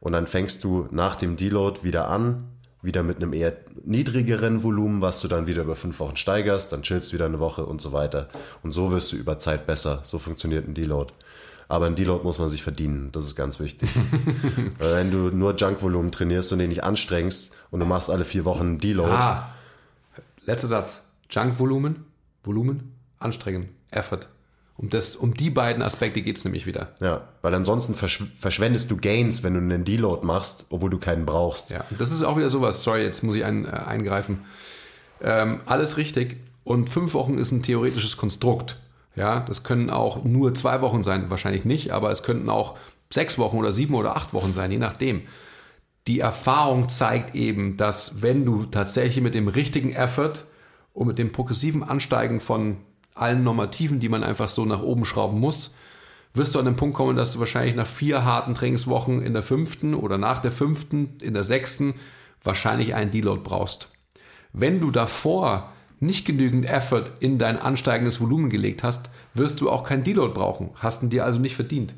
und 0.00 0.12
dann 0.12 0.26
fängst 0.26 0.62
du 0.62 0.86
nach 0.90 1.16
dem 1.16 1.36
Deload 1.36 1.82
wieder 1.82 2.08
an, 2.08 2.44
wieder 2.84 3.02
mit 3.02 3.16
einem 3.16 3.32
eher 3.32 3.56
niedrigeren 3.84 4.62
Volumen, 4.62 5.00
was 5.00 5.20
du 5.20 5.28
dann 5.28 5.46
wieder 5.46 5.62
über 5.62 5.76
fünf 5.76 5.98
Wochen 6.00 6.16
steigerst, 6.16 6.72
dann 6.72 6.82
chillst 6.82 7.12
wieder 7.12 7.24
eine 7.24 7.40
Woche 7.40 7.64
und 7.64 7.80
so 7.80 7.92
weiter. 7.92 8.28
Und 8.62 8.72
so 8.72 8.92
wirst 8.92 9.12
du 9.12 9.16
über 9.16 9.38
Zeit 9.38 9.66
besser. 9.66 10.00
So 10.04 10.18
funktioniert 10.18 10.68
ein 10.68 10.74
Deload. 10.74 11.12
Aber 11.66 11.86
ein 11.86 11.96
Deload 11.96 12.24
muss 12.24 12.38
man 12.38 12.50
sich 12.50 12.62
verdienen, 12.62 13.10
das 13.12 13.24
ist 13.24 13.36
ganz 13.36 13.58
wichtig. 13.58 13.88
Weil 14.78 14.96
wenn 14.96 15.10
du 15.10 15.30
nur 15.34 15.56
Junkvolumen 15.56 16.12
trainierst 16.12 16.52
und 16.52 16.58
den 16.58 16.68
nicht 16.68 16.84
anstrengst 16.84 17.52
und 17.70 17.80
du 17.80 17.86
machst 17.86 18.10
alle 18.10 18.24
vier 18.24 18.44
Wochen 18.44 18.66
einen 18.66 18.78
Deload, 18.78 19.10
Ah, 19.10 19.50
letzter 20.44 20.68
Satz. 20.68 21.02
Junk-Volumen, 21.30 22.04
Volumen, 22.44 22.92
anstrengen, 23.18 23.70
Effort. 23.90 24.28
Um, 24.76 24.90
das, 24.90 25.14
um 25.14 25.34
die 25.34 25.50
beiden 25.50 25.82
Aspekte 25.82 26.20
geht 26.20 26.36
es 26.36 26.44
nämlich 26.44 26.66
wieder. 26.66 26.94
ja, 27.00 27.28
weil 27.42 27.54
ansonsten 27.54 27.94
verschw 27.94 28.24
verschwendest 28.36 28.90
du 28.90 28.96
Gains, 28.96 29.44
wenn 29.44 29.54
du 29.54 29.60
einen 29.60 29.84
Deload 29.84 30.26
machst, 30.26 30.66
obwohl 30.68 30.90
du 30.90 30.98
keinen 30.98 31.26
brauchst. 31.26 31.70
Ja, 31.70 31.84
und 31.90 32.00
das 32.00 32.10
ist 32.10 32.24
auch 32.24 32.36
wieder 32.36 32.50
sowas. 32.50 32.82
Sorry, 32.82 33.02
jetzt 33.02 33.22
muss 33.22 33.36
ich 33.36 33.44
ein, 33.44 33.66
äh, 33.66 33.68
eingreifen. 33.68 34.40
Ähm, 35.22 35.60
alles 35.66 35.96
richtig. 35.96 36.38
Und 36.64 36.90
fünf 36.90 37.14
Wochen 37.14 37.38
ist 37.38 37.52
ein 37.52 37.62
theoretisches 37.62 38.16
Konstrukt. 38.16 38.78
Ja, 39.14 39.40
das 39.40 39.62
können 39.62 39.90
auch 39.90 40.24
nur 40.24 40.54
zwei 40.54 40.80
Wochen 40.80 41.04
sein, 41.04 41.30
wahrscheinlich 41.30 41.64
nicht, 41.64 41.92
aber 41.92 42.10
es 42.10 42.24
könnten 42.24 42.50
auch 42.50 42.76
sechs 43.10 43.38
Wochen 43.38 43.58
oder 43.58 43.70
sieben 43.70 43.94
oder 43.94 44.16
acht 44.16 44.34
Wochen 44.34 44.52
sein, 44.52 44.72
je 44.72 44.78
nachdem. 44.78 45.22
Die 46.08 46.18
Erfahrung 46.18 46.88
zeigt 46.88 47.34
eben, 47.34 47.76
dass 47.76 48.22
wenn 48.22 48.44
du 48.44 48.64
tatsächlich 48.64 49.22
mit 49.22 49.34
dem 49.34 49.46
richtigen 49.46 49.90
Effort 49.90 50.44
und 50.92 51.06
mit 51.06 51.18
dem 51.18 51.32
progressiven 51.32 51.84
Ansteigen 51.84 52.40
von 52.40 52.78
allen 53.14 53.44
Normativen, 53.44 54.00
die 54.00 54.08
man 54.08 54.24
einfach 54.24 54.48
so 54.48 54.64
nach 54.64 54.82
oben 54.82 55.04
schrauben 55.04 55.38
muss, 55.38 55.78
wirst 56.34 56.54
du 56.54 56.58
an 56.58 56.64
den 56.64 56.76
Punkt 56.76 56.96
kommen, 56.96 57.16
dass 57.16 57.30
du 57.30 57.38
wahrscheinlich 57.38 57.76
nach 57.76 57.86
vier 57.86 58.24
harten 58.24 58.54
Trainingswochen 58.54 59.22
in 59.22 59.32
der 59.32 59.42
fünften 59.42 59.94
oder 59.94 60.18
nach 60.18 60.40
der 60.40 60.50
fünften, 60.50 61.16
in 61.20 61.34
der 61.34 61.44
sechsten 61.44 61.94
wahrscheinlich 62.42 62.94
einen 62.94 63.12
Deload 63.12 63.42
brauchst. 63.44 63.88
Wenn 64.52 64.80
du 64.80 64.90
davor 64.90 65.72
nicht 66.00 66.26
genügend 66.26 66.66
Effort 66.66 67.12
in 67.20 67.38
dein 67.38 67.58
ansteigendes 67.58 68.20
Volumen 68.20 68.50
gelegt 68.50 68.82
hast, 68.82 69.10
wirst 69.32 69.60
du 69.60 69.70
auch 69.70 69.84
keinen 69.84 70.04
Deload 70.04 70.34
brauchen. 70.34 70.70
Hast 70.74 71.02
ihn 71.02 71.10
dir 71.10 71.24
also 71.24 71.38
nicht 71.38 71.56
verdient. 71.56 71.94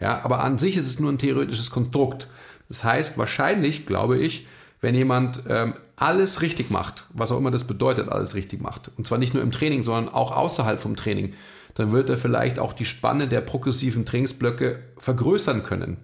Ja, 0.00 0.22
aber 0.24 0.40
an 0.40 0.58
sich 0.58 0.76
ist 0.76 0.86
es 0.86 1.00
nur 1.00 1.10
ein 1.10 1.18
theoretisches 1.18 1.70
Konstrukt. 1.70 2.28
Das 2.68 2.84
heißt, 2.84 3.16
wahrscheinlich, 3.16 3.86
glaube 3.86 4.18
ich, 4.18 4.46
wenn 4.86 4.94
jemand 4.94 5.42
ähm, 5.48 5.74
alles 5.96 6.42
richtig 6.42 6.70
macht, 6.70 7.06
was 7.12 7.32
auch 7.32 7.38
immer 7.38 7.50
das 7.50 7.64
bedeutet, 7.64 8.08
alles 8.08 8.36
richtig 8.36 8.62
macht, 8.62 8.92
und 8.96 9.04
zwar 9.04 9.18
nicht 9.18 9.34
nur 9.34 9.42
im 9.42 9.50
Training, 9.50 9.82
sondern 9.82 10.14
auch 10.14 10.30
außerhalb 10.30 10.80
vom 10.80 10.94
Training, 10.94 11.32
dann 11.74 11.90
wird 11.90 12.08
er 12.08 12.16
vielleicht 12.16 12.60
auch 12.60 12.72
die 12.72 12.84
Spanne 12.84 13.26
der 13.26 13.40
progressiven 13.40 14.04
Trainingsblöcke 14.04 14.78
vergrößern 14.98 15.64
können. 15.64 15.96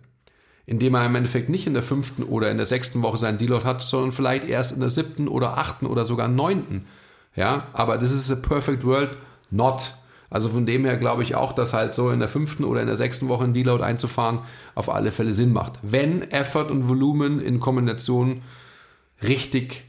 Indem 0.66 0.96
er 0.96 1.06
im 1.06 1.14
Endeffekt 1.14 1.48
nicht 1.48 1.68
in 1.68 1.74
der 1.74 1.84
fünften 1.84 2.24
oder 2.24 2.50
in 2.50 2.56
der 2.56 2.66
sechsten 2.66 3.02
Woche 3.02 3.18
seinen 3.18 3.38
Deload 3.38 3.64
hat, 3.64 3.82
sondern 3.82 4.10
vielleicht 4.10 4.48
erst 4.48 4.72
in 4.72 4.80
der 4.80 4.90
siebten 4.90 5.28
oder 5.28 5.58
achten 5.58 5.86
oder 5.86 6.04
sogar 6.04 6.26
neunten. 6.26 6.86
Ja, 7.36 7.68
aber 7.74 7.98
das 7.98 8.10
ist 8.10 8.32
a 8.32 8.34
perfect 8.34 8.84
world 8.84 9.10
not. 9.52 9.92
Also 10.28 10.48
von 10.48 10.66
dem 10.66 10.84
her 10.84 10.96
glaube 10.96 11.22
ich 11.22 11.36
auch, 11.36 11.52
dass 11.52 11.72
halt 11.72 11.94
so 11.94 12.10
in 12.10 12.18
der 12.18 12.28
fünften 12.28 12.64
oder 12.64 12.80
in 12.80 12.88
der 12.88 12.96
sechsten 12.96 13.28
Woche 13.28 13.44
ein 13.44 13.54
Deload 13.54 13.84
einzufahren 13.84 14.40
auf 14.74 14.88
alle 14.92 15.12
Fälle 15.12 15.34
Sinn 15.34 15.52
macht. 15.52 15.74
Wenn 15.82 16.28
Effort 16.32 16.68
und 16.68 16.88
Volumen 16.88 17.38
in 17.38 17.60
Kombination 17.60 18.42
richtig 19.22 19.84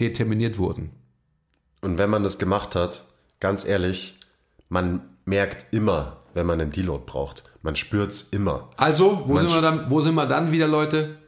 determiniert 0.00 0.58
wurden. 0.58 0.90
Und 1.80 1.98
wenn 1.98 2.10
man 2.10 2.22
das 2.22 2.38
gemacht 2.38 2.74
hat, 2.74 3.04
ganz 3.40 3.64
ehrlich, 3.64 4.18
man 4.68 5.02
merkt 5.24 5.72
immer, 5.72 6.18
wenn 6.34 6.46
man 6.46 6.60
einen 6.60 6.70
Deload 6.70 7.04
braucht. 7.06 7.44
Man 7.62 7.76
spürt 7.76 8.12
es 8.12 8.22
immer. 8.22 8.70
Also, 8.76 9.22
wo 9.26 9.38
sind, 9.38 9.52
wir 9.52 9.60
dann, 9.60 9.90
wo 9.90 10.00
sind 10.00 10.14
wir 10.14 10.26
dann 10.26 10.52
wieder, 10.52 10.68
Leute? 10.68 11.18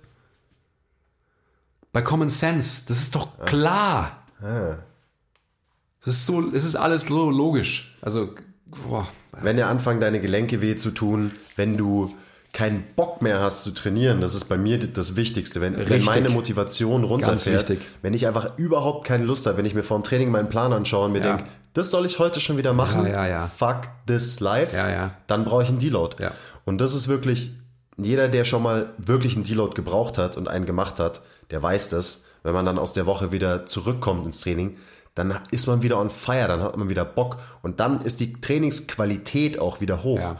Bei 1.92 2.02
Common 2.02 2.28
Sense. 2.28 2.84
Das 2.86 2.98
ist 2.98 3.14
doch 3.14 3.44
klar. 3.44 4.22
Das 4.40 6.14
ist 6.14 6.26
so, 6.26 6.50
es 6.52 6.64
ist 6.64 6.76
alles 6.76 7.02
so 7.02 7.30
logisch. 7.30 7.96
Also, 8.02 8.34
boah. 8.66 9.08
Wenn 9.32 9.56
dir 9.56 9.66
anfangen, 9.66 10.00
deine 10.00 10.20
Gelenke 10.20 10.60
weh 10.60 10.76
zu 10.76 10.90
tun, 10.90 11.32
wenn 11.56 11.76
du 11.76 12.14
keinen 12.58 12.82
Bock 12.96 13.22
mehr 13.22 13.38
hast 13.40 13.62
zu 13.62 13.70
trainieren, 13.70 14.20
das 14.20 14.34
ist 14.34 14.46
bei 14.46 14.56
mir 14.58 14.78
das 14.78 15.14
Wichtigste. 15.14 15.60
Wenn, 15.60 15.76
wenn 15.88 16.02
meine 16.02 16.28
Motivation 16.28 17.04
runterfährt, 17.04 17.72
wenn 18.02 18.14
ich 18.14 18.26
einfach 18.26 18.58
überhaupt 18.58 19.06
keine 19.06 19.24
Lust 19.24 19.46
habe, 19.46 19.58
wenn 19.58 19.64
ich 19.64 19.74
mir 19.74 19.84
vor 19.84 19.96
dem 19.96 20.02
Training 20.02 20.32
meinen 20.32 20.48
Plan 20.48 20.72
anschaue 20.72 21.04
und 21.06 21.12
mir 21.12 21.20
Ja. 21.20 21.36
denke, 21.36 21.44
das 21.74 21.90
soll 21.92 22.04
ich 22.04 22.18
heute 22.18 22.40
schon 22.40 22.56
wieder 22.56 22.72
machen, 22.72 23.06
Ja, 23.06 23.28
ja, 23.28 23.46
fuck 23.46 23.82
this 24.08 24.40
life, 24.40 24.74
Ja, 24.76 24.90
ja. 24.90 25.10
dann 25.28 25.44
brauche 25.44 25.62
ich 25.62 25.68
einen 25.68 25.78
Deload. 25.78 26.16
Und 26.64 26.78
das 26.80 26.94
ist 26.96 27.06
wirklich, 27.06 27.52
jeder, 27.96 28.26
der 28.28 28.44
schon 28.44 28.64
mal 28.64 28.86
wirklich 28.98 29.36
einen 29.36 29.44
Deload 29.44 29.74
gebraucht 29.74 30.18
hat 30.18 30.36
und 30.36 30.48
einen 30.48 30.66
gemacht 30.66 30.98
hat, 30.98 31.20
der 31.52 31.62
weiß 31.62 31.90
das. 31.90 32.24
Wenn 32.42 32.54
man 32.54 32.66
dann 32.66 32.78
aus 32.80 32.92
der 32.92 33.06
Woche 33.06 33.30
wieder 33.30 33.66
zurückkommt 33.66 34.26
ins 34.26 34.40
Training, 34.40 34.76
dann 35.14 35.32
ist 35.52 35.66
man 35.68 35.82
wieder 35.82 35.98
on 36.00 36.10
fire, 36.10 36.48
dann 36.48 36.60
hat 36.62 36.76
man 36.76 36.88
wieder 36.88 37.04
Bock 37.04 37.36
und 37.62 37.78
dann 37.78 38.00
ist 38.02 38.18
die 38.18 38.32
Trainingsqualität 38.40 39.58
auch 39.60 39.80
wieder 39.80 40.02
hoch, 40.02 40.18
Ja. 40.18 40.36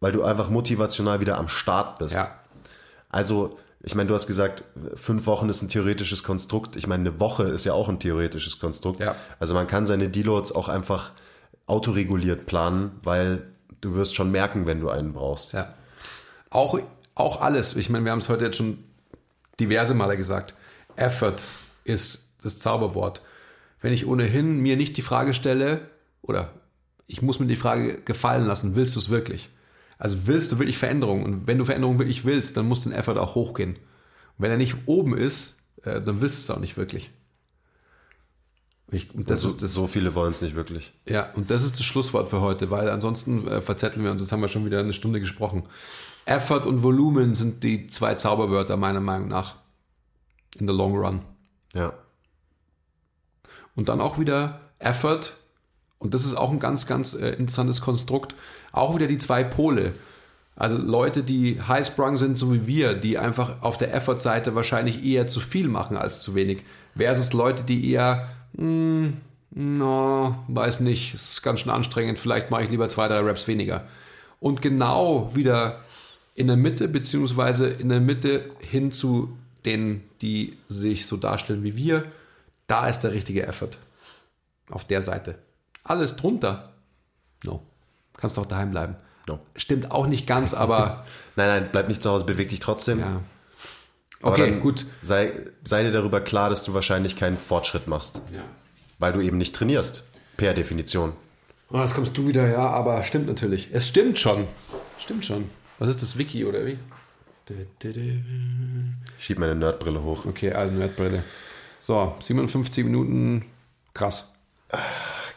Weil 0.00 0.12
du 0.12 0.22
einfach 0.22 0.50
motivational 0.50 1.20
wieder 1.20 1.38
am 1.38 1.48
Start 1.48 1.98
bist. 1.98 2.16
Ja. 2.16 2.34
Also, 3.08 3.58
ich 3.82 3.94
meine, 3.94 4.08
du 4.08 4.14
hast 4.14 4.26
gesagt, 4.26 4.64
fünf 4.94 5.26
Wochen 5.26 5.48
ist 5.48 5.62
ein 5.62 5.68
theoretisches 5.68 6.22
Konstrukt. 6.22 6.76
Ich 6.76 6.86
meine, 6.86 7.08
eine 7.08 7.20
Woche 7.20 7.44
ist 7.44 7.64
ja 7.64 7.72
auch 7.72 7.88
ein 7.88 7.98
theoretisches 7.98 8.58
Konstrukt. 8.58 9.00
Ja. 9.00 9.16
Also 9.38 9.54
man 9.54 9.66
kann 9.66 9.86
seine 9.86 10.08
Deloads 10.08 10.52
auch 10.52 10.68
einfach 10.68 11.12
autoreguliert 11.66 12.46
planen, 12.46 12.90
weil 13.02 13.46
du 13.80 13.94
wirst 13.94 14.14
schon 14.14 14.30
merken, 14.30 14.66
wenn 14.66 14.80
du 14.80 14.90
einen 14.90 15.14
brauchst. 15.14 15.52
Ja. 15.52 15.74
Auch, 16.50 16.78
auch 17.14 17.40
alles. 17.40 17.76
Ich 17.76 17.88
meine, 17.88 18.04
wir 18.04 18.12
haben 18.12 18.18
es 18.18 18.28
heute 18.28 18.44
jetzt 18.44 18.56
schon 18.56 18.84
diverse 19.58 19.94
Male 19.94 20.16
gesagt. 20.16 20.54
Effort 20.96 21.36
ist 21.84 22.34
das 22.42 22.58
Zauberwort. 22.58 23.22
Wenn 23.80 23.92
ich 23.92 24.06
ohnehin 24.06 24.58
mir 24.58 24.76
nicht 24.76 24.96
die 24.96 25.02
Frage 25.02 25.32
stelle, 25.32 25.88
oder 26.22 26.50
ich 27.06 27.22
muss 27.22 27.40
mir 27.40 27.46
die 27.46 27.56
Frage 27.56 28.02
gefallen 28.02 28.44
lassen, 28.44 28.76
willst 28.76 28.94
du 28.94 28.98
es 28.98 29.08
wirklich? 29.08 29.48
Also 30.00 30.26
willst 30.26 30.50
du 30.50 30.58
wirklich 30.58 30.78
Veränderung? 30.78 31.22
Und 31.22 31.46
wenn 31.46 31.58
du 31.58 31.64
Veränderung 31.64 31.98
wirklich 31.98 32.24
willst, 32.24 32.56
dann 32.56 32.66
muss 32.66 32.80
dein 32.80 32.92
Effort 32.94 33.18
auch 33.18 33.34
hochgehen. 33.34 33.74
Und 33.74 33.78
wenn 34.38 34.50
er 34.50 34.56
nicht 34.56 34.74
oben 34.86 35.16
ist, 35.16 35.58
äh, 35.82 36.00
dann 36.00 36.22
willst 36.22 36.38
du 36.38 36.52
es 36.52 36.56
auch 36.56 36.60
nicht 36.60 36.78
wirklich. 36.78 37.10
Ich, 38.90 39.14
und 39.14 39.30
das 39.30 39.42
so, 39.42 39.48
ist 39.48 39.62
das, 39.62 39.74
so 39.74 39.86
viele 39.86 40.14
wollen 40.14 40.32
es 40.32 40.40
nicht 40.40 40.56
wirklich. 40.56 40.92
ja, 41.06 41.30
und 41.34 41.50
das 41.50 41.62
ist 41.62 41.78
das 41.78 41.84
Schlusswort 41.84 42.28
für 42.28 42.40
heute, 42.40 42.70
weil 42.70 42.90
ansonsten 42.90 43.46
äh, 43.46 43.60
verzetteln 43.60 44.02
wir 44.02 44.10
uns, 44.10 44.20
das 44.20 44.32
haben 44.32 44.40
wir 44.40 44.48
schon 44.48 44.64
wieder 44.64 44.80
eine 44.80 44.92
Stunde 44.92 45.20
gesprochen. 45.20 45.64
Effort 46.24 46.66
und 46.66 46.82
Volumen 46.82 47.34
sind 47.34 47.62
die 47.62 47.86
zwei 47.86 48.14
Zauberwörter 48.14 48.76
meiner 48.76 49.00
Meinung 49.00 49.28
nach 49.28 49.56
in 50.58 50.66
the 50.66 50.74
long 50.74 50.96
run. 50.96 51.20
Ja. 51.74 51.92
Und 53.76 53.88
dann 53.88 54.00
auch 54.00 54.18
wieder 54.18 54.60
Effort, 54.78 55.34
und 56.00 56.14
das 56.14 56.24
ist 56.24 56.34
auch 56.34 56.50
ein 56.50 56.58
ganz, 56.58 56.86
ganz 56.86 57.14
äh, 57.14 57.30
interessantes 57.30 57.80
Konstrukt, 57.80 58.34
auch 58.72 58.96
wieder 58.96 59.06
die 59.06 59.18
zwei 59.18 59.44
Pole. 59.44 59.92
Also 60.56 60.76
Leute, 60.76 61.22
die 61.22 61.60
highsprung 61.60 62.18
sind, 62.18 62.36
so 62.36 62.52
wie 62.52 62.66
wir, 62.66 62.94
die 62.94 63.18
einfach 63.18 63.62
auf 63.62 63.76
der 63.76 63.94
Effort-Seite 63.94 64.54
wahrscheinlich 64.54 65.04
eher 65.04 65.26
zu 65.28 65.40
viel 65.40 65.68
machen 65.68 65.96
als 65.96 66.20
zu 66.20 66.34
wenig, 66.34 66.64
versus 66.96 67.32
Leute, 67.32 67.62
die 67.62 67.90
eher, 67.90 68.28
hm, 68.56 69.18
no, 69.50 70.34
weiß 70.48 70.80
nicht, 70.80 71.14
ist 71.14 71.42
ganz 71.42 71.60
schön 71.60 71.70
anstrengend, 71.70 72.18
vielleicht 72.18 72.50
mache 72.50 72.64
ich 72.64 72.70
lieber 72.70 72.88
zwei, 72.88 73.06
drei 73.06 73.20
Reps 73.20 73.46
weniger. 73.46 73.86
Und 74.40 74.62
genau 74.62 75.30
wieder 75.34 75.80
in 76.34 76.46
der 76.46 76.56
Mitte, 76.56 76.88
beziehungsweise 76.88 77.68
in 77.68 77.90
der 77.90 78.00
Mitte 78.00 78.50
hin 78.60 78.90
zu 78.90 79.36
denen, 79.66 80.02
die 80.22 80.56
sich 80.68 81.06
so 81.06 81.18
darstellen 81.18 81.62
wie 81.62 81.76
wir, 81.76 82.04
Da 82.66 82.86
ist 82.86 83.00
der 83.00 83.12
richtige 83.12 83.46
Effort. 83.46 83.78
Auf 84.70 84.84
der 84.84 85.02
Seite. 85.02 85.36
Alles 85.84 86.16
drunter. 86.16 86.72
No. 87.44 87.62
Kannst 88.16 88.36
doch 88.36 88.46
daheim 88.46 88.70
bleiben. 88.70 88.96
No. 89.26 89.40
Stimmt 89.56 89.90
auch 89.92 90.06
nicht 90.06 90.26
ganz, 90.26 90.54
aber 90.54 91.04
Nein, 91.36 91.48
nein, 91.48 91.68
bleib 91.72 91.88
nicht 91.88 92.02
zu 92.02 92.10
Hause, 92.10 92.24
beweg 92.24 92.48
dich 92.50 92.60
trotzdem. 92.60 93.00
ja. 93.00 93.20
Okay, 94.22 94.60
gut. 94.60 94.84
Sei, 95.00 95.32
sei 95.64 95.82
dir 95.82 95.92
darüber 95.92 96.20
klar, 96.20 96.50
dass 96.50 96.64
du 96.64 96.74
wahrscheinlich 96.74 97.16
keinen 97.16 97.38
Fortschritt 97.38 97.86
machst, 97.86 98.20
Ja. 98.34 98.42
weil 98.98 99.14
du 99.14 99.20
eben 99.22 99.38
nicht 99.38 99.54
trainierst, 99.56 100.02
per 100.36 100.52
Definition. 100.52 101.14
Oh, 101.70 101.78
jetzt 101.78 101.94
kommst 101.94 102.18
du 102.18 102.26
wieder, 102.26 102.46
ja, 102.50 102.68
aber 102.68 103.02
stimmt 103.04 103.28
natürlich. 103.28 103.70
Es 103.72 103.88
stimmt 103.88 104.18
schon. 104.18 104.46
Stimmt 104.98 105.24
schon. 105.24 105.48
Was 105.78 105.88
ist 105.88 106.02
das, 106.02 106.18
Wiki 106.18 106.44
oder 106.44 106.66
wie? 106.66 106.78
Ich 109.18 109.24
schieb 109.24 109.38
meine 109.38 109.54
Nerdbrille 109.54 110.02
hoch. 110.02 110.26
Okay, 110.26 110.52
also 110.52 110.74
Nerdbrille. 110.74 111.24
So, 111.78 112.14
57 112.20 112.84
Minuten. 112.84 113.46
Krass. 113.94 114.32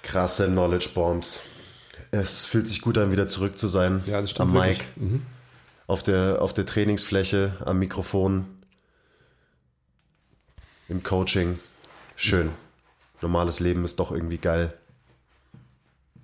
Krasse 0.04 0.48
Knowledge 0.48 0.90
Bombs. 0.94 1.42
Es 2.12 2.46
fühlt 2.46 2.68
sich 2.68 2.82
gut 2.82 3.00
an, 3.00 3.12
wieder 3.12 3.28
zurück 3.28 3.58
zu 3.58 3.68
sein. 3.68 4.04
Ja, 4.06 4.22
das 4.22 4.30
stimmt 4.30 4.56
Am. 4.56 4.62
Mic, 4.62 4.86
auf, 5.88 6.04
der, 6.04 6.42
auf 6.42 6.54
der 6.54 6.68
Trainingsfläche, 6.68 7.58
am 7.66 7.80
Mikrofon, 7.80 8.46
im 10.90 11.02
Coaching. 11.02 11.58
Schön. 12.16 12.52
Normales 13.22 13.60
Leben 13.60 13.84
ist 13.84 14.00
doch 14.00 14.12
irgendwie 14.12 14.38
geil. 14.38 14.74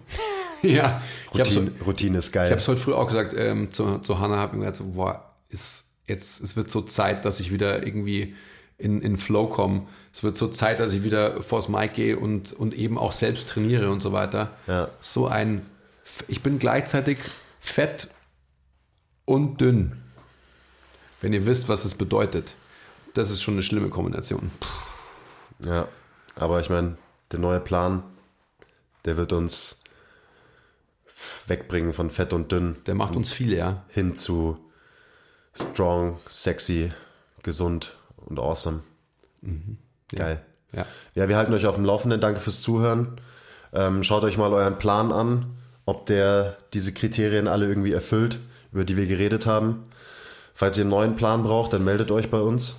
Ja, 0.61 1.01
ich 1.32 1.39
habe 1.39 1.49
Routine, 1.49 1.71
Routine 1.86 2.17
ist 2.17 2.34
geil. 2.34 2.51
es 2.51 2.67
heute 2.67 2.82
früh 2.82 2.91
auch 2.91 3.07
gesagt 3.07 3.34
ähm, 3.34 3.71
zu, 3.71 3.99
zu 3.99 4.19
Hannah, 4.19 4.36
habe 4.36 4.57
ich 4.57 4.59
mir 4.59 4.65
gesagt, 4.65 4.89
so, 4.89 4.93
boah, 4.93 5.34
ist 5.47 5.86
jetzt, 6.05 6.43
es 6.43 6.57
wird 6.57 6.69
so 6.69 6.82
Zeit, 6.82 7.23
dass 7.23 7.39
ich 7.39 7.49
wieder 7.49 7.82
irgendwie 7.88 8.36
in, 8.80 9.01
in 9.01 9.17
Flow 9.17 9.47
komme. 9.47 9.88
Es 10.13 10.23
wird 10.23 10.38
so 10.38 10.47
Zeit, 10.47 10.80
dass 10.80 10.93
ich 10.93 11.03
wieder 11.03 11.43
vors 11.43 11.69
Mic 11.69 11.93
gehe 11.93 12.17
und, 12.17 12.53
und 12.53 12.73
eben 12.73 12.97
auch 12.97 13.11
selbst 13.11 13.49
trainiere 13.49 13.91
und 13.91 14.01
so 14.01 14.11
weiter. 14.11 14.51
Ja. 14.65 14.89
So 15.01 15.27
ein, 15.27 15.65
ich 16.27 16.41
bin 16.41 16.57
gleichzeitig 16.57 17.19
fett 17.59 18.09
und 19.25 19.61
dünn. 19.61 19.97
Wenn 21.21 21.34
ihr 21.34 21.45
wisst, 21.45 21.69
was 21.69 21.86
es 21.86 21.93
bedeutet. 21.93 22.55
Das 23.13 23.30
ist 23.30 23.41
schon 23.41 23.55
eine 23.55 23.63
schlimme 23.63 23.89
Kombination. 23.89 24.51
Ja, 25.59 25.88
aber 26.36 26.61
ich 26.61 26.69
meine, 26.69 26.97
der 27.32 27.39
neue 27.39 27.59
Plan, 27.59 28.03
der 29.03 29.17
wird 29.17 29.34
uns 29.34 29.84
wegbringen 31.47 31.91
von 31.91 32.09
fett 32.09 32.32
und 32.32 32.51
dünn 32.51 32.77
Der 32.86 32.95
macht 32.95 33.17
uns 33.17 33.30
viel, 33.30 33.51
ja. 33.53 33.84
hin 33.89 34.15
zu 34.15 34.57
strong, 35.53 36.19
sexy, 36.27 36.93
gesund 37.43 37.99
und 38.30 38.39
awesome. 38.39 38.80
Geil. 40.15 40.41
Ja. 40.71 40.86
Ja, 41.15 41.30
wir 41.30 41.38
halten 41.38 41.53
euch 41.53 41.65
auf 41.65 41.75
dem 41.75 41.86
Laufenden. 41.86 42.19
Danke 42.19 42.39
fürs 42.39 42.61
Zuhören. 42.61 43.19
Ähm, 43.73 44.03
schaut 44.03 44.23
euch 44.23 44.38
mal 44.38 44.51
euren 44.53 44.77
Plan 44.77 45.11
an, 45.11 45.45
ob 45.86 46.05
der 46.05 46.57
diese 46.73 46.93
Kriterien 46.93 47.47
alle 47.47 47.67
irgendwie 47.67 47.91
erfüllt, 47.93 48.39
über 48.71 48.84
die 48.86 48.97
wir 48.97 49.07
geredet 49.07 49.45
haben. 49.45 49.84
Falls 50.53 50.77
ihr 50.77 50.82
einen 50.82 50.89
neuen 50.91 51.15
Plan 51.15 51.43
braucht, 51.43 51.73
dann 51.73 51.84
meldet 51.86 52.11
euch 52.11 52.30
bei 52.30 52.39
uns. 52.39 52.75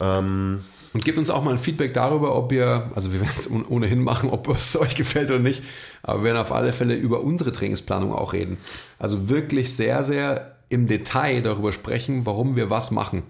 Ähm, 0.00 0.64
Und 0.92 1.04
gebt 1.04 1.18
uns 1.18 1.30
auch 1.30 1.42
mal 1.42 1.52
ein 1.52 1.58
Feedback 1.58 1.94
darüber, 1.94 2.34
ob 2.36 2.52
ihr, 2.52 2.90
also 2.94 3.12
wir 3.12 3.20
werden 3.20 3.32
es 3.36 3.50
ohn- 3.50 3.66
ohnehin 3.66 4.02
machen, 4.02 4.30
ob 4.30 4.48
es 4.48 4.76
euch 4.80 4.96
gefällt 4.96 5.30
oder 5.30 5.40
nicht, 5.40 5.62
aber 6.02 6.20
wir 6.20 6.24
werden 6.24 6.38
auf 6.38 6.52
alle 6.52 6.72
Fälle 6.72 6.94
über 6.94 7.20
unsere 7.22 7.52
Trainingsplanung 7.52 8.12
auch 8.12 8.32
reden. 8.32 8.58
Also 8.98 9.28
wirklich 9.28 9.74
sehr, 9.76 10.04
sehr 10.04 10.56
im 10.68 10.86
Detail 10.86 11.42
darüber 11.42 11.72
sprechen, 11.72 12.26
warum 12.26 12.56
wir 12.56 12.70
was 12.70 12.90
machen 12.90 13.22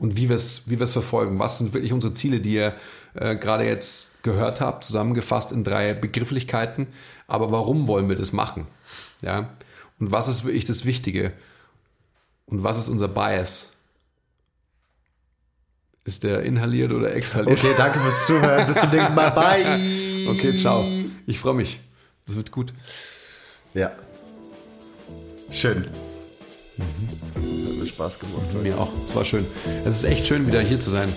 und 0.00 0.16
wie 0.16 0.28
wir 0.28 0.36
es 0.36 0.68
wie 0.68 0.74
es 0.74 0.92
verfolgen. 0.92 1.38
Was 1.38 1.58
sind 1.58 1.74
wirklich 1.74 1.92
unsere 1.92 2.14
Ziele, 2.14 2.40
die 2.40 2.54
ihr 2.54 2.74
äh, 3.14 3.36
gerade 3.36 3.64
jetzt 3.64 4.22
gehört 4.22 4.60
habt, 4.60 4.82
zusammengefasst 4.84 5.52
in 5.52 5.62
drei 5.62 5.94
Begrifflichkeiten. 5.94 6.88
Aber 7.26 7.52
warum 7.52 7.86
wollen 7.86 8.08
wir 8.08 8.16
das 8.16 8.32
machen? 8.32 8.66
Ja. 9.22 9.50
Und 9.98 10.10
was 10.10 10.26
ist 10.26 10.44
wirklich 10.44 10.64
das 10.64 10.84
Wichtige? 10.86 11.32
Und 12.46 12.62
was 12.64 12.78
ist 12.78 12.88
unser 12.88 13.08
Bias? 13.08 13.72
Ist 16.04 16.24
der 16.24 16.42
inhaliert 16.42 16.92
oder 16.92 17.14
exhaliert? 17.14 17.58
okay, 17.58 17.74
danke 17.76 18.00
fürs 18.00 18.26
Zuhören. 18.26 18.66
Bis 18.66 18.80
zum 18.80 18.90
nächsten 18.90 19.14
Mal. 19.14 19.30
Bye. 19.30 20.28
Okay, 20.30 20.56
ciao. 20.56 20.82
Ich 21.26 21.38
freue 21.38 21.54
mich. 21.54 21.78
Das 22.26 22.36
wird 22.36 22.50
gut. 22.50 22.72
Ja. 23.74 23.92
Schön. 25.50 25.88
Mir 26.78 27.59
Spaß 27.90 28.18
gemacht. 28.18 28.62
Mir 28.62 28.78
auch. 28.78 28.90
Es 29.08 29.14
war 29.14 29.24
schön. 29.24 29.46
Es 29.84 29.96
ist 29.96 30.04
echt 30.04 30.26
schön, 30.26 30.46
wieder 30.46 30.60
hier 30.60 30.80
zu 30.80 30.90
sein. 30.90 31.08